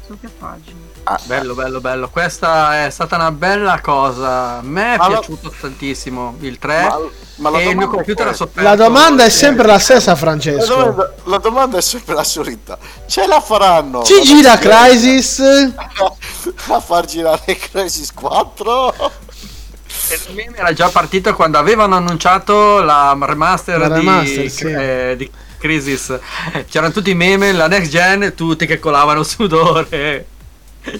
[0.07, 0.81] Su che pagina?
[1.05, 2.09] Ah, Bello, bello, bello.
[2.11, 4.59] Questa è stata una bella cosa.
[4.59, 6.83] A me è Ma la- piaciuto tantissimo il 3.
[6.83, 6.99] Ma,
[7.43, 8.63] ma la e il mio domanda è computer ha.
[8.63, 10.75] La domanda è eh, sempre la stessa, La Francesco.
[10.75, 12.79] domanda, la domanda è sempre la solita.
[13.07, 14.03] Ce la faranno?
[14.05, 15.41] Ci La gira Crisis?
[16.69, 18.95] a far girare Crisis 4?
[20.29, 24.67] Il meme era già partito quando avevano annunciato la remaster, La di, remaster, sì.
[24.67, 26.19] eh, di Crisis.
[26.71, 30.27] C'erano tutti i meme, la next gen, tutti che colavano sudore.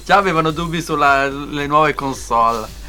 [0.05, 2.81] Già avevano dubbi sulle nuove console.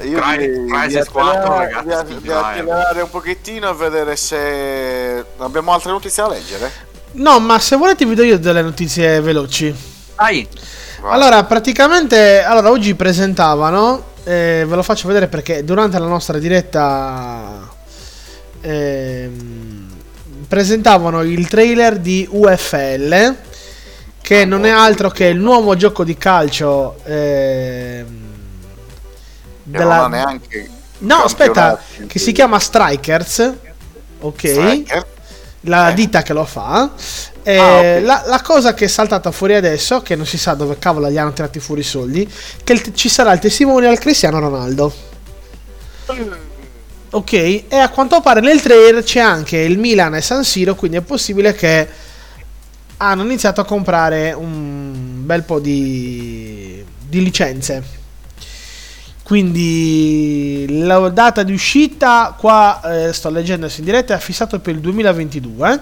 [0.00, 2.58] Eh, Io Crysis di accelerare- 4, ragazzi, di- vai.
[2.58, 6.70] accelerare un pochettino e vedere se abbiamo altre notizie da leggere.
[7.12, 9.74] No, ma se volete vi do io delle notizie veloci.
[10.16, 10.48] Dai,
[11.00, 11.12] Vai.
[11.12, 17.68] Allora, praticamente, allora, oggi presentavano, eh, ve lo faccio vedere perché durante la nostra diretta
[18.62, 19.88] ehm,
[20.48, 23.34] presentavano il trailer di UFL,
[24.22, 28.23] che non è altro che il nuovo gioco di calcio ehm,
[29.70, 30.68] Che non ha neanche
[30.98, 33.52] No, aspetta, che si chiama Strikers,
[34.20, 34.48] ok?
[34.48, 35.06] Striker.
[35.66, 35.94] la Eh.
[35.94, 36.90] ditta che lo fa.
[37.42, 38.02] Eh, Ah, ok.
[38.04, 41.18] la, la cosa che è saltata fuori adesso, che non si sa dove cavolo gli
[41.18, 42.30] hanno tirati fuori i soldi,
[42.62, 44.92] che il- ci sarà il testimonial Cristiano Ronaldo.
[47.10, 50.96] Ok, e a quanto pare nel trailer c'è anche il Milan e San Siro, quindi
[50.96, 51.88] è possibile che
[52.96, 58.02] hanno iniziato a comprare un bel po' di, di licenze.
[59.24, 64.80] Quindi la data di uscita, qua eh, sto leggendo in diretta, è fissato per il
[64.80, 65.80] 2022.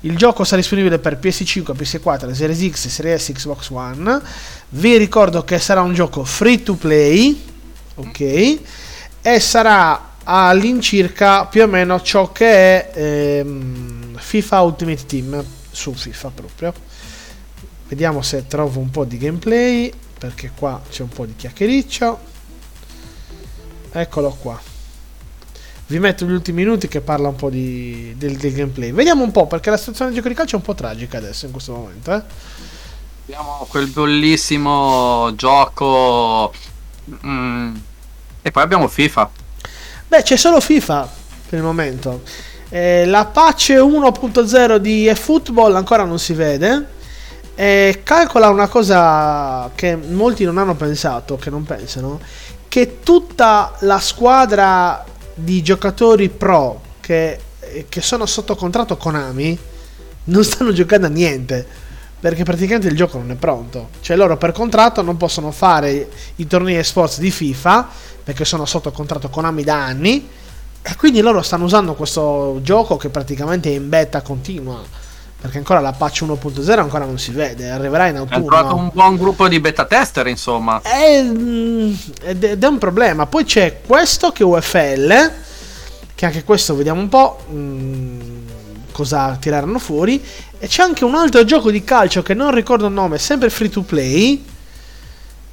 [0.00, 4.22] Il gioco sarà disponibile per PS5, PS4, Series X, Series S, Xbox One.
[4.70, 7.38] Vi ricordo che sarà un gioco free to play,
[7.96, 8.58] ok?
[9.20, 16.30] E sarà all'incirca più o meno ciò che è ehm, FIFA Ultimate Team su FIFA
[16.34, 16.72] proprio.
[17.88, 22.29] Vediamo se trovo un po' di gameplay, perché qua c'è un po' di chiacchiericcio.
[23.92, 24.60] Eccolo qua.
[25.86, 28.92] Vi metto gli ultimi minuti che parla un po' di, del, del gameplay.
[28.92, 31.46] Vediamo un po', perché la situazione del gioco di calcio è un po' tragica adesso,
[31.46, 32.12] in questo momento.
[32.14, 32.22] Eh?
[33.24, 36.52] abbiamo quel bellissimo gioco.
[37.26, 37.74] mm,
[38.42, 39.30] E poi abbiamo FIFA.
[40.08, 41.08] Beh, c'è solo FIFA
[41.48, 42.22] per il momento.
[42.68, 46.98] Eh, la patch 1.0 di eFootball ancora non si vede.
[47.54, 52.20] E calcola una cosa che molti non hanno pensato, che non pensano,
[52.70, 57.40] che tutta la squadra di giocatori pro che,
[57.88, 59.58] che sono sotto contratto Konami
[60.24, 61.66] non stanno giocando a niente.
[62.20, 63.88] Perché praticamente il gioco non è pronto.
[64.00, 67.88] Cioè loro per contratto non possono fare i tornei esports di FIFA
[68.22, 70.28] perché sono sotto contratto Konami da anni.
[70.80, 74.80] E quindi loro stanno usando questo gioco che praticamente è in beta continua.
[75.40, 78.82] Perché ancora la patch 1.0 ancora non si vede, arriverà in Hanno trovato autunno.
[78.82, 80.82] un buon gruppo di beta tester, insomma.
[80.82, 81.92] È- mm,
[82.22, 83.24] ed ed è un problema.
[83.26, 85.32] Poi c'è questo che è UFL,
[86.14, 88.20] che anche questo vediamo un po' mm,
[88.92, 90.22] cosa tireranno fuori.
[90.58, 93.70] E c'è anche un altro gioco di calcio che non ricordo il nome, sempre free
[93.70, 94.44] to play.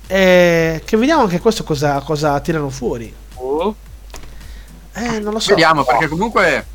[0.10, 3.14] eh, che vediamo anche questo cosa, cosa tirano fuori.
[4.94, 5.50] Eh, non lo so.
[5.52, 6.66] Vediamo, perché comunque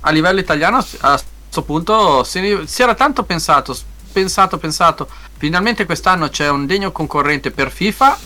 [0.00, 1.20] a livello italiano a
[1.54, 3.76] questo punto si, si era tanto pensato,
[4.10, 5.08] pensato, pensato.
[5.36, 8.18] Finalmente quest'anno c'è un degno concorrente per FIFA.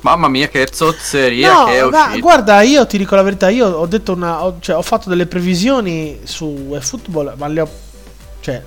[0.00, 2.18] Mamma mia, che zozzeria No, che è ma uscita.
[2.18, 5.26] guarda, io ti dico la verità, io ho detto una ho, cioè, ho fatto delle
[5.26, 7.68] previsioni su eFootball, ma le ho
[8.40, 8.62] cioè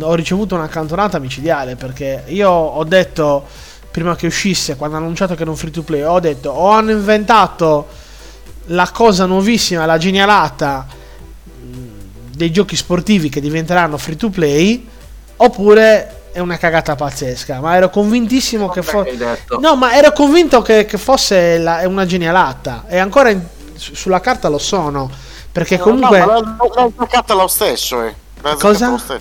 [0.00, 3.46] ho ricevuto una cantonata micidiale perché io ho detto
[3.90, 6.70] prima che uscisse, quando hanno annunciato che era un free to play, ho detto o
[6.70, 7.86] hanno inventato
[8.66, 10.86] la cosa nuovissima, la genialata
[12.38, 14.86] dei giochi sportivi che diventeranno free to play
[15.36, 19.58] oppure è una cagata pazzesca, ma ero convintissimo che Vabbè, fosse.
[19.60, 22.84] No, ma ero convinto che, che fosse la- una genialata.
[22.88, 23.42] E ancora in-
[23.74, 25.10] su- sulla carta lo sono.
[25.50, 26.18] Perché comunque.
[26.20, 28.14] No, ma l'ha- l'ha azzeccata lo stesso, eh.
[28.60, 28.90] Cosa?
[28.90, 29.20] lo stesso.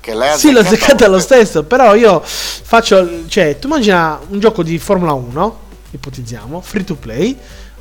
[0.00, 1.62] Che l'hai Sì, l'ho azzeccata lo stesso.
[1.62, 3.28] Però io faccio.
[3.28, 5.58] Cioè, tu immagina un gioco di Formula 1.
[5.92, 7.38] Ipotizziamo, free to play.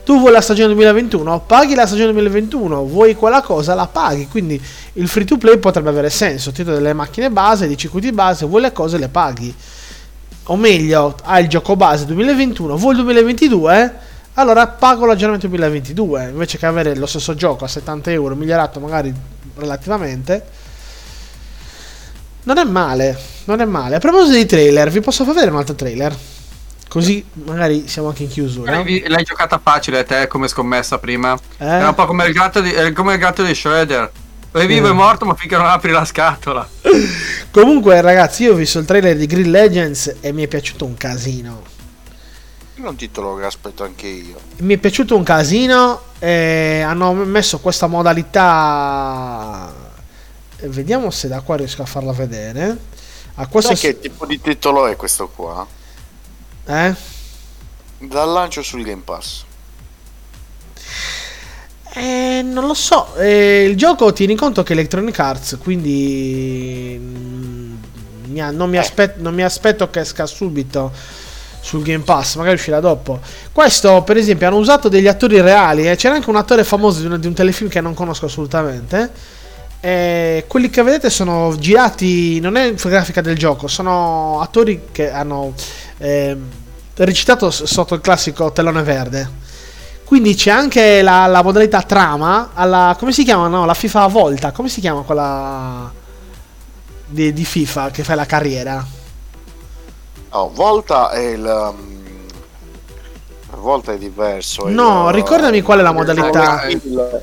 [0.10, 4.28] Tu vuoi la stagione 2021, paghi la stagione 2021, vuoi quella cosa, la paghi.
[4.28, 4.60] Quindi
[4.94, 6.52] il free to play potrebbe avere senso.
[6.52, 9.54] Ti do delle macchine base, dei circuiti base, vuoi le cose, le paghi.
[10.46, 13.94] O meglio, hai il gioco base 2021, vuoi il 2022?
[14.34, 19.14] Allora pago l'aggiornamento 2022 invece che avere lo stesso gioco a 70 euro, migliorato magari
[19.58, 20.44] relativamente.
[22.46, 23.98] Non è male, non è male.
[23.98, 26.18] A proposito di trailer, vi posso far vedere un altro trailer?
[26.90, 28.72] Così magari siamo anche in chiusura.
[28.72, 31.38] L'hai, l'hai giocata facile te come scommessa prima.
[31.58, 31.66] Eh?
[31.66, 34.12] Era un po' come il gatto di, eh, come il gatto di Shredder.
[34.52, 34.90] È vivo Eh.
[34.90, 36.68] e morto, ma finché non apri la scatola.
[37.52, 40.96] Comunque, ragazzi, io ho visto il trailer di Green Legends e mi è piaciuto un
[40.96, 41.62] casino.
[42.74, 44.40] È un titolo che aspetto anche io.
[44.58, 46.02] Mi è piaciuto un casino.
[46.18, 49.72] E hanno messo questa modalità.
[50.58, 52.78] e Vediamo se da qua riesco a farla vedere.
[53.36, 55.66] A questo Sai che tipo di titolo è questo qua?
[56.70, 56.94] Eh?
[58.00, 59.44] Dal lancio sul Game Pass.
[61.96, 63.16] Eh, non lo so.
[63.16, 67.74] Eh, il gioco tieni conto che è Electronic Arts, quindi mm,
[68.28, 68.80] mi ha- non, mi Eh.
[68.80, 70.92] aspet- non mi aspetto che esca subito
[71.62, 73.20] sul Game Pass, magari uscirà dopo.
[73.52, 75.90] Questo, per esempio, hanno usato degli attori reali.
[75.90, 75.96] eh.
[75.96, 79.12] C'era anche un attore famoso di un, di un telefilm che non conosco assolutamente.
[79.82, 85.54] Eh, quelli che vedete sono girati, non è infografica del gioco, sono attori che hanno
[85.98, 86.50] ehm,
[87.06, 89.48] recitato sotto il classico telone verde.
[90.04, 92.96] Quindi c'è anche la, la modalità trama alla.
[92.98, 93.48] come si chiama?
[93.48, 94.52] No, la FIFA a volta.
[94.52, 95.92] Come si chiama quella
[97.06, 98.86] di, di FIFA che fai la carriera?
[100.32, 101.44] No, Volta è il.
[101.44, 101.98] um,
[103.58, 104.68] Volta è diverso.
[104.68, 106.64] No, il- ricordami qual è la modalità.
[106.68, 107.22] il-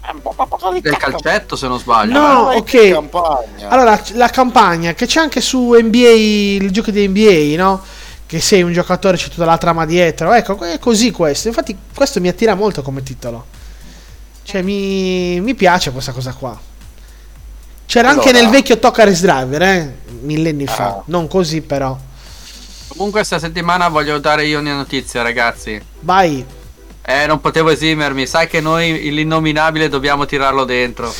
[0.00, 2.18] È un po' qualcosa di Del calcetto, se non sbaglio.
[2.18, 3.64] No, è ok.
[3.68, 6.08] Allora, la campagna che c'è anche su NBA,
[6.64, 7.80] il gioco di NBA, no?
[8.30, 10.32] Che sei un giocatore, c'è tutta la trama dietro.
[10.32, 11.48] Ecco, è così questo.
[11.48, 13.44] Infatti, questo mi attira molto come titolo.
[14.44, 16.56] Cioè, mi, mi piace questa cosa qua.
[17.86, 19.96] C'era anche Allora- nel vecchio Tokaris Driver, eh?
[20.20, 20.84] Millenni fa.
[20.86, 21.02] Ah.
[21.06, 21.98] Non così, però.
[22.86, 25.82] Comunque, questa settimana voglio dare io una notizia, ragazzi.
[25.98, 26.46] Vai.
[27.02, 28.28] Eh, non potevo esimermi.
[28.28, 31.12] Sai che noi l'innominabile dobbiamo tirarlo dentro.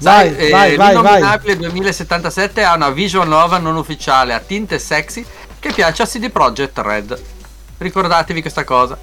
[0.00, 0.94] Vai, Sai, eh, vai, vai, vai.
[0.94, 5.24] L'innominabile 2077 ha una visual nova non ufficiale a tinte sexy
[5.58, 7.22] che piace a CD Projekt Red.
[7.78, 8.98] Ricordatevi questa cosa.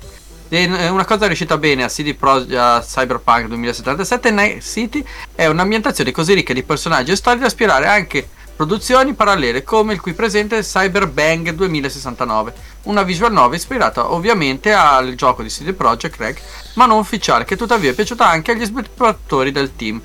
[0.49, 5.05] E, eh, una cosa riuscita bene a CD Projekt a Cyberpunk 2077 Night City
[5.35, 10.01] è un'ambientazione così ricca di personaggi e storie da ispirare anche produzioni parallele come il
[10.01, 12.53] qui presente Cyberbang 2069,
[12.83, 16.37] una visual novel ispirata ovviamente al gioco di CD Projekt Red,
[16.73, 20.01] ma non ufficiale, che tuttavia è piaciuta anche agli sviluppatori del team.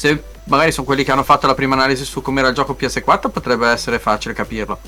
[0.00, 3.28] Se magari sono quelli che hanno fatto la prima analisi su com'era il gioco PS4,
[3.30, 4.78] potrebbe essere facile capirlo.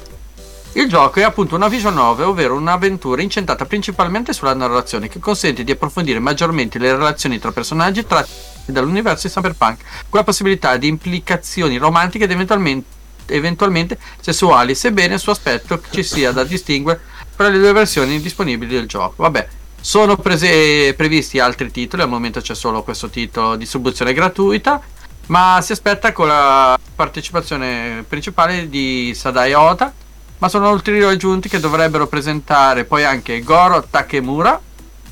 [0.72, 5.64] Il gioco è appunto una visual novel, ovvero un'avventura incentrata principalmente sulla narrazione, che consente
[5.64, 8.30] di approfondire maggiormente le relazioni tra personaggi tratti
[8.64, 12.86] dall'universo di Cyberpunk, con la possibilità di implicazioni romantiche ed eventualmente,
[13.26, 17.02] eventualmente sessuali, sebbene il suo aspetto ci sia da distinguere
[17.36, 19.24] tra le due versioni disponibili del gioco.
[19.24, 19.46] Vabbè,
[19.78, 24.80] sono prese- previsti altri titoli, al momento c'è solo questo titolo distribuzione gratuita,
[25.26, 29.92] ma si aspetta con la partecipazione principale di Sadai Oda,
[30.38, 34.60] ma sono ulteriori aggiunti che dovrebbero presentare poi anche Goro Takemura,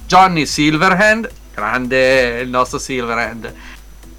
[0.06, 3.54] Johnny Silverhand, grande il nostro Silverhand,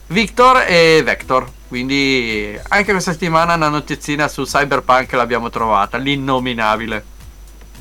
[0.07, 1.49] Victor e Vector.
[1.68, 7.05] Quindi anche questa settimana una notizina su Cyberpunk l'abbiamo trovata, l'innominabile.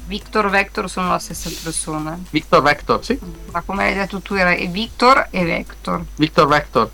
[0.07, 2.19] Victor Vector sono la stessa persona.
[2.31, 3.19] Victor Vector, sì,
[3.53, 6.05] Ma come hai detto tu era Victor e Vector.
[6.17, 6.91] Victor Vector.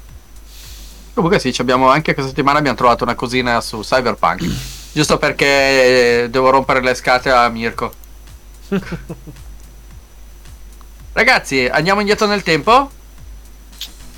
[1.17, 4.45] Comunque sì, ci abbiamo anche questa settimana abbiamo trovato una cosina su Cyberpunk.
[4.93, 7.91] Giusto perché eh, devo rompere le scatole a Mirko.
[11.15, 12.91] Ragazzi, andiamo indietro nel tempo?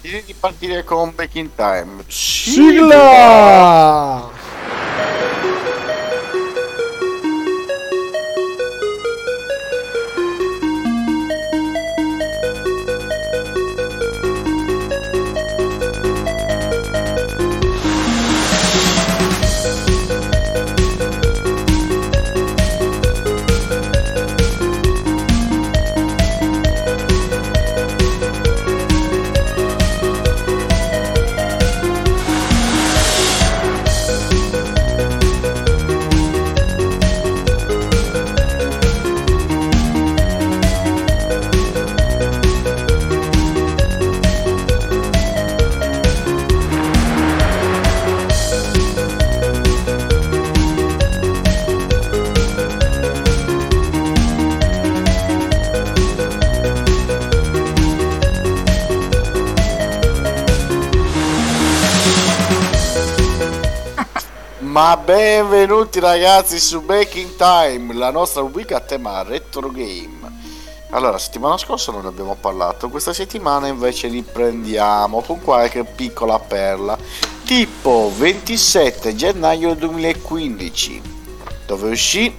[0.00, 2.02] Direi di partire con Back in Time.
[2.08, 3.38] Sigla!
[64.78, 70.20] Ma benvenuti ragazzi su Back in Time, la nostra rubrica a tema retro game.
[70.90, 76.96] Allora, settimana scorsa non ne abbiamo parlato, questa settimana invece riprendiamo con qualche piccola perla.
[77.44, 81.02] tipo 27 gennaio 2015,
[81.66, 82.32] dove uscì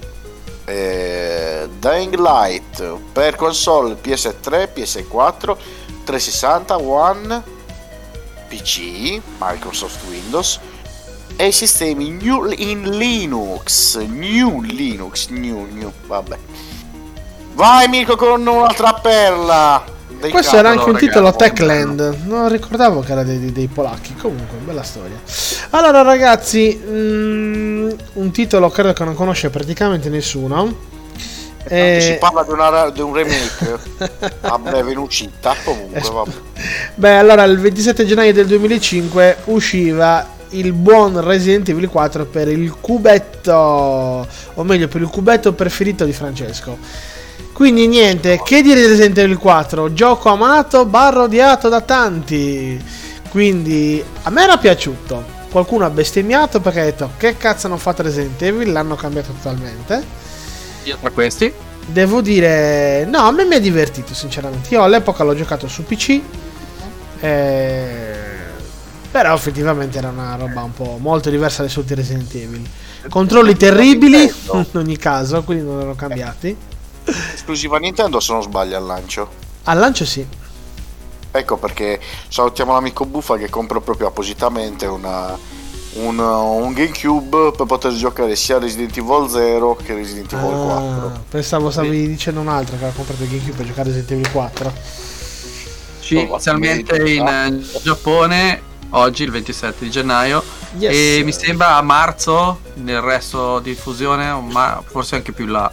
[0.64, 5.56] eh, Dying Light per console PS3, PS4,
[6.04, 7.42] 360, One,
[8.48, 10.58] PC, Microsoft Windows
[11.36, 16.36] e i sistemi new in Linux, new Linux, new, new, vabbè.
[17.54, 19.82] Vai Mirko con un'altra perla.
[20.20, 22.18] dei Questo era anche un ragazzi, titolo Techland.
[22.24, 24.14] Non ricordavo che era dei, dei- polacchi.
[24.14, 25.18] Comunque, bella storia.
[25.70, 30.88] Allora, ragazzi, mm, un titolo credo che non conosce praticamente nessuno.
[31.58, 33.78] Tanto Eh, Si parla di, una- di un remake
[34.42, 35.54] a breve in uscita.
[35.62, 36.30] Comunque, Es- vabbè.
[36.94, 42.72] Beh, allora il 27 gennaio del 2005 usciva il buon Resident Evil 4 per il
[42.80, 46.78] cubetto, o meglio, per il cubetto preferito di Francesco.
[47.52, 49.92] Quindi niente, che dire di Resident Evil 4?
[49.92, 52.82] Gioco amato, barra odiato da tanti.
[53.28, 55.38] Quindi a me era piaciuto.
[55.50, 60.02] Qualcuno ha bestemmiato perché ha detto che cazzo hanno fatto Resident Evil, l'hanno cambiato totalmente.
[60.84, 61.52] Io tra questi.
[61.86, 64.72] Devo dire, no, a me mi ha divertito sinceramente.
[64.72, 66.20] Io all'epoca l'ho giocato su PC,
[67.20, 68.09] eh,
[69.10, 72.68] però effettivamente era una roba un po' molto diversa dalle solite Resident Evil.
[73.08, 74.22] Controlli terribili
[74.52, 76.56] in ogni caso, quindi non erano cambiati.
[77.34, 79.28] Esclusiva Nintendo se non sbaglio al lancio.
[79.64, 80.26] Al lancio sì.
[81.32, 85.36] Ecco perché salutiamo l'amico Buffa che compra proprio appositamente una,
[85.94, 91.06] un, un GameCube per poter giocare sia Resident Evil 0 che Resident Evil 4.
[91.06, 94.30] Ah, pensavo stavi dicendo un altro che aveva comprato il GameCube per giocare Resident Evil
[94.30, 94.72] 4.
[96.00, 100.42] Sì, inizialmente in eh, Giappone, oggi il 27 di gennaio.
[100.78, 100.92] Yes.
[100.94, 105.70] E mi sembra a marzo nel resto di diffusione, o ma forse anche più là.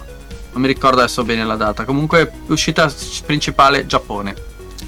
[0.51, 1.85] Non mi ricordo adesso bene la data.
[1.85, 2.91] Comunque, uscita
[3.25, 4.35] principale Giappone.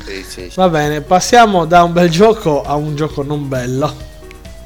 [0.06, 0.52] Sì, sì, sì.
[0.56, 3.94] Va bene, passiamo da un bel gioco a un gioco non bello.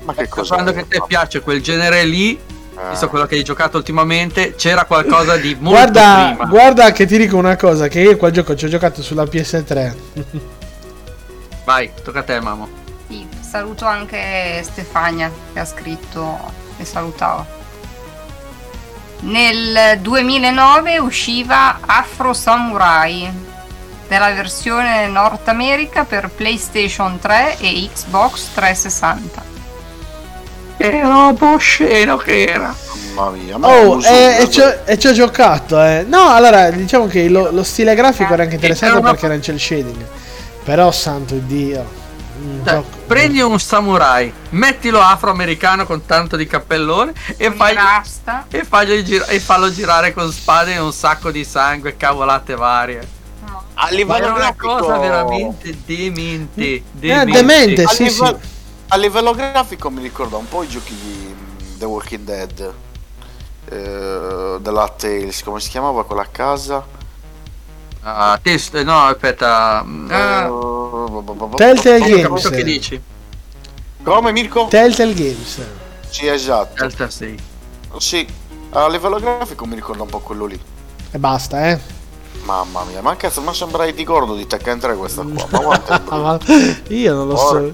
[0.04, 0.54] Ma che cosa?
[0.56, 2.40] Quando che a te piace quel genere lì,
[2.76, 2.90] Ah.
[2.90, 6.50] visto quello che hai giocato ultimamente, c'era qualcosa di molto Guarda, prima.
[6.50, 9.94] guarda che ti dico una cosa, che io quel gioco ci ho giocato sulla PS3.
[11.66, 12.68] Vai, tocca a te, Mamo.
[13.54, 16.40] Saluto anche Stefania che ha scritto
[16.76, 17.46] e salutava.
[19.20, 23.32] Nel 2009 usciva Afro Samurai
[24.08, 29.44] della versione Nord America per PlayStation 3 e Xbox 360.
[30.78, 32.74] Che robo sceno che era.
[33.14, 33.58] Mamma mia.
[33.60, 34.50] ma Oh, e,
[34.98, 36.04] ci ho- giocato, eh.
[36.08, 39.36] No, allora, diciamo che lo, lo stile grafico era anche interessante Era una- perché era
[39.36, 40.04] in cel shading.
[40.64, 42.02] Però, santo Dio.
[42.42, 47.76] un Cioè, gioco- prendi un samurai, mettilo afroamericano con tanto di cappellone e, fai,
[48.50, 53.08] e, gira- e fallo girare con spade e un sacco di sangue, cavolate varie.
[53.46, 53.64] No.
[53.76, 56.64] a Ma livello era una grafico cosa veramente demente.
[56.64, 57.32] Eh, demente.
[57.32, 58.48] demente, a, sì, livello, sì.
[58.88, 61.36] a livello grafico mi ricorda un po' i giochi di
[61.78, 62.74] The Walking Dead
[63.70, 66.84] eh, della Tales come si chiamava quella casa
[68.04, 69.86] Ah, test- no, aspetta.
[70.10, 70.50] Ah,
[71.56, 72.50] Telltale ho Games.
[72.50, 73.02] che dici.
[74.04, 74.68] come Mirko?
[74.70, 75.62] Telltale Games.
[76.10, 77.38] sì esatto Delta 6.
[77.98, 78.28] sì
[78.72, 80.60] a livello grafico mi ricorda un po' quello lì
[81.12, 81.80] E basta, eh.
[82.44, 86.52] mamma mia ma cazzo ma sembra di Gordo di Tekken 3 questa qua ma quanto
[86.94, 87.74] io non lo so.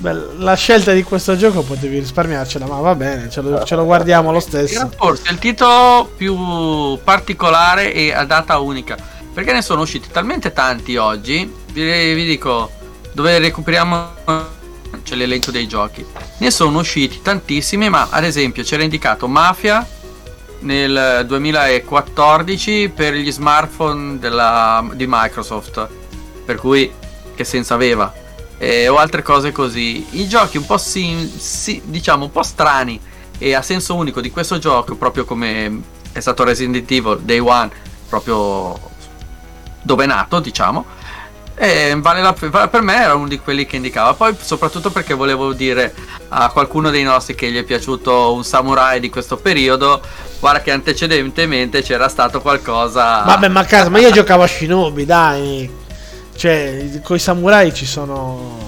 [0.00, 3.84] Beh, la scelta di questo gioco potevi risparmiarcela, ma va bene, ce lo, ce lo
[3.84, 4.90] guardiamo lo stesso.
[4.96, 9.16] forse il titolo più particolare e a data unica.
[9.38, 11.48] Perché ne sono usciti talmente tanti oggi.
[11.70, 12.72] Vi, vi dico
[13.12, 14.10] dove recuperiamo.
[15.04, 16.04] C'è l'elenco dei giochi.
[16.38, 19.86] Ne sono usciti tantissimi, ma ad esempio c'era indicato Mafia
[20.62, 25.86] nel 2014 per gli smartphone della- di Microsoft.
[26.44, 26.90] Per cui
[27.36, 28.12] che senso aveva?
[28.58, 30.04] E- o altre cose così.
[30.20, 33.00] I giochi un po' sim- si- diciamo un po' strani
[33.38, 37.70] e a senso unico di questo gioco, proprio come è stato Resident Evil Day One,
[38.08, 38.96] proprio
[39.82, 40.84] dove è nato, diciamo.
[41.60, 44.14] E vale la- per me era uno di quelli che indicava.
[44.14, 45.92] Poi, soprattutto perché volevo dire
[46.28, 50.00] a qualcuno dei nostri che gli è piaciuto un samurai di questo periodo,
[50.38, 53.22] guarda che antecedentemente c'era stato qualcosa.
[53.22, 55.86] Vabbè, ma caso, ma io giocavo a Shinobi, dai.
[56.36, 58.66] Cioè, coi samurai ci sono.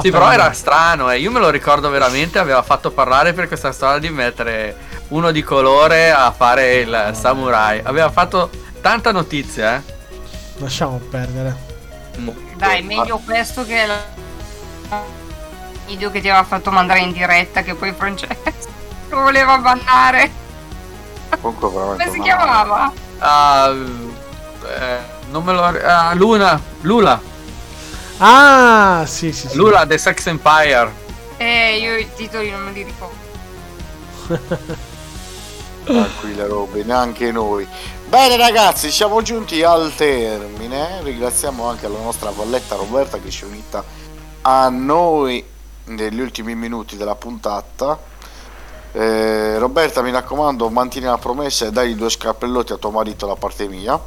[0.00, 1.18] Sì, però era strano, eh.
[1.18, 4.76] io me lo ricordo veramente, aveva fatto parlare per questa storia di mettere
[5.08, 7.80] uno di colore a fare il samurai.
[7.82, 8.48] Aveva fatto
[8.80, 9.82] tanta notizia, eh.
[10.58, 11.66] Lasciamo perdere.
[12.56, 13.92] Dai, meglio questo che il
[15.86, 18.68] video che ti aveva fatto mandare in diretta che poi Francesco
[19.10, 20.30] lo voleva bannare.
[21.40, 22.92] comunque veramente Come si chiamava?
[23.18, 23.72] Ah,
[24.66, 24.98] eh,
[25.30, 27.20] non me lo ah, Luna, Lula,
[28.20, 29.56] Ah, sì, sì, sì.
[29.56, 30.92] Lula The Sex Empire.
[31.36, 33.16] Eh, io i titoli non me li ricordo.
[35.84, 37.66] Tranquilla robe, neanche noi.
[38.08, 41.02] Bene ragazzi, siamo giunti al termine.
[41.02, 43.84] Ringraziamo anche la nostra Valletta Roberta che si è unita
[44.40, 45.44] a noi
[45.84, 47.98] negli ultimi minuti della puntata.
[48.92, 53.34] Eh, Roberta, mi raccomando, mantieni la promessa e dai due scappellotti a tuo marito da
[53.34, 54.00] parte mia.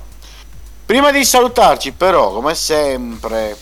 [0.83, 3.55] Prima di salutarci, però, come sempre,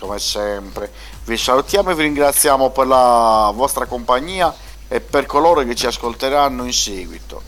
[0.00, 0.90] come sempre,
[1.24, 4.54] vi salutiamo e vi ringraziamo per la vostra compagnia
[4.88, 7.42] e per coloro che ci ascolteranno in seguito.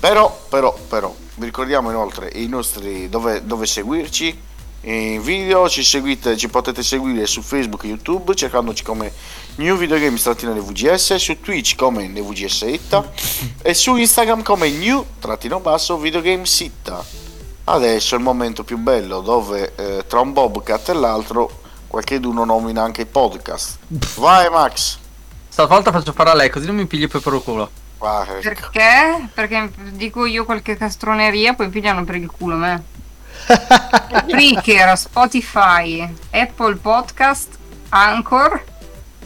[0.00, 4.52] Però, però, però, vi ricordiamo inoltre nostri dove, dove seguirci
[4.82, 9.10] in video, ci seguite, ci potete seguire su Facebook e YouTube cercandoci come
[9.54, 13.10] New Video Games trattino NVGS, su Twitch come NVGS Itta
[13.62, 17.02] e su Instagram come New trattino basso Videogames Itta.
[17.64, 22.82] Adesso è il momento più bello dove eh, tra un Bobcat e l'altro qualcheduno nomina
[22.82, 23.78] anche i podcast.
[24.16, 24.98] Vai Max!
[25.48, 27.83] Stavolta faccio fare a lei così non mi pigli per il culo.
[27.98, 28.40] Ecco.
[28.40, 29.28] Perché?
[29.32, 32.82] Perché dico io qualche castroneria, poi pigliano per il culo me.
[34.28, 37.58] Spreaker, Spotify, Apple Podcast,
[37.90, 38.64] Anchor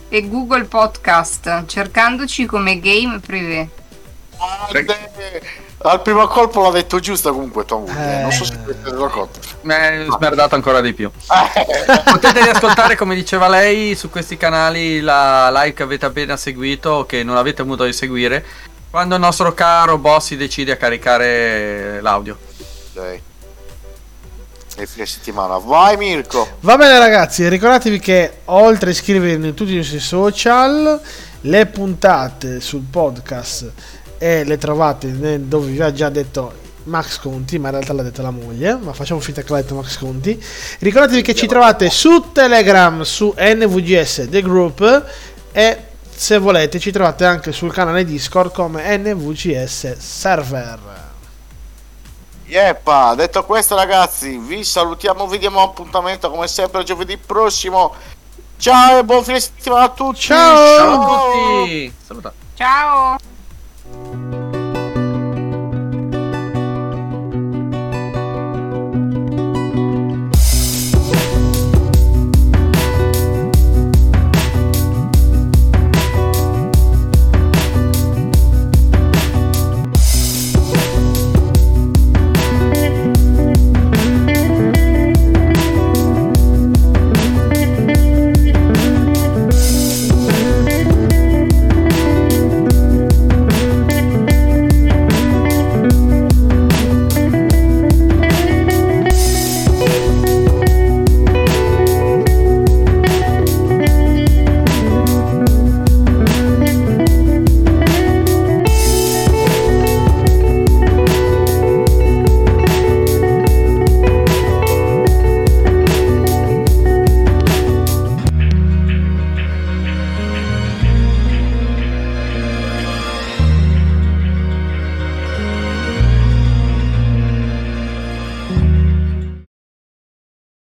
[0.09, 3.69] e Google Podcast, cercandoci come Game Privé.
[4.71, 5.67] Grande.
[5.81, 8.23] Al primo colpo l'ha detto giusto comunque Tom Wood, eh, Eh.
[8.23, 9.39] Non so se ti reso conto.
[9.63, 11.09] Mi è smerdato ancora di più.
[12.05, 17.07] Potete riascoltare, come diceva lei, su questi canali la live che avete appena seguito o
[17.07, 18.45] che non avete modo di seguire,
[18.91, 22.39] quando il nostro caro boss si decide a caricare l'audio.
[22.93, 23.23] Dai.
[24.77, 25.59] E fine settimana.
[25.59, 26.57] Vai Mirko!
[26.61, 31.01] Va bene ragazzi, ricordatevi che oltre a iscrivervi in tutti i nostri social,
[31.43, 33.73] le puntate sul podcast
[34.19, 38.03] e le trovate nel- dove vi ha già detto Max Conti, ma in realtà l'ha
[38.03, 40.43] detto la moglie, ma facciamo finta che l'ha detto Max Conti.
[40.81, 45.05] Ricordatevi che ci trovate su Telegram, su NVGS The Group
[45.53, 45.79] e
[46.15, 51.07] se volete ci trovate anche sul canale Discord come NVGS Server.
[52.47, 57.95] Yeppa, detto questo ragazzi, vi salutiamo, vi diamo appuntamento come sempre giovedì prossimo.
[58.57, 60.21] Ciao e buon fine settimana a tutti!
[60.21, 60.77] Ciao!
[60.77, 61.95] Ciao a tutti!
[62.05, 62.37] Salutate.
[62.55, 63.38] Ciao!
[63.95, 64.48] you